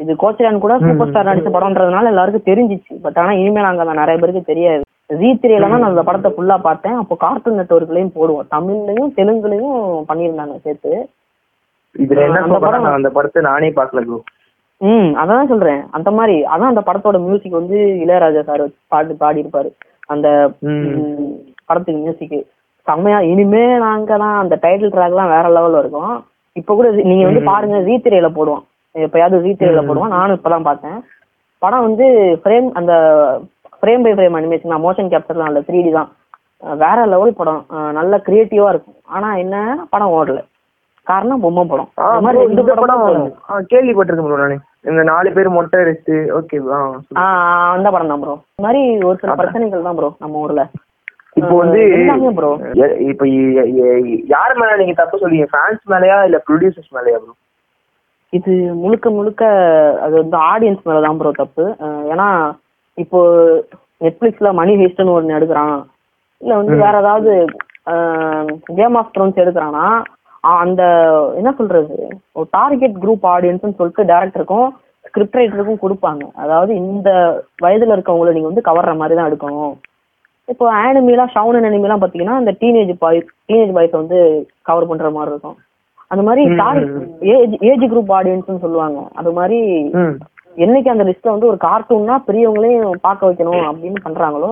இது 0.00 0.12
கோச்சரையன் 0.22 0.62
கூட 0.64 0.74
சூப்பர் 0.84 1.08
ஸ்டார் 1.08 1.28
நடிச்ச 1.30 1.50
படம்ன்றதுனால 1.56 2.10
எல்லாருக்கும் 2.12 2.48
தெரிஞ்சிச்சு. 2.50 2.92
பட் 3.02 3.18
ஆனா 3.18 3.32
இனிமே 3.32 3.60
நாங்க 3.60 3.84
தான் 3.84 4.00
நிறைய 4.02 4.18
பேருக்கு 4.20 4.50
தெரியாது. 4.52 4.82
ஜி 5.20 5.30
த்ரீல 5.40 5.64
தான் 5.64 5.82
நான் 5.82 5.90
அந்த 5.90 6.02
படத்தை 6.02 6.30
ஃபுல்லா 6.34 6.56
பார்த்தேன். 6.60 6.96
அப்போ 6.96 7.14
கார்ட்டூன் 7.24 7.58
நெட்ஒர்க்லயும் 7.60 8.14
போடுவோம். 8.16 8.46
தமிழ்லயும் 8.54 9.10
தெலுங்குலயும் 9.18 9.74
பண்ணியிருந்தாங்க 10.10 10.56
சேர்த்து. 10.58 10.92
இதுல 11.94 12.20
என்ன 12.26 12.58
படம் 12.66 12.86
அந்த 12.98 13.10
படத்தை 13.10 13.42
நானே 13.42 13.70
பார்க்கல 13.78 14.02
ப்ரோ 14.04 14.20
ம் 14.80 15.10
அதான் 15.22 15.50
சொல்றேன். 15.50 15.82
அந்த 15.90 16.10
மாதிரி 16.10 16.36
அதான் 16.44 16.70
அந்த 16.72 16.82
படத்தோட 16.86 17.18
மியூசிக் 17.26 17.58
வந்து 17.58 17.76
இளையராஜா 18.04 18.42
சார் 18.42 18.62
பாட்டு 18.88 19.14
பாடி 19.16 19.42
இருப்பாரு 19.42 19.70
அந்த 20.12 20.28
படத்துக்கு 21.68 22.00
மியூசிக் 22.04 22.36
செம்மையா. 22.86 23.18
இனிமே 23.32 23.64
நாங்க 23.86 24.12
தான் 24.22 24.36
அந்த 24.42 24.54
டைட்டில் 24.62 24.94
ட்ராக்லாம் 24.94 25.32
வேற 25.34 25.44
லெவல்ல 25.56 25.82
இருக்கும். 25.82 26.14
இப்ப 26.56 26.74
கூட 26.78 26.88
நீங்க 27.10 27.24
வந்து 27.28 27.42
பாருங்க 27.50 27.76
ஜி 27.88 27.94
திரையில 28.04 28.28
போடுவோம். 28.38 28.64
எப்பயாவது 28.94 29.42
ஜி 29.44 29.52
திரையில 29.60 29.82
போடுவோம். 29.88 30.14
நானும் 30.16 30.36
இப்பதான் 30.38 30.68
பார்த்தேன். 30.68 30.98
படம் 31.62 31.86
வந்து 31.86 32.06
ஃப்ரேம் 32.42 32.68
அந்த 32.80 32.92
ஃப்ரேம் 33.80 34.04
பை 34.06 34.12
ஃப்ரேம் 34.16 34.36
அனிமேஷன் 34.38 34.72
தான். 34.72 34.84
மோஷன் 34.86 35.12
கேப்சர்லாம் 35.12 35.50
இல்ல 35.52 35.60
த்ரீ 35.68 35.78
டி 35.86 35.92
தான். 35.98 36.10
வேற 36.82 36.98
லெவல் 37.12 37.38
படம். 37.38 37.62
நல்ல 37.98 38.16
கிரியேட்டிவா 38.26 38.68
இருக்கும். 38.72 38.98
ஆனா 39.16 39.28
என்ன 39.44 39.56
படம் 39.94 40.14
ஓடல. 40.18 40.40
காரணம் 41.06 41.42
பொம்மை 41.44 41.64
படம். 41.70 41.88
கேள்விப்பட்டிருக்கேன் 43.72 44.62
இந்த 44.84 45.02
நாலு 45.08 45.28
பேர் 45.34 45.48
மொட்டை 45.56 45.80
அடிச்சு 45.82 46.16
ஓகே 46.38 46.56
அந்த 47.74 47.88
படம் 47.94 48.12
தான் 48.12 48.22
ப்ரோ 48.22 48.34
இந்த 48.48 48.64
மாதிரி 48.66 48.80
ஒரு 49.08 49.16
சில 49.20 49.34
பிரச்சனைகள் 49.40 49.86
தான் 49.86 49.98
ப்ரோ 49.98 50.08
நம்ம 50.22 50.40
ஊர்ல. 50.44 50.62
இப்போ 51.36 51.54
வந்து 51.60 51.82
ப்ரோ 52.38 52.50
இப்போ 53.10 53.26
யார் 54.32 54.54
மேல 54.60 54.72
நீங்க 54.80 54.94
தப்பு 54.98 55.20
சொல்றீங்க? 55.22 55.46
ஃபேன்ஸ் 55.52 55.84
மேலயா 55.92 56.16
இல்ல 56.28 56.38
ப்ரொடியூசர்ஸ் 56.48 56.94
மேலயா 56.96 57.20
ப்ரோ 57.22 57.34
இது 58.32 58.52
முழுக்க 58.82 59.06
முழுக்க 59.10 59.42
அது 60.04 60.14
வந்து 60.20 60.36
ஆடியன்ஸ் 60.50 60.86
மேல 60.88 61.00
தான் 61.06 61.18
ப்ரோ 61.20 61.32
தப்பு. 61.40 61.64
ஏன்னா 62.12 62.28
இப்போ 62.98 63.20
நெட்ஃபிளிக்ஸ்ல 64.00 64.50
மணி 64.60 64.72
ஹேஸ்ட்னு 64.80 65.16
ஒன்று 65.16 65.36
எடுக்கிறான். 65.38 65.76
இல்ல 66.40 66.52
வந்து 66.60 66.74
வேற 66.84 66.94
ஏதாவது 67.02 67.32
கேம் 68.78 68.96
ஆஃப் 69.00 69.12
த்ரோன்ஸ் 69.14 69.42
எடுக்கிறான்னா 69.42 69.86
அஹ் 69.86 70.02
அந்த 70.44 70.82
என்ன 71.40 71.50
சொல்றது 71.58 71.96
ஒரு 72.38 72.46
டார்கெட் 72.58 72.96
குரூப் 73.02 73.24
ஆடியன்ஸ்னு 73.34 73.78
சொல்லிட்டு 73.78 74.04
டேரக்டருக்கும் 74.12 74.68
ஸ்கிரிப்ட் 75.08 75.38
ரைட்டருக்கும் 75.38 75.82
கொடுப்பாங்க. 75.84 76.24
அதாவது 76.42 76.72
இந்த 76.82 77.10
வயதுல 77.64 77.96
இருக்கவங்கள 77.96 78.32
நீங்க 78.34 78.50
வந்து 78.50 78.68
கவர்ற 78.68 78.92
மாதிரி 79.00 79.16
தான் 79.18 79.28
எடுக்கணும். 79.30 79.74
இப்போ 80.52 80.66
ஆனிமிலாம் 80.84 81.32
ஷவுன் 81.34 81.68
அனிமிலாம் 81.68 82.02
பாத்தீங்கன்னா 82.04 82.38
அந்த 82.40 82.52
டீனேஜ் 82.60 82.92
பாய்ஸ் 83.02 83.28
டீனேஜ் 83.48 83.74
பாய்ஸ் 83.76 84.00
வந்து 84.00 84.18
கவர் 84.68 84.88
பண்ற 84.90 85.10
மாதிரி 85.16 85.32
இருக்கும். 85.34 85.56
அந்த 86.10 86.22
மாதிரி 86.28 86.42
ஏஜ் 87.34 87.56
ஏஜ் 87.70 87.84
குரூப் 87.92 88.12
ஆடியன்ஸ்னு 88.18 88.64
சொல்லுவாங்க. 88.64 89.00
அது 89.20 89.30
மாதிரி 89.38 89.60
என்னைக்கு 90.64 90.92
அந்த 90.92 91.04
லிஸ்ட்ல 91.08 91.34
வந்து 91.34 91.50
ஒரு 91.50 91.58
கார்ட்டூன்னா 91.68 92.16
பெரியவங்களையும் 92.28 93.04
பார்க்க 93.06 93.28
வைக்கணும் 93.28 93.64
அப்படின்னு 93.68 94.00
பண்றாங்களோ 94.06 94.50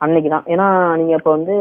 அன்னைக்கு 0.00 0.30
தான் 0.34 0.46
ஏன்னா 0.52 0.66
நீங்க 1.00 1.12
இப்ப 1.18 1.30
வந்து 1.36 1.56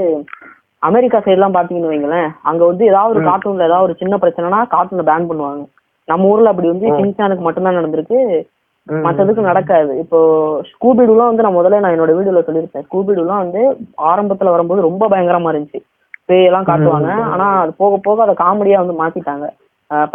அமெரிக்கா 0.87 1.19
சைடுலாம் 1.25 1.55
பாத்தீங்கன்னு 1.57 1.91
வைங்களேன் 1.91 2.29
அங்க 2.49 2.61
வந்து 2.71 2.83
ஏதாவது 2.91 3.13
ஒரு 3.13 3.21
கார்ட்டூன்ல 3.27 3.67
ஏதாவது 3.69 3.87
ஒரு 3.87 3.95
சின்ன 4.01 4.15
பிரச்சனைனா 4.23 4.59
கார்ட்டூனை 4.73 5.05
பேன் 5.09 5.29
பண்ணுவாங்க. 5.29 5.63
நம்ம 6.07 6.29
ஊர்ல 6.31 6.51
அப்படி 6.51 6.69
வந்து 6.71 6.87
சின்சானுக்கு 6.99 7.45
மட்டும்தான் 7.45 7.79
நடந்திருக்கு. 7.79 8.19
மத்ததுக்கு 8.87 9.41
நடக்காது. 9.49 9.91
இப்போ 10.03 10.19
ஸ்கூபிடுலாம் 10.71 11.29
வந்து 11.31 11.45
நான் 11.45 11.59
முதல்ல 11.59 11.81
நான் 11.83 11.93
என்னோட 11.95 12.13
வீடியோல 12.17 12.41
சொல்லியிருப்பேன். 12.47 12.85
ஸ்கூபிடுலாம் 12.87 13.43
வந்து 13.43 13.61
ஆரம்பத்துல 14.11 14.53
வரும்போது 14.55 14.87
ரொம்ப 14.87 15.07
பயங்கரமா 15.13 15.51
இருந்துச்சு. 15.53 15.79
பேயெல்லாம் 16.29 16.67
காட்டுவாங்க. 16.69 17.11
ஆனா 17.33 17.45
அது 17.61 17.71
போக 17.83 17.95
போக 18.07 18.23
அதை 18.25 18.35
காமெடியா 18.41 18.79
வந்து 18.81 19.01
மாத்திட்டாங்க. 19.01 19.47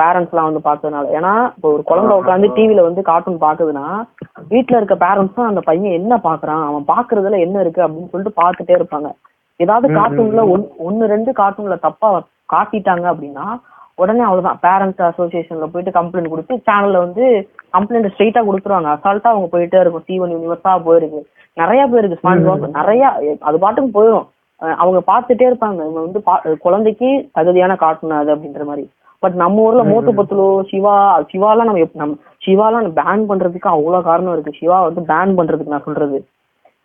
பேரண்ட்ஸ் 0.01 0.33
எல்லாம் 0.33 0.49
வந்து 0.51 0.63
பார்த்ததுனால. 0.67 1.07
ஏன்னா 1.19 1.33
இப்போ 1.57 1.69
ஒரு 1.75 1.83
குழந்தை 1.91 2.15
உட்காந்து 2.21 2.49
டிவில 2.57 2.85
வந்து 2.87 3.03
கார்ட்டூன் 3.09 3.43
பாக்குதுன்னா 3.47 3.87
வீட்ல 4.53 4.79
இருக்க 4.81 4.95
பேரண்ட்ஸ் 5.05 5.39
தான் 5.39 5.51
அந்த 5.51 5.63
பையன் 5.69 5.99
என்ன 6.01 6.15
பாக்குறான் 6.29 6.63
அவன் 6.69 6.87
பாக்குறதுல 6.93 7.39
என்ன 7.47 7.57
இருக்கு 7.65 7.85
அப்படின்னு 7.87 8.13
சொல்லிட்டு 8.13 8.41
பார்த்துட்டே 8.43 8.77
இருப்பாங்க. 8.79 9.11
ஏதாவது 9.59 9.95
கார்ட்டூன்ல 9.95 10.67
ஒன்னு 10.79 11.07
ரெண்டு 11.07 11.33
கார்ட்டூன்ல 11.33 11.79
தப்பா 11.79 12.23
காட்டிட்டாங்க 12.53 13.15
அப்படின்னா 13.15 13.61
உடனே 13.95 14.21
அவ்வளவுதான். 14.21 14.59
பேரண்ட்ஸ் 14.63 15.11
அசோசியேஷன்ல 15.11 15.67
போயிட்டு 15.67 16.01
கம்ப்ளைண்ட் 16.01 16.29
கொடுத்து 16.29 16.63
சேனல்ல 16.71 16.99
வந்து 16.99 17.49
கம்ப்ளைண்ட் 17.79 18.11
ஸ்ட்ரெயிட்டா 18.17 18.41
கொடுத்துருவாங்க. 18.41 18.99
அசால்ட்டா 18.99 19.23
அவங்க 19.23 19.59
போயிட்டே 19.59 19.81
இருக்கும். 19.81 20.03
சீவன் 20.07 20.35
யூனிவர்ஸா 20.37 20.69
போயிருக்கு. 20.69 21.23
நிறைய 21.55 21.87
பேருக்கு 21.87 22.29
ஸ்மார்ட் 22.29 22.71
நிறைய 22.71 23.37
அது 23.41 23.59
பாட்டுக்கு 23.59 24.03
போயிடும் 24.03 24.27
அவங்க 24.57 25.03
பார்த்துட்டே 25.07 25.47
இருப்பாங்க. 25.47 25.75
இவங்க 25.75 26.01
வந்து 26.01 26.23
பா- 26.27 26.59
குழந்தைக்கு 26.59 27.29
தகுதியான 27.33 27.77
கார்ட்டூன் 27.77 28.11
அது 28.11 28.35
அப்படின்ற 28.35 28.65
மாதிரி. 28.65 28.91
பட் 29.19 29.35
நம்ம 29.35 29.61
ஊர்ல 29.61 29.83
மோட்டு 29.85 30.13
பத்துலு 30.13 30.69
சிவா 30.69 31.21
சிவாலாம் 31.21 31.65
நம்ம 31.65 31.85
நம்ம 31.93 32.17
சிவாலாம் 32.47 32.85
பேன் 32.85 33.25
பண்றதுக்கு 33.29 33.59
அவ்வளவு 33.59 34.03
காரணம் 34.03 34.33
இருக்கு. 34.33 34.53
சிவா 34.59 34.83
வந்து 34.83 35.01
பேன் 35.01 35.41
பண்றதுக்கு 35.41 35.67
நான் 35.67 35.83
சொல்றது. 35.83 36.27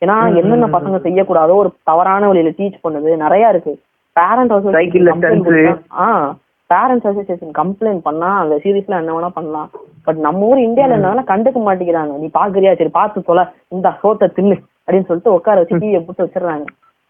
ஏன்னா 0.04 0.36
என்னென்ன 0.36 0.68
பசங்க 0.68 1.02
செய்யக்கூடாதோ 1.02 1.54
ஒரு 1.54 1.74
தவறான 1.84 2.28
வழியில 2.28 2.54
டீச் 2.58 2.88
பண்ணுது. 2.88 3.16
நிறைய 3.16 3.50
இருக்கு. 3.50 3.80
Parent 4.12 4.52
Cycle 4.52 5.12
lessons. 5.12 5.80
ஆ 6.00 6.36
பேரண்ட்ஸ் 6.74 7.08
அசோசியேஷன் 7.08 7.52
கம்ப்ளைண்ட் 7.58 8.00
பண்ணா 8.04 8.40
அந்த 8.40 8.56
சீரியஸ்ல 8.56 8.88
என்ன 8.88 9.20
வேணா 9.20 9.28
பண்ணலாம். 9.28 9.70
பட் 10.04 10.18
நம்ம 10.18 10.46
ஊர் 10.46 10.58
இந்தியால 10.58 10.96
என்னன்னா 10.96 11.24
கண்டுக்க 11.24 11.58
மாட்டேங்கிறாங்க. 11.66 12.18
நீ 12.18 12.30
பாக்குறியா? 12.40 12.78
சரி 12.78 12.90
பார்த்து 12.90 13.22
தொலை. 13.22 13.44
இந்த 13.68 13.90
சோத்தை 13.90 14.24
தின்னு. 14.24 14.64
அப்படின்னு 14.88 15.06
சொல்லிட்டு 15.06 15.34
உட்கார 15.34 15.58
வச்சு 15.58 15.78
டிவியை 15.78 16.06
போட்டு 16.06 16.26
வச்சிடுறாங்க. 16.26 16.66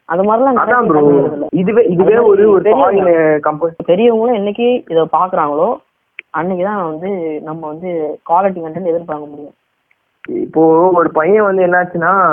அது 0.06 0.23
மாதிரிலாம். 0.23 1.43
இதுவே 1.49 1.86
இதுவே 1.86 2.17
ஒரு 2.17 2.62
பெரியவங்களும் 2.62 4.38
என்னைக்கு 4.39 4.91
இதை 4.91 5.08
பாக்குறாங்களோ 5.12 5.75
அன்னைக்குதான் 6.38 6.84
வந்து 6.84 7.41
நம்ம 7.43 7.67
வந்து 7.67 8.19
குவாலிட்டி 8.29 8.65
கண்டென்ட் 8.65 8.86
எதிர்பார்க்க 8.86 9.27
முடியும். 9.27 9.53
இப்போ 10.27 10.89
ஒரு 10.93 11.12
பையன் 11.12 11.43
வந்து 11.43 11.65
என்னாச்சுன்னா 11.67 12.29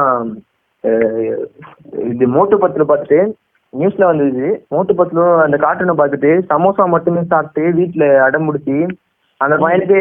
இது 2.10 2.26
மோட்டு 2.34 2.56
பத்துல 2.62 2.84
பார்த்துட்டு 2.88 3.20
நியூஸ்ல 3.72 4.04
வந்தது. 4.10 4.46
மோட்டு 4.72 4.92
பத்துல 4.98 5.26
அந்த 5.44 5.56
கார்ட்டூனை 5.64 5.94
பார்த்துட்டு 5.98 6.30
சமோசா 6.50 6.84
மட்டுமே 6.94 7.22
சாப்பிட்டு 7.32 7.62
வீட்டுல 7.78 8.04
அடம் 8.26 8.46
முடிச்சு 8.48 8.76
அந்த 9.40 9.54
பையனுக்கு 9.62 9.98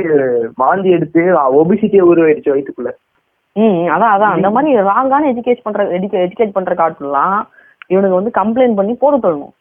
வாந்தி 0.62 0.90
எடுத்து 0.98 1.22
ஒபிசிட்டியே 1.60 2.08
உருவாயிடுச்சு 2.12 2.54
வயிற்றுக்குள்ள 2.54 2.92
ம் 3.56 3.86
அதான் 3.94 4.14
அதான். 4.16 4.34
அந்த 4.36 4.50
மாதிரி 4.56 4.72
ராங்கான 4.90 5.30
எஜுகேட் 5.34 5.64
பண்ற 5.66 5.84
எஜுகேட் 5.98 6.58
பண்ற 6.58 6.74
காட்டுலாம் 6.82 7.40
இவனுக்கு 7.94 8.20
வந்து 8.20 8.32
கம்ப்ளைண்ட் 8.40 8.78
பண்ணி 8.80 8.94
போட்டு 9.02 9.18
தள்ளணும். 9.24 9.54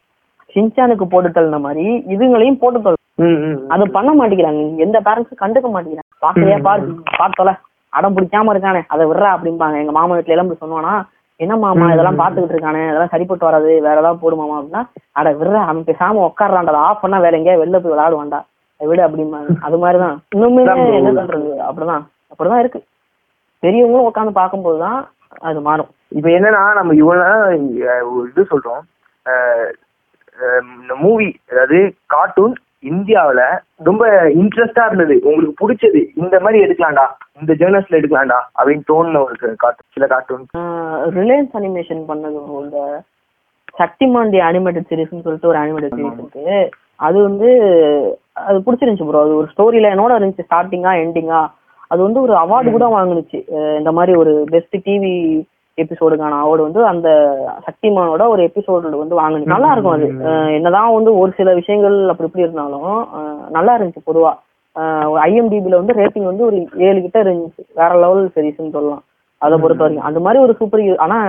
சின்சானுக்கு 0.55 1.05
போட்டு 1.13 1.29
தள்ளின 1.35 1.59
மாதிரி 1.65 1.85
இதுங்களையும் 2.13 2.59
போட்டு 2.61 2.79
தள்ளணும். 2.85 3.65
அது 3.73 3.83
பண்ண 3.95 4.09
மாட்டேங்கிறாங்க. 4.19 4.61
எந்த 4.85 4.97
பேரண்ட்ஸும் 5.07 5.41
கண்டுக்க 5.43 5.67
மாட்டேங்கிறாங்க. 5.73 6.13
பாக்கலையா 6.25 6.59
பாரு 6.67 6.85
பார்த்தோல 7.19 7.51
அடம் 7.93 8.15
பிடிக்காம 8.15 8.53
இருக்கானே 8.53 8.81
அதை 8.93 9.03
விடுறா 9.09 9.29
அப்படிம்பாங்க. 9.35 9.77
எங்க 9.83 9.93
மாமா 9.97 10.15
வீட்டுல 10.15 10.35
எல்லாம் 10.35 10.51
சொன்னோன்னா 10.63 10.93
என்ன 11.39 11.53
மாமா 11.63 11.85
இதெல்லாம் 11.93 12.19
பாத்துக்கிட்டு 12.21 12.55
இருக்கானே? 12.55 12.81
இதெல்லாம் 12.87 13.13
சரிப்பட்டு 13.13 13.47
வராது. 13.47 13.69
வேற 13.85 13.95
ஏதாவது 14.01 14.21
போடு 14.23 14.35
மாமா 14.39 14.55
அப்படின்னா 14.59 14.81
அட 15.19 15.29
விடுறா 15.39 15.61
அவன் 15.65 15.87
பேசாம 15.89 16.23
உட்காடுறான்டா 16.27 16.81
ஆஃப் 16.87 17.01
பண்ணா 17.03 17.19
வேற 17.25 17.37
எங்கேயா 17.37 17.59
வெளில 17.61 17.79
போய் 17.83 17.93
விளையாடுவான்டா. 17.93 18.39
விடு 18.81 19.01
அப்படிம்பாங்க. 19.05 19.53
அது 19.67 19.77
மாதிரிதான். 19.77 20.17
இன்னுமே. 20.35 20.63
என்ன 20.99 21.11
பண்றது? 21.19 21.49
அப்படிதான். 21.69 22.03
அப்படிதான் 22.31 22.61
இருக்கு. 22.63 22.79
பெரியவங்களும் 23.63 24.09
உட்காந்து 24.09 24.33
பார்க்கும்போது 24.41 24.77
தான் 24.79 24.99
அது 25.47 25.59
மாறும். 25.61 25.89
இப்ப 26.17 26.27
என்னன்னா 26.29 26.61
நம்ம 26.77 26.93
இவ்வளவு 26.93 27.57
இது 28.29 28.45
சொல்றோம். 28.51 28.83
இந்த 30.81 30.93
மூவி 30.95 31.27
அதாவது 31.51 31.79
கார்ட்டூன் 32.05 32.53
இந்தியாவுல 32.83 33.41
ரொம்ப 33.87 34.03
இன்ட்ரெஸ்டா 34.41 34.83
இருந்தது. 34.89 35.15
உங்களுக்கு 35.29 35.59
பிடிச்சது. 35.61 36.01
இந்த 36.21 36.35
மாதிரி 36.39 36.63
எடுக்கலாம்டா. 36.65 37.05
இந்த 37.39 37.53
ஜேர்னல்ஸ்ல 37.59 37.99
எடுக்கலாம்டா 37.99 38.39
அப்படின்னு 38.59 38.83
தோணுன 38.91 39.21
ஒரு 39.25 39.55
கார்ட்டூன் 39.63 39.93
சில 39.95 40.07
கார்ட்டூன் 40.13 40.45
ரிலையன்ஸ் 41.19 41.57
அனிமேஷன் 41.59 42.03
பண்ணது. 42.11 42.39
இந்த 42.63 42.79
சக்திமான் 43.81 44.31
தி 44.35 44.39
அனிமேட்டட் 44.49 44.89
சீரிஸ்னு 44.91 45.25
சொல்லிட்டு 45.25 45.51
ஒரு 45.51 45.59
அனிமேட்டட் 45.63 45.97
சீரிஸ் 45.97 46.19
இருக்கு. 46.21 46.59
அது 47.07 47.17
வந்து 47.27 47.49
அது 48.47 48.57
பிடிச்சிருந்துச்சு 48.65 49.07
ப்ரோ 49.09 49.21
அது 49.25 49.35
ஒரு 49.41 49.47
ஸ்டோரி 49.53 49.79
லைனோட 49.85 50.11
இருந்துச்சு. 50.19 50.47
ஸ்டார்டிங்கா 50.47 50.93
எண்டிங்கா 51.03 51.41
அது 51.91 52.01
வந்து 52.05 52.19
ஒரு 52.21 52.33
அவார்டு 52.33 52.69
கூட 52.71 52.87
வாங்குனுச்சு. 52.95 53.39
இந்த 53.77 53.91
மாதிரி 53.97 54.13
ஒரு 54.23 54.33
பெஸ்ட் 54.51 54.77
டிவி 54.87 55.13
எபிசோடுக்கான 55.83 56.39
அவார்டு 56.43 56.67
வந்து 56.67 56.81
அந்த 56.91 57.09
சக்திமானோட 57.67 58.23
ஒரு 58.33 58.41
எபிசோடு 58.49 59.01
வந்து 59.01 59.19
வாங்குனுச்சு 59.21 59.53
நல்லா 59.55 59.71
இருக்கும் 59.73 59.95
அது. 59.97 60.07
என்னதான் 60.57 60.95
வந்து 60.97 61.11
ஒரு 61.21 61.31
சில 61.39 61.53
விஷயங்கள் 61.59 61.97
அப்படி 62.11 62.29
இப்படி 62.29 62.45
இருந்தாலும் 62.45 62.93
நல்லா 63.57 63.73
இருந்துச்சு 63.77 64.07
பொதுவா. 64.09 64.33
ஐஎம்டிபில 65.27 65.79
வந்து 65.81 65.97
ரேட்டிங் 66.01 66.29
வந்து 66.31 66.43
ஒரு 66.49 66.57
ஏழு 66.87 66.99
கிட்ட 67.05 67.19
இருந்துச்சு. 67.25 67.63
வேற 67.79 67.91
லெவல் 68.03 68.25
சீரிஸ்னு 68.35 68.75
சொல்லலாம். 68.77 69.03
அதை 69.41 69.55
பொறுத்த 69.63 69.83
வரைக்கும். 69.83 70.07
அந்த 70.09 70.19
மாதிரி 70.25 70.43
ஒரு 70.45 70.53
சூப்பர் 70.59 70.83
ஆனா 71.05 71.19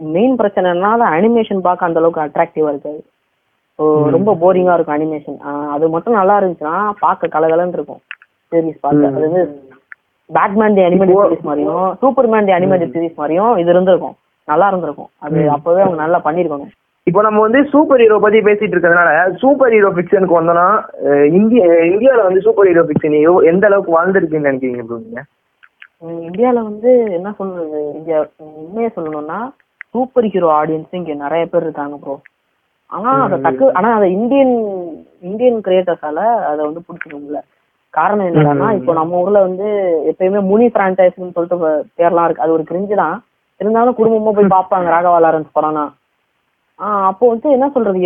மெயின் 0.00 0.36
பிரச்சனைனா 0.40 0.90
அனிமேஷன் 1.16 1.66
பார்க்க 1.66 1.88
அந்த 1.88 2.00
அளவுக்கு 2.00 2.24
அட்ராக்டிவா 2.26 2.70
இருக்காது. 2.72 3.00
ரொம்ப 4.14 4.30
போரிங்கா 4.42 4.74
இருக்கும் 4.76 4.96
அனிமேஷன் 4.96 5.38
அது 5.74 5.84
மட்டும் 5.94 6.18
நல்லா 6.18 6.34
இருந்துச்சுன்னா 6.40 6.76
பார்க்க 7.04 7.34
கலகலன்னு 7.34 7.76
இருக்கும். 7.78 8.00
சீரிஸ் 8.52 8.84
பார்க்க. 8.86 9.10
அது 9.10 9.26
வந்து 9.26 9.42
பேட்மேன் 10.30 10.76
தி 10.76 10.82
அனிமேட்டட் 10.86 11.22
சீரிஸ் 11.22 11.48
மாதிரியும் 11.48 11.88
சூப்பர்மேன் 12.02 12.48
தி 12.48 12.54
அனிமேட்டட் 12.56 12.94
சீரிஸ் 12.94 13.18
மாதிரியும் 13.20 13.54
இது 13.62 13.72
இருந்திருக்கும். 13.74 14.16
நல்லா 14.48 14.68
இருந்திருக்கும். 14.70 15.10
அது 15.24 15.40
அப்பவே 15.56 15.82
அவங்க 15.84 15.98
நல்லா 16.02 16.20
பண்ணிருக்கணும் 16.26 16.70
இப்போ 17.06 17.20
நம்ம 17.26 17.40
வந்து 17.44 17.60
சூப்பர் 17.72 18.02
ஹீரோ 18.02 18.16
பத்தி 18.24 18.38
பேசிட்டு 18.46 18.74
இருக்கிறதுனால 18.74 19.10
சூப்பர் 19.42 19.74
ஹீரோ 19.74 19.90
ஃபிக்ஷனுக்கு 19.94 20.38
வந்தோம்னா 20.38 20.66
இந்திய 21.38 21.62
இந்தியால 21.92 22.24
வந்து 22.26 22.42
சூப்பர் 22.46 22.68
ஹீரோ 22.70 22.82
ஃபிக்ஷன் 22.88 23.16
எந்த 23.52 23.64
அளவுக்கு 23.68 23.96
வாழ்ந்துருக்குன்னு 23.96 24.48
நினைக்கிறீங்க 24.48 24.84
ப்ரோ 24.88 24.98
நீங்க? 25.04 25.22
உம் 26.02 26.20
இந்தியால 26.28 26.58
வந்து 26.68 26.90
என்ன 27.16 27.30
சொல்றது 27.38 27.80
இங்க 27.98 28.12
உண்மையை 28.60 28.90
சொல்லணும்னா 28.96 29.38
சூப்பர் 29.94 30.28
ஹீரோ 30.34 30.50
ஆடியன்ஸ் 30.58 30.98
இங்க 30.98 31.14
நிறைய 31.24 31.44
பேர் 31.52 31.66
இருக்காங்க 31.66 31.96
ப்ரோ 32.02 32.14
ஆனா 32.90 33.10
அதை 33.24 33.36
தக்கு 33.46 33.66
ஆனா 33.78 33.88
அதை 33.96 34.06
இந்தியன் 34.18 34.54
இந்தியன் 35.28 35.58
கிரியேட்டர்ஸால 35.66 36.20
அதை 36.50 36.60
வந்து 36.68 36.84
பிடிச்சிக்க 36.86 37.14
முடியல. 37.16 37.40
காரணம் 37.94 38.28
என்னன்னா 38.30 38.68
இப்போ 38.78 38.92
நம்ம 38.98 39.20
ஊர்ல 39.22 39.38
வந்து 39.46 39.68
எப்பயுமே 40.10 40.40
முனி 40.50 40.66
பிரான்ச்சைஸ்னு 40.74 41.34
சொல்லிட்டு 41.36 41.56
பேர்லாம் 41.98 42.26
இருக்கு. 42.26 42.44
அது 42.44 42.56
ஒரு 42.56 42.64
கிரிஞ்சு 42.68 42.94
தான். 43.02 43.16
இருந்தாலும் 43.60 43.96
குடும்பமா 43.98 44.32
போய் 44.36 44.54
பார்ப்பாங்க 44.54 44.92
ராகவா 44.94 45.18
லாரன்ஸ் 45.24 45.56
படம்னா. 45.56 45.84
ஆஹ் 46.78 47.06
அப்போ 47.08 47.24
வந்து 47.32 47.48
என்ன 47.56 47.66
சொல்றது? 47.74 47.98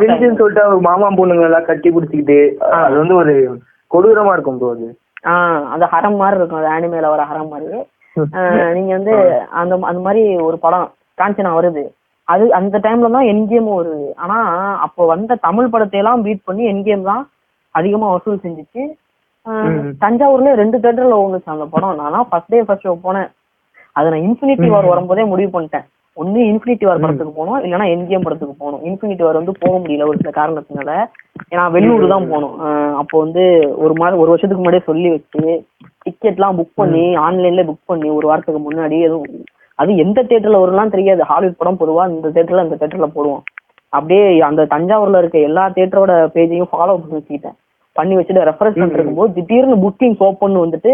கிரிஞ்சுன்னு 0.00 0.40
சொல்லிட்டு 0.40 0.84
மாமா 0.88 1.06
பொண்ணுங்க 1.20 1.46
எல்லாம் 1.48 1.68
கட்டி 1.70 1.88
பிடிச்சிக்கிட்டு 1.94 2.38
அது 2.80 2.94
வந்து 3.02 3.16
ஒரு 3.22 3.32
கொடூரமா 3.90 4.34
இருக்கும் 4.36 4.58
ப்ரோ 4.60 4.70
அது. 4.74 4.88
ஆஹ் 5.32 5.64
அந்த 5.74 5.84
ஹரம் 5.92 6.18
மாதிரி 6.20 6.38
இருக்கும். 6.40 6.60
அது 6.60 6.70
ஆனிமேல 6.74 7.10
வர 7.14 7.24
ஹரம் 7.30 7.52
மாதிரி. 7.54 7.78
நீங்க 8.76 8.90
வந்து 8.98 9.14
அந்த 9.60 9.74
அந்த 9.90 10.00
மாதிரி 10.06 10.22
ஒரு 10.48 10.56
படம் 10.64 10.86
காஞ்சனா 11.18 11.52
வருது. 11.58 11.84
அது 12.28 12.44
அந்த 12.58 12.76
டைம்ல 12.84 13.10
தான் 13.16 13.30
என்கேமும் 13.32 13.78
வருது. 13.78 14.06
ஆனா 14.22 14.36
அப்போ 14.86 15.02
வந்த 15.12 15.38
தமிழ் 15.46 15.72
படத்தை 15.72 15.98
எல்லாம் 16.02 16.22
பீட் 16.26 16.46
பண்ணி 16.48 16.64
என்கேம் 16.72 17.08
தான் 17.10 17.22
அதிகமா 17.74 18.06
வசூல் 18.12 18.44
செஞ்சுச்சு. 18.44 18.82
தஞ்சாவூர்ல 20.02 20.52
ரெண்டு 20.60 20.76
தேட்டர்ல 20.84 21.16
ஓடுச்சு 21.22 21.54
அந்த 21.54 21.66
படம். 21.72 21.98
நானா 22.02 22.20
ஃபர்ஸ்ட் 22.28 22.52
டே 22.52 22.60
ஃபர்ஸ்ட் 22.66 22.86
ஷோ 22.88 22.94
போனேன். 23.06 23.28
அதை 23.96 24.06
நான் 24.12 24.24
இன்ஃபினிட்டி 24.28 24.68
வார் 24.74 24.92
வரும்போதே 24.92 25.24
முடிவு 25.32 25.50
பண்ணிட்டேன். 25.56 25.86
ஒண்ணு 26.16 26.40
இன்ஃபினிட்டி 26.50 26.84
வார் 26.86 27.02
படத்துக்கு 27.02 27.32
போகணும் 27.38 27.62
இல்லைன்னா 27.64 27.86
என்கேம் 27.94 28.24
படத்துக்கு 28.26 28.54
போகணும். 28.60 28.82
இன்ஃபினிட்டி 28.88 29.24
வார் 29.26 29.38
வந்து 29.40 29.54
போக 29.62 29.74
முடியல 29.82 30.06
ஒரு 30.10 30.18
சில 30.20 30.32
காரணத்தினால. 30.40 30.90
ஏன்னா 31.52 31.64
வெளியூர் 31.76 32.12
தான் 32.12 32.28
போகணும். 32.32 32.54
அப்போ 33.00 33.14
வந்து 33.24 33.44
ஒரு 33.84 33.94
மாதம் 34.00 34.22
ஒரு 34.22 34.32
வருஷத்துக்கு 34.32 34.62
முன்னாடியே 34.62 34.88
சொல்லி 34.90 35.08
வச்சு 35.14 35.42
டிக்கெட்லாம் 36.06 36.58
புக் 36.60 36.78
பண்ணி 36.80 37.04
ஆன்லைன்ல 37.24 37.64
புக் 37.70 37.90
பண்ணி 37.92 38.08
ஒரு 38.18 38.28
வாரத்துக்கு 38.30 38.62
முன்னாடி 38.68 38.98
எதுவும் 39.08 39.44
அது 39.82 39.92
எந்த 40.04 40.18
தேட்டர்ல 40.30 40.62
வரும்லாம் 40.62 40.94
தெரியாது. 40.94 41.22
ஹாலிவுட் 41.30 41.60
படம் 41.60 41.80
பொதுவா 41.82 42.02
இந்த 42.14 42.28
தேட்டர்ல 42.34 42.64
இந்த 42.66 42.76
தேட்டர்ல 42.80 43.08
போடுவோம். 43.14 43.44
அப்படியே 43.96 44.24
அந்த 44.48 44.62
தஞ்சாவூர்ல 44.74 45.20
இருக்க 45.22 45.38
எல்லா 45.48 45.64
தேட்டரோட 45.76 46.12
பேஜையும் 46.36 46.70
ஃபாலோ 46.72 46.94
பண்ணி 47.00 47.18
வச்சுக்கிட்டேன். 47.18 47.56
பண்ணி 47.96 48.14
வச்சுட்டு 48.18 48.48
ரெஃபரன்ஸ் 48.50 48.96
இருக்கும்போது 48.96 49.34
திடீர்னு 49.36 49.76
புக்கிங் 49.84 50.16
ஓப்பன் 50.28 50.62
வந்துட்டு 50.64 50.92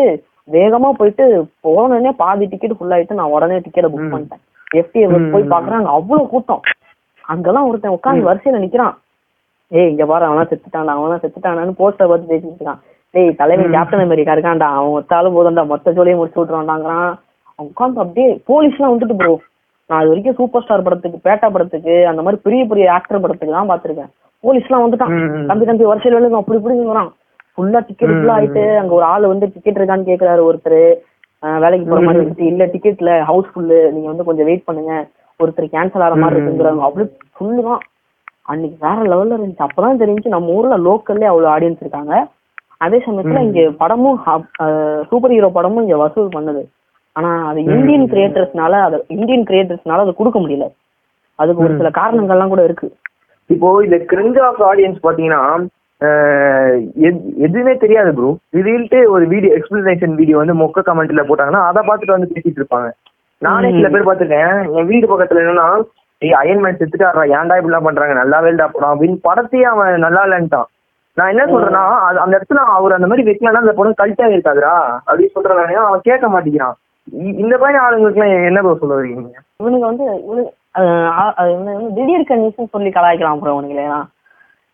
வேகமா 0.54 0.88
போயிட்டு 0.98 1.24
போனோடனே 1.66 2.12
பாதி 2.22 2.44
டிக்கெட் 2.52 2.76
ஃபுல் 2.78 2.94
ஆயிட்டு 2.96 3.18
நான் 3.20 3.34
உடனே 3.36 3.56
டிக்கெட்டை 3.64 3.90
புக் 3.92 4.12
பண்ணிட்டேன். 4.14 4.42
எஃப்டி 4.80 5.00
போய் 5.34 5.52
பாக்குறேன் 5.54 5.80
அங்க 5.80 5.92
அவ்வளவு 5.98 6.30
கூட்டம். 6.32 6.62
அங்கெல்லாம் 7.24 7.68
ஒருத்தன் 7.68 7.96
உட்காந்து 7.96 8.28
வரிசையில 8.28 8.60
நிக்கிறான். 8.64 8.94
ஏய் 9.72 9.90
இங்க 9.92 10.04
பாரு 10.10 10.24
அவனா 10.28 10.44
செத்துட்டான்டா 10.50 10.94
அவனா 10.98 11.18
செத்துட்டானான்னு 11.24 11.78
போஸ்டர் 11.80 12.10
பார்த்து 12.10 12.30
பேசிட்டு 12.32 12.58
இருக்கான். 12.58 12.80
டேய் 13.14 13.30
தலைவன் 13.40 13.74
கேப்டன் 13.74 14.04
அமெரிக்கா 14.06 14.34
இருக்கான்டா. 14.36 14.68
அவன் 14.78 14.96
ஒத்தாலும் 14.98 15.36
போதும்டா. 15.36 15.64
மொத்த 15.72 15.92
ஜோலியும் 15.96 16.20
முடிச்சு 16.20 16.40
விட்டுருவான்டாங்கிறான் 16.40 17.10
அவன் 17.50 17.70
உட்காந்து 17.72 18.02
அப்படியே 18.04 18.28
போலீஸ்லாம் 18.50 18.94
வந்துட்டு 18.94 19.16
ப்ரோ 19.20 19.34
நான் 19.90 20.00
அது 20.00 20.10
வரைக்கும் 20.10 20.38
சூப்பர் 20.40 20.64
ஸ்டார் 20.64 20.86
படத்துக்கு 20.86 21.18
பேட்டா 21.26 21.46
படத்துக்கு 21.54 21.94
அந்த 22.10 22.20
மாதிரி 22.24 22.38
பெரிய 22.46 22.64
பெரிய 22.70 22.84
ஆக்டர் 22.96 23.22
படத்துக்கு 23.24 23.56
தான் 23.56 23.70
பாத்திருக்கேன் 23.70 24.10
போலீஸ்லாம் 24.44 24.84
வந்துட்டான். 24.84 25.12
ம், 25.16 25.30
ம். 25.36 25.46
தம்பி 25.48 25.64
தம்பி 25.64 25.88
வரிசையில 25.90 26.16
விழுந்து 26.16 26.40
அப்படி 26.40 26.58
இப்படி 26.58 26.90
வரான் 26.90 27.10
ஃபுல்லா 27.54 27.80
டிக்கெட் 27.88 28.12
ஃபுல்லா 28.12 28.34
ஆயிட்டு 28.38 28.62
அங்க 28.80 28.92
ஒரு 28.98 29.06
ஆள் 29.12 29.32
வந்து 29.32 29.46
டிக்கெட் 29.54 29.78
இருக்கான்னு 29.80 30.10
கேக்குறாரு 30.10 30.42
ஒருத்தர். 30.48 30.82
வேலைக்கு 31.62 31.86
போற 31.90 32.00
மாதிரி 32.06 32.22
வந்துட்டு 32.22 32.50
இல்ல 32.50 32.62
டிக்கெட்ல 32.72 33.10
ஹவுஸ் 33.28 33.50
ஃபுல்லு 33.52 33.78
நீங்க 33.94 34.08
வந்து 34.08 34.26
கொஞ்சம் 34.28 34.48
வெயிட் 34.48 34.66
பண்ணுங்க. 34.68 34.92
ஒருத்தர் 35.40 35.72
கேன்சல் 35.74 36.04
ஆகிற 36.06 36.16
மாதிரி 36.22 36.36
இருக்குங்கிறாங்க. 36.36 36.82
அப்படி 36.88 37.04
ஃபுல்லு 37.36 37.64
அன்னைக்கு 38.52 38.76
வேற 38.86 38.98
லெவல்ல 39.12 39.36
இருந்துச்சு. 39.36 39.66
அப்பதான் 39.66 40.00
தெரிஞ்சு 40.02 40.34
நம்ம 40.34 40.54
ஊர்ல 40.58 40.76
லோக்கல்லே 40.86 41.30
அவ்வளவு 41.30 41.52
ஆடியன்ஸ் 41.54 41.82
இருக்காங்க. 41.84 42.14
அதே 42.84 42.98
சமயத்துல 43.06 43.40
இங்க 43.46 43.62
படமும் 43.82 44.18
சூப்பர் 45.10 45.34
ஹீரோ 45.34 45.50
படமும் 45.56 45.84
இங்க 45.84 45.96
வசூல் 46.04 46.34
பண்ணுது. 46.36 46.62
ஆனா 47.16 47.30
அது 47.50 47.60
இந்தியன் 47.74 48.06
கிரியேட்டர்ஸ்னால 48.12 48.74
அது 48.86 48.98
இந்தியன் 49.16 49.46
கிரியேட்டர்ஸ்னால 49.48 50.04
அதை 50.04 50.14
கொடுக்க 50.20 50.38
முடியல. 50.40 50.66
அதுக்கு 51.38 51.64
ஒரு 51.66 51.74
சில 51.80 51.90
காரணங்கள்லாம் 52.00 52.52
கூட 52.54 52.62
இருக்கு. 52.68 52.88
இப்போ 53.54 53.68
இந்த 53.86 53.98
கிரிஞ்ச் 54.10 54.40
ஆஃப் 54.48 54.62
ஆடியன்ஸ் 54.70 55.04
பாத்தீங்கன்னா 55.06 55.42
எதுவுமே 57.46 57.72
தெரியாது 57.84 58.10
ப்ரோ 58.18 58.28
திடீர்னுட்டு 58.54 58.98
ஒரு 59.14 59.24
வீடியோ 59.32 59.52
எக்ஸ்பிளனேஷன் 59.56 60.14
வீடியோ 60.20 60.36
வந்து 60.40 60.54
மொக்க 60.60 60.84
கமெண்ட்ல 60.88 61.22
போட்டாங்கன்னா 61.30 61.62
அதை 61.70 61.80
பார்த்துட்டு 61.88 62.16
வந்து 62.16 62.32
பேசிட்டு 62.34 62.60
இருப்பாங்க. 62.60 62.90
நானே 63.42 63.68
சில 63.76 63.88
பேர் 63.92 64.06
பார்த்திருக்கேன். 64.06 64.56
என் 64.78 64.88
வீடு 64.90 65.06
பக்கத்துல 65.10 65.42
என்னன்னா 65.42 65.66
ஏய் 66.22 66.36
அயன்மேன் 66.40 66.78
செத்துட்டாரா 66.80 67.22
ஏன்டா 67.36 67.58
இப்படிலாம் 67.58 67.86
பண்றாங்க? 67.88 68.14
நல்லாவே 68.20 68.50
இல்லடா 68.52 68.68
படம். 68.72 68.92
அப்படின்னு 68.94 69.18
படத்தையே 69.28 69.66
அவன் 69.72 70.04
நல்லா 70.06 70.22
இல்லைன்ட்டான் 70.26 70.68
நான் 71.16 71.32
என்ன 71.32 71.44
சொல்றேன்னா 71.52 71.84
அந்த 72.24 72.32
இடத்துல 72.38 72.62
அவர் 72.76 72.96
அந்த 72.96 73.08
மாதிரி 73.10 73.26
வைக்கலன்னா 73.28 73.62
அந்த 73.64 73.74
படம் 73.78 74.00
கல்ட்டா 74.00 74.26
இருக்காதுடா 74.34 74.74
அப்படின்னு 75.08 75.34
சொல்றேன் 75.36 75.60
நானு. 75.60 75.76
அவன் 75.88 76.06
கேட்க 76.08 76.28
மாட்டேங்கிறான். 76.34 76.76
இந்த 77.42 77.54
மாதிரி 77.62 77.78
ஆளுங்களுக்குலாம் 77.84 78.34
என்ன 78.50 78.60
ப்ரோ 78.64 78.74
சொல்ல 78.82 78.98
வரீங்க 78.98 79.40
இவனுங்க 79.60 79.86
வந்து 79.90 80.06
திடீர் 81.94 82.28
கன்னிஸ்னு 82.28 82.70
சொல்லி 82.70 82.90
கலாய்க்கலாம் 82.90 83.34
அப்புறம் 83.34 83.56
இவனுங்களே 83.56 83.86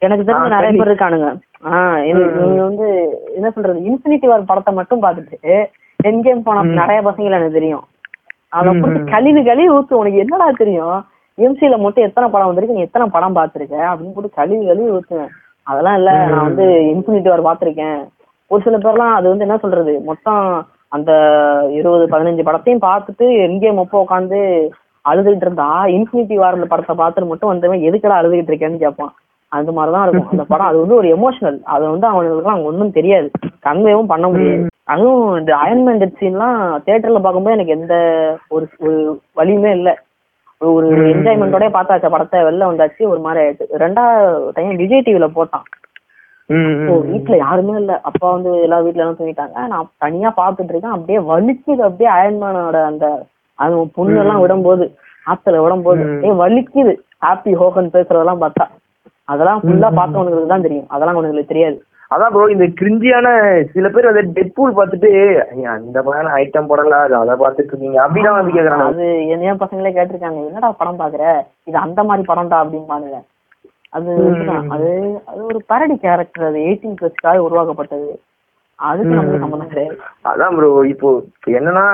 எனக்கு 0.03 0.25
தெரிஞ்ச 0.25 0.49
நிறைய. 0.49 0.71
பேர் 0.79 0.89
இருக்கானுங்க. 0.89 1.29
ஆஹ் 1.65 2.01
இவங்க 2.05 2.63
வந்து 2.63 2.87
என்ன 3.35 3.51
சொல்றது 3.51 3.81
இன்ஃபினிட்டி 3.81 4.27
வார் 4.27 4.45
படத்தை 4.45 4.75
மட்டும் 4.75 5.03
பார்த்துட்டு 5.03 5.53
என் 5.99 6.23
கேம் 6.23 6.43
போன 6.43 6.63
நிறைய 6.81 7.03
பசங்களை 7.03 7.33
எனக்கு 7.33 7.53
தெரியும். 7.53 7.85
அதை 8.53 8.81
போட்டு 8.81 9.01
ம். 9.01 9.07
கழிவு 9.07 9.45
கழிவு 9.45 9.73
ஊத்து 9.77 9.95
உனக்கு 9.95 10.19
என்னடா 10.19 10.51
தெரியும்? 10.57 10.99
எம்சில 11.39 11.79
மட்டும் 11.79 12.05
எத்தனை 12.05 12.31
படம் 12.31 12.47
வந்திருக்கு 12.47 12.75
நீ 12.75 12.81
எத்தனை 12.81 13.09
படம் 13.09 13.37
பார்த்திருக்க? 13.37 13.77
அப்படின்னு 13.91 14.15
போட்டு 14.15 14.31
கழிவு 14.31 14.67
கழிவு 14.67 14.91
ஊத்துவேன். 14.99 15.33
அதெல்லாம் 15.67 15.97
இல்ல 15.97 16.11
நான் 16.27 16.45
வந்து 16.45 16.67
இன்ஃபினிட்டி 16.93 17.29
வார் 17.33 17.49
பார்த்திருக்கேன். 17.49 17.99
ஒரு 18.51 18.63
சில 18.63 18.79
பேர்லாம் 18.79 19.15
அது 19.19 19.29
வந்து 19.29 19.47
என்ன 19.47 19.57
சொல்றது 19.57 20.01
மொத்தம் 20.01 20.45
அந்த 20.89 21.11
இருபது 21.71 22.05
பதினஞ்சு 22.07 22.45
படத்தையும் 22.49 22.85
பார்த்துட்டு 22.87 23.27
எங்கேயும் 23.47 23.79
மொப்ப 23.79 24.05
உட்காந்து 24.05 24.41
அழுதுகிட்டு 25.11 25.45
இருந்தா 25.47 25.85
இன்ஃபினிட்டி 25.85 26.35
வார் 26.35 26.67
படத்தை 26.67 26.97
பார்த்துட்டு 26.97 27.29
மட்டும் 27.29 27.53
வந்தவன் 27.53 27.81
எதுக்கடா 27.81 28.17
அழுதுகிட்டு 28.21 28.53
இருக்கேன்னு 28.53 28.77
கேட்பான். 28.77 29.15
அந்த 29.49 29.73
மாதிரிதான் 29.73 30.09
இருக்கும். 30.09 30.31
அந்த 30.31 30.45
படம் 30.49 30.67
அது 30.67 30.79
வந்து 30.81 30.95
ஒரு 30.95 31.09
எமோஷனல் 31.17 31.63
அது 31.75 31.85
வந்து 31.91 32.07
அவனுக்கு 32.07 32.51
அங்க 32.51 32.69
ஒன்றும் 32.71 32.97
தெரியாது. 32.99 33.31
கன்வேவும் 33.67 34.11
பண்ண 34.13 34.27
முடியாது. 34.29 34.67
அதுவும் 34.85 35.39
இந்த 35.39 35.53
அயன்மேன் 35.65 36.01
டெத் 36.01 36.19
சீன்லாம் 36.21 36.59
தியேட்டர்ல 36.87 37.23
பார்க்கும்போது 37.23 37.57
எனக்கு 37.57 37.77
எந்த 37.81 37.95
ஒரு 38.49 38.69
ஒரு 38.79 39.21
வழியுமே 39.37 39.71
இல்லை. 39.71 39.95
ஒரு 40.59 40.91
என்ஜாய்மெண்டோட 40.91 41.67
பார்த்தாச்ச. 41.77 42.11
படத்தை 42.11 42.43
வெளில 42.43 42.69
வந்தாச்சு 42.71 43.09
ஒரு 43.09 43.21
மாதிரி 43.21 43.41
ஆயிடுச்சு. 43.45 43.65
ரெண்டாவது 43.79 44.49
டைம் 44.53 44.77
விஜய் 44.77 45.03
டிவில 45.07 45.29
போட்டான். 45.39 45.67
வீட்ல 47.11 47.37
யாருமே 47.37 47.79
இல்ல. 47.79 48.01
அப்பா 48.01 48.33
வந்து 48.33 48.61
எல்லா 48.61 48.79
வீட்ல 48.81 49.03
எல்லாம் 49.03 49.19
தூங்கிட்டாங்க. 49.19 49.67
நான் 49.67 49.91
தனியா 49.99 50.33
பாத்துட்டு 50.37 50.73
இருக்கேன். 50.73 50.97
அப்படியே 50.97 51.19
வலிக்குது 51.33 51.83
அப்படியே 51.89 52.11
அயன்மேனோட 52.19 52.85
அந்த 52.85 53.07
அது 53.59 53.75
பொண்ணு 53.97 54.21
எல்லாம் 54.23 54.43
விடும்போது 54.45 54.85
ஆத்துல 55.27 55.61
விடும்போது 55.65 56.03
ஏ 56.27 56.33
வலிக்குது. 56.41 56.95
ஹாப்பி 57.25 57.53
ஹோகன் 57.61 57.95
பேசுறதெல்லாம் 57.95 58.43
பார்த்தா. 58.45 58.65
அதெல்லாம் 59.33 59.61
ஃபுல்லா 59.63 59.89
பார்த்தவனுக்கு 59.99 60.51
தான் 60.55 60.67
தெரியும். 60.67 60.89
அதெல்லாம் 60.95 61.19
உனக்கு 61.21 61.53
தெரியாது. 61.53 61.79
அதான் 62.15 62.33
ப்ரோ 62.33 62.43
இந்த 62.55 62.67
கிரிஞ்சியான 62.79 63.29
சில 63.73 63.87
பேர் 63.95 64.09
வந்து 64.09 64.23
டெட்பூல் 64.35 64.77
பார்த்துட்டு 64.77 65.09
அந்த 65.77 66.03
மாதிரி 66.07 66.29
ஐட்டம் 66.43 66.69
படம்ல 66.73 66.99
அது 67.05 67.15
அதை 67.21 67.35
பார்த்துட்டு 67.41 67.73
இருக்கீங்க. 67.73 67.99
அப்படிதான் 68.05 68.37
வந்து 68.39 68.55
கேக்குறாங்க. 68.57 68.87
அது 68.93 69.07
என் 69.33 69.43
என் 69.49 69.63
பசங்களே 69.63 69.93
கேட்டிருக்காங்க. 69.97 70.41
என்னடா 70.51 70.71
படம் 70.83 71.01
பாக்குற 71.01 71.25
இது 71.71 71.77
அந்த 71.87 72.01
மாதிரி 72.11 72.29
படம்டா 72.31 72.61
அப்படிம்பானுங்க. 72.63 73.19
அது. 73.97 74.13
அது 74.75 74.89
அது 75.31 75.41
ஒரு 75.51 75.61
பரடி 75.73 75.97
கேரக்டர் 76.07 76.49
அது 76.51 76.61
எயிட்டீன் 76.69 76.97
பிளஸ்க்காக 77.01 77.45
உருவாக்கப்பட்டது. 77.49 78.09
அதுக்கு 78.79 79.19
நமக்கு 79.19 79.43
சம்மந்தம் 79.45 79.73
கிடையாது. 79.73 79.99
அதான் 80.31 80.57
ப்ரோ 80.59 80.71
இப்போ 80.95 81.11
என்னன்னா 81.59 81.87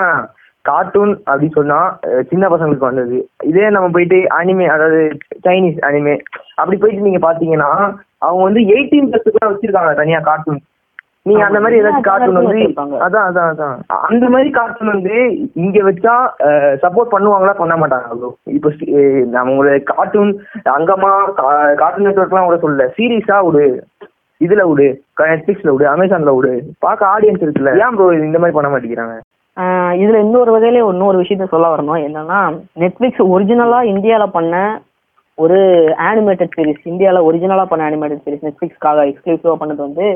கார்ட்டூன் 0.64 1.12
அப்படி 1.28 1.46
சொன்னா 1.58 1.78
சின்ன 2.30 2.44
பசங்களுக்கு 2.48 2.90
வந்தது. 2.90 3.16
இதே 3.50 3.70
நம்ம 3.76 3.88
போயிட்டு 3.94 4.18
அனிமே 4.38 4.66
அதாவது 4.74 5.00
சைனீஸ் 5.46 5.80
அனிமே 5.88 6.16
அப்படி 6.60 6.76
போயிட்டு 6.82 7.06
நீங்க 7.06 7.22
பாத்தீங்கன்னா 7.28 7.70
அவங்க 8.26 8.42
வந்து 8.48 8.62
எயிட்டீன் 8.74 9.08
பிளஸ்க்குலாம் 9.12 9.52
வச்சிருக்காங்க 9.52 9.94
தனியா 10.02 10.20
கார்ட்டூன் 10.28 10.60
நீங்க 11.28 11.42
அந்த 11.46 11.58
மாதிரி 11.62 11.78
ஏதாச்சும் 11.80 12.06
கார்ட்டூன் 12.06 12.38
வந்து. 12.38 12.62
அதான் 13.06 13.26
அதான் 13.28 13.50
அதான். 13.50 13.76
அந்த 14.08 14.24
மாதிரி 14.34 14.48
கார்ட்டூன் 14.56 14.92
வந்து 14.94 15.16
இங்க 15.64 15.78
வச்சா 15.88 16.14
சப்போர்ட் 16.84 17.12
பண்ணுவாங்களா 17.12 17.54
பண்ண 17.60 17.74
மாட்டாங்க 17.82 18.16
ப்ரோ 18.20 18.30
இப்போ 18.56 18.70
நம்ம 19.36 19.54
ஒரு 19.62 19.72
கார்ட்டூன் 19.92 20.32
அங்கமா 20.78 21.12
கார்ட்டூன் 21.82 22.08
நெட்ஒர்க்லாம் 22.08 22.48
கூட 22.48 22.58
சொல்லல. 22.64 22.86
சீரியஸா 22.98 23.38
விடு. 23.48 23.66
இதுல 24.40 24.62
விடு. 24.70 24.88
நெட்ஃபிளிக்ஸ்ல 25.32 25.74
விடு. 25.74 25.86
அமேசான்ல 25.94 26.34
விடு. 26.38 26.52
பார்க்க 26.86 27.12
ஆடியன்ஸ் 27.14 27.44
இருக்குல்ல. 27.44 27.74
ஏன் 27.84 27.96
ப்ரோ 27.98 28.08
இந்த 28.28 28.38
மாதிரி 28.38 28.56
பண்ண 28.58 28.70
மாட்டேங்கிறாங்க? 28.72 29.16
இதுல 30.02 30.20
இன்னொரு 30.24 30.50
வகையில 30.54 30.82
இன்னொரு 30.92 31.16
விஷயத்த 31.22 31.46
சொல்ல 31.52 31.66
வரணும். 31.72 32.00
என்னன்னா 32.06 32.38
நெட்ஃபிளிக்ஸ் 32.82 33.22
ஒரிஜினலா 33.34 33.80
இந்தியால 33.92 34.26
பண்ண 34.36 34.60
ஒரு 35.38 35.58
அனிமேட்டட் 36.06 36.54
சீரிஸ் 36.56 36.82
இந்தியால 36.90 37.20
ஒரிஜினலா 37.28 37.64
பண்ண 37.68 37.82
அனிமேட்டட் 37.90 38.22
சீரிஸ் 38.24 38.44
நெட்ஃபிளிக்ஸ்க்காக 38.46 39.04
எக்ஸ்க்ளூசிவா 39.10 39.54
பண்ணது 39.60 39.80
வந்து 39.86 40.06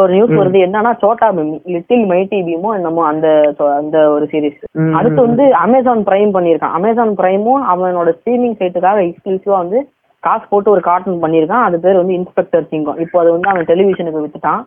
ஒரு 0.00 0.10
நியூஸ் 0.14 0.34
வருது. 0.40 0.58
என்னன்னா 0.66 0.92
சோட்டா 1.02 1.28
பீம் 1.36 1.52
லிட்டில் 1.74 2.04
மைட்டி 2.12 2.38
பீமோ 2.48 2.70
என்னமோ 2.78 3.02
அந்த 3.12 3.28
அந்த 3.80 3.96
ஒரு 4.14 4.26
சீரிஸ். 4.32 4.60
அடுத்து 4.98 5.20
வந்து 5.28 5.44
அமேசான் 5.64 6.02
பிரைம் 6.08 6.34
பண்ணியிருக்கான். 6.36 6.76
அமேசான் 6.78 7.14
பிரைமும் 7.20 7.64
அவனோட 7.72 8.10
ஸ்ட்ரீமிங் 8.18 8.58
சைட்டுக்காக 8.60 9.00
எக்ஸ்க்ளூசிவா 9.06 9.56
வந்து 9.64 9.80
காசு 10.22 10.44
போட்டு 10.50 10.74
ஒரு 10.74 10.82
கார்ட்டூன் 10.88 11.22
பண்ணியிருக்கான். 11.24 11.66
அது 11.68 11.76
பேர் 11.84 12.00
வந்து 12.02 12.18
இன்ஸ்பெக்டர் 12.20 12.68
சிங்கம் 12.72 13.00
இப்போ 13.04 13.18
அது 13.22 13.30
வந்து 13.36 13.50
அவன் 13.52 13.70
டெலிவிஷனுக்கு 13.72 14.24
வித்துட்டான். 14.24 14.62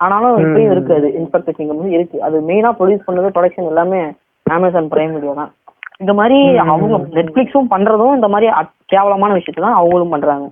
ஆனாலும் 0.00 0.36
இப்பயும் 0.44 0.72
இருக்கு 0.74 0.92
அது 0.98 1.08
இன்ஸ்பெக்டர் 1.18 1.56
சிங்கம் 1.56 1.78
வந்து 1.80 1.96
இருக்கு. 1.96 2.16
அது 2.26 2.36
மெயினா 2.48 2.70
ப்ரொடியூஸ் 2.78 3.06
பண்ணது 3.08 3.34
ப்ரொடக்ஷன் 3.34 3.70
எல்லாமே 3.72 4.00
அமேசான் 4.46 4.90
பிரைம் 4.92 5.14
வீடியோ 5.16 5.34
தான். 5.40 5.52
இந்த 6.02 6.12
மாதிரி 6.18 6.38
அவங்க 6.62 6.96
நெட்ஃபிளிக்ஸும் 7.18 7.72
பண்றதும் 7.74 8.16
இந்த 8.18 8.28
மாதிரி 8.34 8.46
கேவலமான 8.92 9.34
விஷயத்தை 9.38 9.62
தான் 9.64 9.78
அவங்களும் 9.80 10.14
பண்றாங்க. 10.14 10.46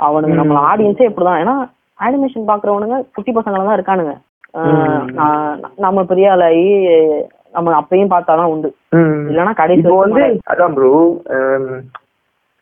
அவனுங்க 0.00 0.38
நம்மள 0.40 0.60
ஆடியன்ஸே 0.70 1.08
இப்படிதான். 1.10 1.40
ஏன்னா 1.42 1.54
அனிமேஷன் 1.98 2.50
பாக்குறவனுங்க 2.50 2.98
குட்டி 3.14 3.30
பசங்கள 3.36 3.62
தான் 3.68 3.78
இருக்கானுங்க. 3.78 4.14
நம்ம 5.84 6.04
பெரிய 6.10 6.32
ஆளாகி 6.34 6.66
நம்ம 7.56 7.74
அப்பயும் 7.80 8.12
பார்த்தாதான் 8.12 8.52
உண்டு. 8.54 8.68
ம். 8.98 9.22
இல்லைன்னா 9.30 9.52
கடைசி 9.60 9.82
இப்போ 9.82 9.96
வந்து 10.04 10.22
அதான் 10.52 10.74
ப்ரோ 10.76 10.92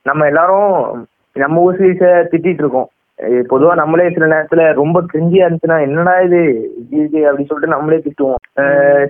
நம்ம 0.06 0.26
எல்லாரும் 0.30 0.72
நம்ம 1.36 1.62
ஊர் 1.66 1.78
சீரிஸை 1.78 2.10
திட்டிட்டு 2.32 2.62
இருக்கோம். 2.64 2.88
பொதுவா 3.50 3.74
நம்மளே 3.74 4.06
சில 4.14 4.26
நேரத்துல 4.32 4.62
ரொம்ப 4.80 4.98
கிரிஞ்சியா 5.12 5.44
இருந்துச்சுன்னா 5.44 5.78
என்னடா 5.86 6.14
இது 6.26 6.40
இது 7.04 7.18
அப்படின்னு 7.28 7.50
சொல்லிட்டு 7.50 7.74
நம்மளே 7.74 7.98
திட்டுவோம். 8.06 8.40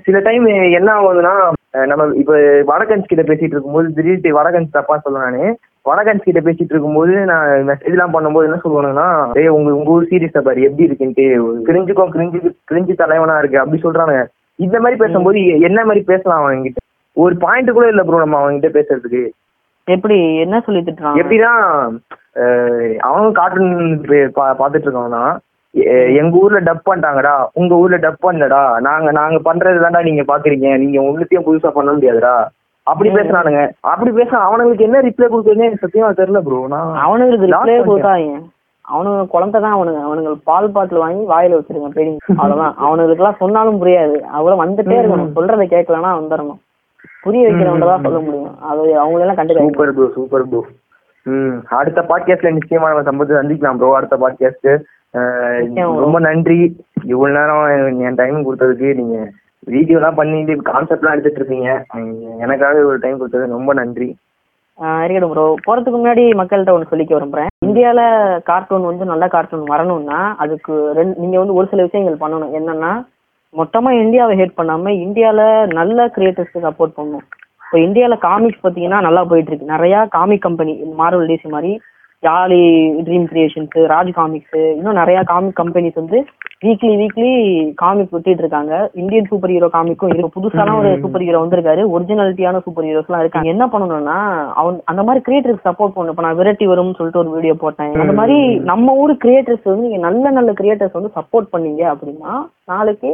சில 0.07 0.19
டைம் 0.27 0.45
என்ன 0.79 0.91
ஆகுதுன்னா 0.97 1.33
நம்ம 1.91 2.05
இப்ப 2.21 2.35
வடகன்ஸ் 2.71 3.09
கிட்ட 3.09 3.23
பேசிட்டு 3.31 3.55
இருக்கும்போது 3.57 3.89
திடீர்னு 3.97 4.37
வடகன்ஸ் 4.39 4.77
தப்பா 4.77 4.97
சொல்ல 4.99 5.25
நானு. 5.25 5.43
வடகன்ஸ் 5.87 6.27
கிட்ட 6.27 6.41
பேசிட்டு 6.47 6.73
இருக்கும்போது 6.75 7.13
நான் 7.31 7.49
மெசேஜ் 7.71 7.95
எல்லாம் 7.97 8.15
பண்ணும்போது 8.15 8.49
என்ன 8.49 8.61
சொல்லுவேன்னா 8.63 9.09
ஏ 9.41 9.45
உங்க 9.57 9.71
உங்க 9.79 9.91
ஊர் 9.97 10.09
சீரியஸ் 10.13 10.39
பாரு 10.49 10.67
எப்படி 10.69 10.87
இருக்குன்ட்டு 10.89 11.27
கிரிஞ்சுக்கும் 11.69 12.13
கிரிஞ்சு 12.15 12.39
கிரிஞ்சு 12.71 12.95
தலைவனா 13.03 13.37
இருக்கு 13.43 13.63
அப்படி 13.63 13.81
சொல்றானுங்க. 13.85 14.23
இந்த 14.59 14.77
மாதிரி 14.83 14.97
பேசும்போது 15.03 15.39
என்ன 15.69 15.81
மாதிரி 15.89 16.03
பேசலாம் 16.13 16.43
அவன்கிட்ட? 16.43 16.81
ஒரு 17.17 17.35
பாயிண்ட் 17.45 17.77
கூட 17.77 17.87
இல்ல 17.93 18.03
ப்ரோ 18.05 18.23
நம்ம 18.23 18.39
அவன்கிட்ட 18.43 18.71
பேசுறதுக்கு. 18.79 19.23
எப்படி 19.89 20.17
என்ன 20.45 20.57
சொல்லி 20.67 20.81
திட்டுறான் 20.83 21.19
எப்படின்னா 21.21 21.53
அவனும் 23.09 23.37
கார்ட்டூன் 23.39 23.75
பாத்துட்டு 24.61 24.87
இருக்கவனா 24.87 25.25
எங்க 26.21 26.35
ஊர்ல 26.43 26.59
டப் 26.67 26.87
பண்ணிட்டாங்கடா 26.89 27.35
உங்க 27.61 27.73
ஊர்ல 27.83 27.97
டப் 28.05 28.25
பண்ணலடா 28.27 28.61
நாங்க 28.87 29.09
நாங்க 29.13 29.39
பண்றது 29.49 29.83
தான்டா 29.85 30.03
நீங்க 30.09 30.23
பாக்குறீங்க 30.31 30.69
நீங்க 30.83 30.99
உங்களுக்கையும் 31.07 31.47
புதுசா 31.49 31.71
பண்ண 31.75 31.91
முடியாதுடா. 31.97 32.37
அப்படி 32.87 33.09
பேசுறானுங்க. 33.15 33.63
அப்படி 33.93 34.11
பேச 34.19 34.31
அவனுங்களுக்கு 34.47 34.87
என்ன 34.89 34.99
ரிப்ளை 35.07 35.27
கொடுக்குறதுன்னு 35.29 35.67
எனக்கு 35.67 35.85
சத்தியமா 35.85 36.11
தெரியல 36.21 36.41
ப்ரோ 36.47 36.61
நான் 36.75 36.93
அவனுங்களுக்கு 37.05 37.49
ரிப்ளே. 37.49 37.77
கொடுத்தாங்க 37.89 38.37
அவனுங்க 38.85 39.23
குழந்தை 39.33 39.59
தான் 39.65 39.77
அவனுங்க. 39.77 40.01
அவனுங்க 40.07 40.33
பால் 40.51 40.69
பாட்டில் 40.75 41.03
வாங்கி 41.05 41.25
வாயில 41.33 41.59
வச்சிருங்க 41.59 41.91
பெரிய 41.97 42.13
அவ்வளவுதான். 42.37 42.77
அவனுங்களுக்கு 42.85 43.23
எல்லாம் 43.23 43.41
சொன்னாலும் 43.43 43.81
புரியாது. 43.83 44.17
அவ்வளவு 44.37 44.63
வந்துட்டே 44.63 44.99
இருக்கணும். 45.01 45.35
சொல்றதை 45.39 45.67
கேட்கலன்னா 45.75 46.13
வந்துடணும் 46.21 46.61
புரிய 47.25 47.45
வைக்கிறவங்க 47.47 47.87
தான் 47.91 48.05
சொல்ல 48.07 48.21
முடியும். 48.27 48.53
அது 48.71 48.83
அவங்களெல்லாம் 49.03 49.39
கண்டுக்காது 49.39 49.69
சூப்பர் 49.69 49.95
ப்ரோ 49.97 50.09
சூப்பர் 50.19 50.47
ப்ரோ. 50.51 50.61
ம் 51.27 51.57
அடுத்த 51.79 52.01
பாட்காஸ்ட்ல 52.11 52.53
நிச்சயமா 52.59 52.91
நம்ம 52.91 53.07
சம்பவத்தை 53.09 53.39
சந்திக்கலாம் 53.39 53.81
ப்ரோ 53.81 53.95
அடுத்த 54.01 54.17
பாட்காஸ்ட். 54.25 54.71
ரொம்ப 56.05 56.19
நன்றி. 56.29 56.61
இவ்வளவு 57.13 57.37
நேரம் 57.39 58.05
என் 58.09 58.21
டைம் 58.21 58.47
கொடுத்ததுக்கு 58.47 58.89
நீங்க 59.01 59.17
வீடியோ 59.73 59.99
எல்லாம் 59.99 60.19
பண்ணிட்டு 60.19 60.55
கான்செப்ட்லாம் 60.71 61.15
எடுத்துட்டு 61.15 61.41
இருக்கீங்க. 61.41 61.71
நீங்க 61.97 62.29
எனக்காக 62.45 62.85
ஒரு 62.91 62.99
டைம் 63.05 63.19
கொடுத்தது 63.21 63.57
ரொம்ப 63.57 63.73
நன்றி. 63.81 64.09
இருக்கட்டும் 65.05 65.33
ப்ரோ. 65.33 65.45
போறதுக்கு 65.67 65.99
முன்னாடி 65.99 66.25
மக்கள்கிட்ட 66.41 66.73
ஒன்று 66.77 66.91
சொல்லிக்க 66.91 67.13
விரும்புறேன். 67.17 67.51
இந்தியால 67.67 68.01
கார்ட்டூன் 68.49 68.89
வந்து 68.91 69.05
நல்ல 69.11 69.25
கார்ட்டூன் 69.35 69.71
வரணும்னா 69.75 70.19
அதுக்கு 70.45 70.75
ரெண்டு 70.99 71.15
நீங்க 71.23 71.37
வந்து 71.43 71.57
ஒரு 71.59 71.67
சில 71.73 71.83
விஷயங்கள் 71.87 72.23
பண்ணணும். 72.23 72.53
என்னன்னா 72.59 72.91
மொத்தமா 73.59 73.91
இந்தியாவை 74.03 74.35
ஹேட் 74.39 74.59
பண்ணாம 74.61 74.95
இந்தியால 75.07 75.41
நல்ல 75.79 76.07
கிரியேட்டர்ஸ்க்கு 76.15 76.67
சப்போர்ட் 76.69 76.97
பண்ணணும். 76.97 77.27
இப்போ 77.65 77.79
இந்தியால 77.87 78.15
காமிக்ஸ் 78.29 78.65
பாத்தீங்கன்னா 78.65 78.99
நல்லா 79.07 79.23
போயிட்டு 79.31 79.51
இருக்கு. 79.53 79.75
நிறைய 79.75 80.07
காமிக் 80.17 80.47
கம்பெனி 80.47 80.73
மார்வல் 81.03 81.31
டிசி 81.31 81.49
மாதிரி 81.55 81.73
jolly 82.23 82.65
dream 83.07 83.25
creations 83.31 83.75
Raj 83.93 84.11
comics 84.19 84.59
இன்னும் 84.77 84.99
நிறைய 85.01 85.19
காமிக் 85.31 85.59
கம்பெனிஸ் 85.61 85.99
வந்து 86.01 86.19
வீக்லி 86.65 86.93
வீக்லி 87.01 87.33
காமிக் 87.83 88.15
விட்டுட்டு 88.15 88.43
இருக்காங்க. 88.45 88.73
இந்தியன் 89.01 89.29
சூப்பர் 89.31 89.53
ஹீரோ 89.55 89.69
காமிக்கும் 89.75 90.11
இருக்கு. 90.13 90.35
புதுசான 90.37 90.77
ஒரு 90.79 90.91
சூப்பர் 91.03 91.25
ஹீரோ 91.27 91.41
வந்திருக்காரு. 91.43 91.83
ஒரிஜினாலிட்டியான 91.95 92.63
சூப்பர் 92.65 92.87
ஹீரோஸ் 92.89 93.11
எல்லாம் 93.11 93.25
இருக்காங்க. 93.25 93.53
என்ன 93.55 93.65
பண்ணணும்னா 93.73 94.19
அவன் 94.61 94.79
அந்த 94.93 95.03
மாதிரி 95.09 95.23
கிரியேட்டர்ஸ் 95.27 95.67
சப்போர்ட் 95.69 95.95
பண்ணணும். 95.97 96.15
இப்போ 96.15 96.25
நான் 96.27 96.39
விரட்டி 96.41 96.67
வரும்னு 96.73 96.99
சொல்லிட்டு 96.99 97.23
ஒரு 97.25 97.33
வீடியோ 97.37 97.57
போட்டேன். 97.65 97.95
அந்த 98.05 98.17
மாதிரி 98.21 98.39
நம்ம 98.73 98.95
ஊர் 99.03 99.15
கிரியேட்டர்ஸ் 99.25 99.65
வந்து 99.71 99.87
நீங்க 99.87 100.03
நல்ல 100.09 100.31
நல்ல 100.39 100.53
கிரியேட்டர்ஸ் 100.61 100.99
வந்து 100.99 101.17
சப்போர்ட் 101.19 101.53
பண்ணீங்க 101.55 101.85
அப்படின்னா 101.95 102.33
நாளைக்கு 102.73 103.13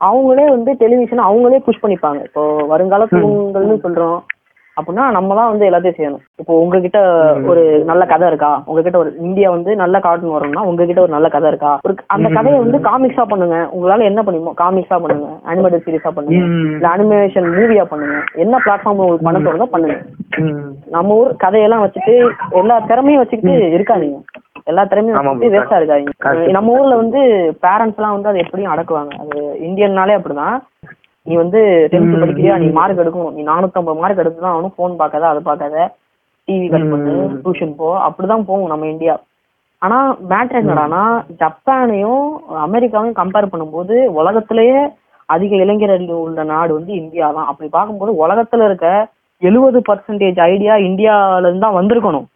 அவங்களே 0.00 0.44
வந்து 0.48 0.72
டெலிவிஷன் 0.72 1.28
அவங்களே 1.28 1.58
புஷ் 1.58 1.84
பண்ணிப்பாங்க. 1.84 2.20
இப்போ 2.24 2.42
வருங்கால 2.72 3.04
தூங்கல்னு 3.04 3.76
சொல்றோம். 3.84 4.18
அப்படின்னா 4.78 5.04
நம்ம 5.16 5.34
தான் 5.38 5.50
வந்து 5.50 5.68
எல்லாத்தையும் 5.68 5.98
செய்யணும். 5.98 6.22
இப்போ 6.40 6.52
உங்ககிட்ட 6.62 6.98
ஒரு 7.50 7.62
நல்ல 7.90 8.06
கதை 8.12 8.28
இருக்கா? 8.28 8.50
உங்ககிட்ட 8.66 8.98
ஒரு 8.98 9.10
இந்தியா 9.26 9.50
வந்து 9.50 9.76
நல்ல 9.82 9.98
கார்ட்டூன் 10.06 10.36
வரணும்னா 10.36 10.66
உங்ககிட்ட 10.70 11.00
ஒரு 11.00 11.12
நல்ல 11.16 11.28
கதை 11.28 11.48
இருக்கா? 11.48 11.72
ஒரு 11.86 11.96
அந்த 12.16 12.28
கதையை 12.38 12.58
வந்து 12.64 12.80
காமிக்ஸா 12.88 13.26
பண்ணுங்க. 13.32 13.58
உங்களால 13.76 14.08
என்ன 14.10 14.22
பண்ணுமோ 14.22 14.54
காமிக்ஸா 14.62 14.98
பண்ணுங்க. 15.04 15.28
அனிமேட்டட் 15.50 15.86
சீரிஸா 15.86 16.12
பண்ணுங்க. 16.16 16.42
இல்ல 16.76 16.88
அனிமேஷன் 16.94 17.48
மூவியா 17.58 17.86
பண்ணுங்க. 17.92 18.18
என்ன 18.44 18.60
பிளாட்ஃபார்ம் 18.66 19.02
உங்களுக்கு 19.04 19.28
பண்ண 19.28 19.40
தோணுதோ 19.46 19.68
பண்ணுங்க. 19.74 19.96
நம்ம 20.96 21.16
ஊர் 21.22 21.32
கதையெல்லாம் 21.36 21.84
வச்சுட்டு 21.84 22.16
எல்லா 22.62 22.78
திறமையும் 22.90 23.22
வச்சுக்கிட்டு 23.22 23.56
இருக்காதீங்க. 23.78 24.20
எல்லா 24.70 24.82
திறமையும் 24.84 25.18
bro. 25.26 25.50
வேஸ்டா 25.52 25.76
Correct. 26.24 26.50
நம்ம 26.56 26.72
ஊர்ல 26.78 26.96
வந்து 27.02 27.20
பேரண்ட்ஸ் 27.64 27.98
எல்லாம் 27.98 28.16
வந்து 28.16 28.30
அதை 28.30 28.40
எப்படியும் 28.44 28.72
அடக்குவாங்க. 28.72 29.12
அது 29.22 29.36
இந்தியன்னாலே 29.68 30.16
அப்படிதான். 30.18 30.56
நீ 31.28 31.34
வந்து 31.40 31.60
டென்த் 31.92 32.20
படிக்கிறியா? 32.22 32.54
நீ. 32.62 32.66
மார்க் 32.78 33.02
எடுக்கணும் 33.02 33.34
நீ 33.36 33.42
நானூத்தம்பது 33.48 34.00
மார்க் 34.02 34.22
எடுத்து 34.22 34.44
தான் 34.44 34.54
அவனும் 34.54 34.74
ஃபோன் 34.76 35.00
பார்க்காத 35.00 35.26
அதை 35.30 35.40
பார்க்காத. 35.48 35.76
டிவி 36.48 36.66
கட் 36.74 36.90
பண்ணு. 36.92 37.14
டியூஷன் 37.42 37.74
போ. 37.80 37.88
அப்படிதான் 38.06 38.46
போகும் 38.50 38.72
நம்ம 38.72 38.86
இந்தியா 38.92 39.14
ஆனா 39.82 39.98
மேட்ரு 40.30 40.60
என்னடானா 40.60 41.02
ஜப்பானையும் 41.42 42.22
அமெரிக்காவையும் 42.64 43.18
கம்பேர் 43.20 43.52
பண்ணும்போது 43.52 43.96
உலகத்திலேயே 44.20 44.78
அதிக 45.28 45.52
இளைஞர்கள் 45.56 46.22
உள்ள 46.24 46.44
நாடு 46.52 46.72
வந்து 46.78 46.92
இந்தியா 47.02 47.26
தான் 47.32 47.48
அப்படி 47.50 47.68
பார்க்கும்போது 47.68 48.12
உலகத்துல 48.24 48.66
இருக்க 48.68 48.88
எழுபது 49.42 49.78
பர்சன்டேஜ் 49.88 50.40
ஐடியா 50.46 50.74
இந்தியால 50.88 51.44
இருந்து 51.44 51.64
தான் 51.66 51.78
வந்திருக்கணும். 51.78 52.26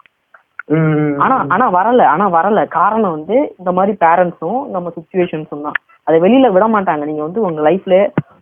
ஆனா 1.24 1.36
ஆனா 1.54 1.66
வரல. 1.78 2.02
ஆனா 2.12 2.26
வரல. 2.36 2.60
காரணம் 2.76 3.14
வந்து 3.16 3.36
இந்த 3.58 3.70
மாதிரி 3.72 3.92
பேரண்ட்ஸும் 4.04 4.60
நம்ம 4.74 4.92
சுச்சுவேஷன்ஸும் 4.96 5.66
தான். 5.66 5.78
அதை 6.06 6.16
வெளியில 6.24 6.46
விட 6.54 6.64
மாட்டாங்க 6.74 7.04
நீங்க 7.08 7.22
வந்து 7.26 7.40
உங்க 7.48 7.60
லைஃப்ல 7.68 7.96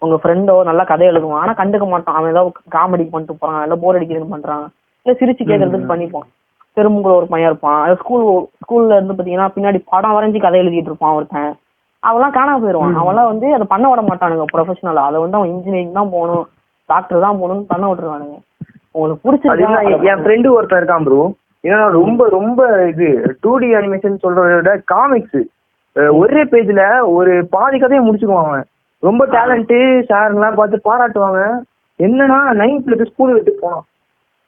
உங்க 0.04 0.16
ஃப்ரெண்டோ 0.20 0.54
நல்லா 0.68 0.84
கதை 0.90 1.06
எழுதுவான். 1.10 1.42
ஆனா 1.44 1.52
கண்டுக்க 1.60 1.86
மாட்டான். 1.88 2.16
அவன் 2.18 2.32
ஏதாவது 2.32 2.52
காமெடி 2.76 3.04
பண்ணிட்டு 3.14 3.40
போறான். 3.40 3.62
இல்ல 3.64 3.76
போர் 3.82 3.98
அடிக்கிறதுன்னு 3.98 4.34
பண்றான். 4.34 4.66
இல்ல 5.06 5.14
சிரிச்சு 5.20 5.42
கேட்கறதுக்கு 5.48 5.90
பண்ணிப்பான். 5.92 6.28
பெரும்புல 6.76 7.12
ஒரு 7.20 7.26
பையன் 7.32 7.50
இருப்பான். 7.50 7.80
ஸ்கூல் 8.02 8.24
ஸ்கூல்ல 8.62 8.98
இருந்து 8.98 9.16
பாத்தீங்கன்னா 9.18 9.48
பின்னாடி 9.56 9.78
படம் 9.92 10.14
வரைஞ்சு 10.16 10.40
கதை 10.44 10.60
எழுதிட்டு 10.62 10.90
இருப்பான் 10.92 11.16
ஒருத்தன். 11.18 11.52
அவெல்லாம் 12.02 12.36
காணாம 12.38 12.60
போயிருவான். 12.62 12.96
அவன்லாம் 13.02 13.30
வந்து 13.32 13.46
அதை 13.56 13.66
பண்ண 13.72 13.86
விட 13.90 14.02
மாட்டானுங்க 14.08 14.46
ப்ரொஃபஷனலா 14.52 15.04
அதை 15.08 15.18
வந்து 15.24 15.38
அவன் 15.38 15.52
இன்ஜினியரிங் 15.54 15.98
தான் 15.98 16.12
போகணும் 16.14 16.46
டாக்டர் 16.88 17.24
தான் 17.26 17.38
போகணும்னு 17.40 17.70
பண்ண 17.72 17.84
விட்டுருவானுங்க. 17.88 18.36
உங்களுக்கு 18.94 19.24
பிடிச்சிருக்கா? 19.24 19.82
என் 20.12 20.22
ஃப்ரெண்டு 20.24 20.54
ஒருத்தன் 20.56 20.80
இருக்கான் 20.80 21.06
ப்ரோ 21.08 21.20
ஏன்னா 21.64 21.86
ரொம்ப 21.98 22.28
ரொம்ப 22.38 22.60
இது 22.92 23.08
டூ 23.44 23.52
டி 23.62 23.68
அனிமேஷன் 23.78 24.22
சொல்றத 24.24 24.54
விட 24.58 24.72
காமிக்ஸ் 24.92 25.40
ஒரே 26.08 26.44
பேஜ்ல 26.44 27.10
ஒரு 27.12 27.46
பாதி 27.50 27.78
கதையை 27.78 28.10
முடிச்சுக்குவான் 28.10 28.44
அவன் 28.44 28.64
ரொம்ப 28.98 29.26
டேலண்ட் 29.26 30.02
சாருங்கெல்லாம் 30.08 30.54
பார்த்து 30.54 30.80
பாராட்டுவாங்க. 30.84 31.60
என்னன்னா 31.98 32.36
நைன்த்ல 32.52 33.06
ஸ்கூல் 33.06 33.32
விட்டு 33.32 33.58
போனான். 33.60 33.84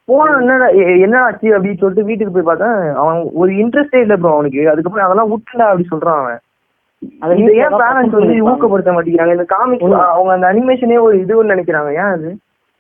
போனா 0.05 0.39
என்னடா 0.39 0.67
எ- 0.67 1.01
என்னடா 1.01 1.25
ஆச்சு 1.25 1.49
அப்படின்னு 1.49 1.79
சொல்லிட்டு 1.79 2.05
வீட்டுக்கு 2.05 2.33
போய் 2.33 2.57
பார்த்தேன். 2.57 2.95
அவன் 2.95 3.31
ஒரு 3.35 3.53
இன்ட்ரெஸ்டே 3.53 3.97
இல்லை 3.97 4.17
ப்ரோ 4.17 4.33
அவனுக்கு. 4.33 4.71
அதுக்கப்புறம் 4.71 5.07
அதெல்லாம் 5.07 5.31
விட்டுடா 5.31 5.63
அப்படி 5.63 5.87
சொல்றான் 5.91 6.19
அவன். 6.19 6.39
அதை 7.21 7.39
இது 7.39 7.57
ஏன் 7.57 7.69
பேரண்ட்ஸ் 7.69 8.39
வந்து. 8.39 8.49
ஊக்கப்படுத்த 8.49 8.83
மாட்டேங்கிறாங்க? 8.83 9.31
இந்த 9.31 9.67
உண்மை. 9.81 10.01
அவங்க 10.01 10.33
அந்த 10.33 10.53
அனிமேஷனே 10.53 11.01
ஒரு 11.01 11.17
இதுன்னு 11.17 11.53
நினைக்கிறாங்க. 11.53 11.91
ஏன் 11.91 11.99
அது? 11.99 12.37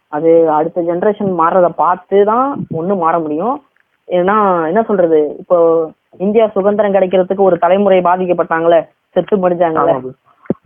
அது 0.08 0.50
அடுத்த 0.50 0.80
ஜெனரேஷன் 0.80 1.34
மாறுறத 1.38 1.68
பார்த்து 1.68 2.24
தான் 2.24 2.66
ஒண்ணு 2.78 2.96
மாற 2.96 3.18
முடியும். 3.18 3.62
ஏன்னா 4.08 4.66
என்ன 4.66 4.82
சொல்றது? 4.82 5.36
இப்போ 5.38 5.90
இந்தியா 6.20 6.44
சுதந்திரம் 6.56 6.94
கிடைக்கிறதுக்கு 6.96 7.48
ஒரு 7.48 7.56
தலைமுறை 7.64 7.98
பாதிக்கப்பட்டாங்களே 8.08 8.80
செத்து 9.14 9.36
மடிஞ்சாங்களே. 9.44 9.94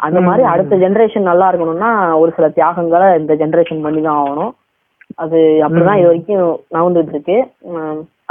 அந்த 0.07 0.21
மாதிரி 0.27 0.43
அடுத்த 0.53 0.77
ஜெனரேஷன் 0.83 1.31
நல்லா 1.31 1.47
இருக்கணும்னா 1.51 1.91
ஒரு 2.23 2.31
சில 2.37 2.47
தியாகங்களை 2.57 3.09
இந்த 3.21 3.33
ஜெனரேஷன் 3.43 3.85
பண்ணி 3.85 4.01
தான் 4.07 4.21
ஆகணும். 4.23 4.53
அது 5.23 5.39
அப்படிதான் 5.65 5.99
இது 6.01 6.09
வரைக்கும் 6.09 6.45
நவுந்துட்டு 6.77 7.15
இருக்கு 7.15 7.37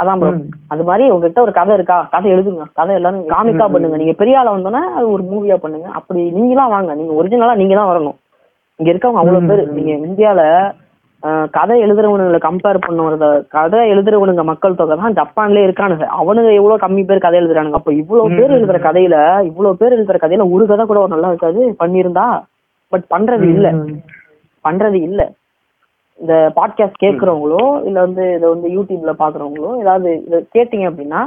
அதான். 0.00 0.22
அது 0.72 0.82
மாதிரி 0.88 1.04
உங்ககிட்ட 1.12 1.40
ஒரு 1.44 1.52
கதை 1.58 1.74
இருக்கா? 1.76 1.96
கதை 2.14 2.28
எழுதுங்க. 2.34 2.64
கதை 2.78 2.94
எல்லாரும் 2.98 3.22
காமிக்கா 3.34 3.66
பண்ணுங்க. 3.74 3.98
நீங்க 4.00 4.14
பெரிய 4.20 4.40
ஆளா 4.40 4.54
வந்தோன்னா 4.56 4.82
அது 4.96 5.06
ஒரு 5.14 5.22
மூவியா 5.30 5.56
பண்ணுங்க. 5.62 5.88
அப்படி 5.98 6.22
நீங்களாம் 6.38 6.74
வாங்க. 6.74 6.94
நீங்க 6.98 7.12
ஒரிஜினலா 7.20 7.54
நீங்க 7.60 7.74
தான் 7.78 7.90
வரணும். 7.92 8.18
இங்க 8.80 8.90
இருக்கவங்க 8.92 9.22
அவ்வளவு 9.22 9.48
பேர். 9.50 9.62
நீங்க 9.76 9.92
இந்தியால 10.08 10.42
கதை 11.50 11.80
எழுதுறவனுங்களை 11.82 12.38
கம்பேர் 12.40 12.84
பண்ணுறத 12.86 13.26
கதை 13.48 13.90
எழுதுறவனுங்க 13.90 14.44
மக்கள் 14.44 14.74
தொகை 14.74 14.96
தான் 14.96 15.14
ஜப்பான்லயே 15.14 15.66
இருக்கானுங்க. 15.66 16.06
அவனுங்க 16.20 16.50
எவ்வளவு 16.52 16.82
கம்மி 16.84 17.06
பேர் 17.06 17.18
கதை 17.18 17.40
எழுதுறானுங்க. 17.40 17.72
அப்ப 17.72 17.92
இவ்வளவு 17.92 18.36
பேர் 18.36 18.50
எழுதுற 18.50 18.78
கதையில 18.80 19.16
இவ்வளவு 19.44 19.76
பேர் 19.76 19.96
எழுதுற 19.96 20.18
கதையில 20.18 20.50
ஒரு 20.50 20.66
கதை 20.66 20.86
கூட 20.86 21.06
நல்லா 21.06 21.28
இருக்காது. 21.28 21.76
பண்ணியிருந்தா 21.84 22.26
பட் 22.92 23.06
பண்றது 23.14 23.48
இல்ல. 23.48 23.68
பண்றது 24.64 25.00
இல்ல. 25.00 25.22
இந்த 26.18 26.52
பாட்காஸ்ட் 26.56 27.02
கேட்கறவங்களோ 27.04 27.82
இல்ல 27.84 28.00
வந்து 28.00 28.34
இதை 28.34 28.48
வந்து 28.48 28.68
யூடியூப்ல 28.68 29.12
பாக்குறவங்களோ 29.18 29.80
ஏதாவது 29.80 30.10
இதை 30.26 30.38
கேட்டீங்க 30.54 30.86
அப்படின்னா 30.90 31.22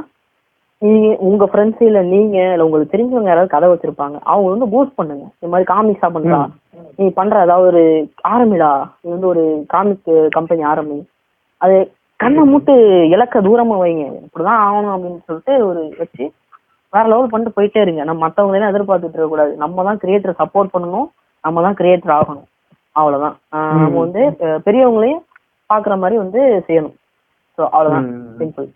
நீங்க 0.82 1.08
உங்க 1.28 1.46
ஃப்ரெண்ட்ஸ் 1.52 1.82
இல்ல 1.88 2.00
நீங்க 2.14 2.38
இல்ல 2.54 2.66
உங்களுக்கு 2.66 2.94
தெரிஞ்சவங்க 2.94 3.32
யாராவது 3.32 3.54
கதை 3.54 3.68
வச்சிருப்பாங்க 3.70 4.18
அவங்க 4.32 4.48
வந்து 4.54 4.68
பூஸ்ட் 4.74 4.98
பண்ணுங்க. 5.00 5.26
இந்த 5.40 5.50
மாதிரி 5.52 5.68
காமிக்ஸா 5.72 6.10
பண்றா? 6.16 6.40
நீ 7.00 7.06
பண்ற 7.18 7.42
ஏதாவது 7.46 7.68
ஒரு 7.72 7.84
ஆரம்பிடா? 8.34 8.72
நீ 9.02 9.08
வந்து 9.16 9.30
ஒரு 9.34 9.44
காமிக் 9.74 10.10
கம்பெனி 10.38 10.64
ஆரம்பி. 10.72 11.00
அது 11.62 11.76
கண்ணை 12.20 12.44
மூட்டு 12.52 12.74
இலக்க 13.16 13.42
தூரமா 13.48 13.76
வைங்க. 13.82 14.06
இப்படிதான் 14.28 14.64
ஆகணும் 14.68 14.94
அப்படின்னு 14.96 15.20
சொல்லிட்டு 15.28 15.54
ஒரு 15.70 15.82
வச்சு 16.00 16.24
வேற 16.94 17.04
லெவல் 17.12 17.32
பண்ணிட்டு 17.32 17.56
போயிட்டே 17.58 17.82
இருங்க. 17.84 18.04
நம்ம 18.10 18.22
மத்தவங்களே 18.26 18.72
எதிர்பார்த்துட்டு 18.72 19.18
இருக்க 19.18 19.32
கூடாது 19.34 19.52
நம்ம 19.64 19.84
தான் 19.90 20.02
கிரியேட்டர் 20.04 20.40
சப்போர்ட் 20.42 20.74
பண்ணணும். 20.76 21.08
நம்ம 21.44 21.62
தான் 21.68 21.78
கிரியேட்டர் 21.82 22.18
ஆகணும். 22.20 22.48
அவ்வளவுதான். 22.96 23.36
நம்ம 23.84 23.96
வந்து 24.06 24.22
பெரியவங்களையும் 24.68 25.24
பாக்குற 25.70 25.96
மாதிரி 26.04 26.16
வந்து 26.24 26.42
செய்யணும். 26.68 26.96
ஸோ 27.58 27.62
அவ்வளவுதான். 27.76 28.08
சிம்பிள் 28.42 28.68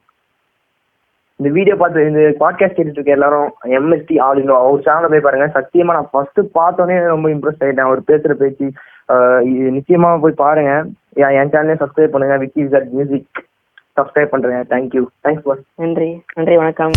இந்த 1.40 1.50
வீடியோ 1.54 1.76
பார்த்து 1.76 2.08
இந்த 2.10 2.22
பாட்காஸ்ட் 2.42 2.76
கேட்டுட்டு 2.78 2.98
இருக்க 2.98 3.18
எல்லாரும் 3.18 3.48
எம்எஸ்டி 3.78 4.16
ஆல் 4.26 4.40
இன்னும் 4.42 4.60
அவர் 4.64 4.86
சேனலை 4.88 5.10
போய் 5.14 5.26
பாருங்க. 5.28 5.48
சத்தியமா 5.56 5.94
நான் 5.98 6.12
ஃபர்ஸ்ட் 6.12 6.40
பார்த்தோன்னே 6.60 6.98
ரொம்ப 7.14 7.30
இம்ப்ரெஸ் 7.30 7.64
ஆயிட்டேன். 7.64 7.88
அவர் 7.88 8.02
பேசுற 8.12 8.34
பேச்சு 8.42 8.68
நிச்சயமா 9.78 10.12
போய் 10.26 10.40
பாருங்க. 10.44 10.74
என் 11.24 11.36
என் 11.40 11.52
சேனலையும் 11.56 11.84
சப்ஸ்கிரைப் 11.84 12.14
பண்ணுங்க. 12.16 12.38
விக்கி 12.44 12.64
விசாட் 12.64 12.94
மியூசிக் 13.00 13.44
சப்ஸ்கிரைப் 14.00 14.34
பண்றேன். 14.36 14.70
தேங்க்யூ 14.76 15.04
தேங்க்ஸ் 15.24 15.48
பாஸ் 15.50 15.66
நன்றி. 15.76 16.12
நன்றி 16.36 16.58
வணக்கம். 16.64 16.96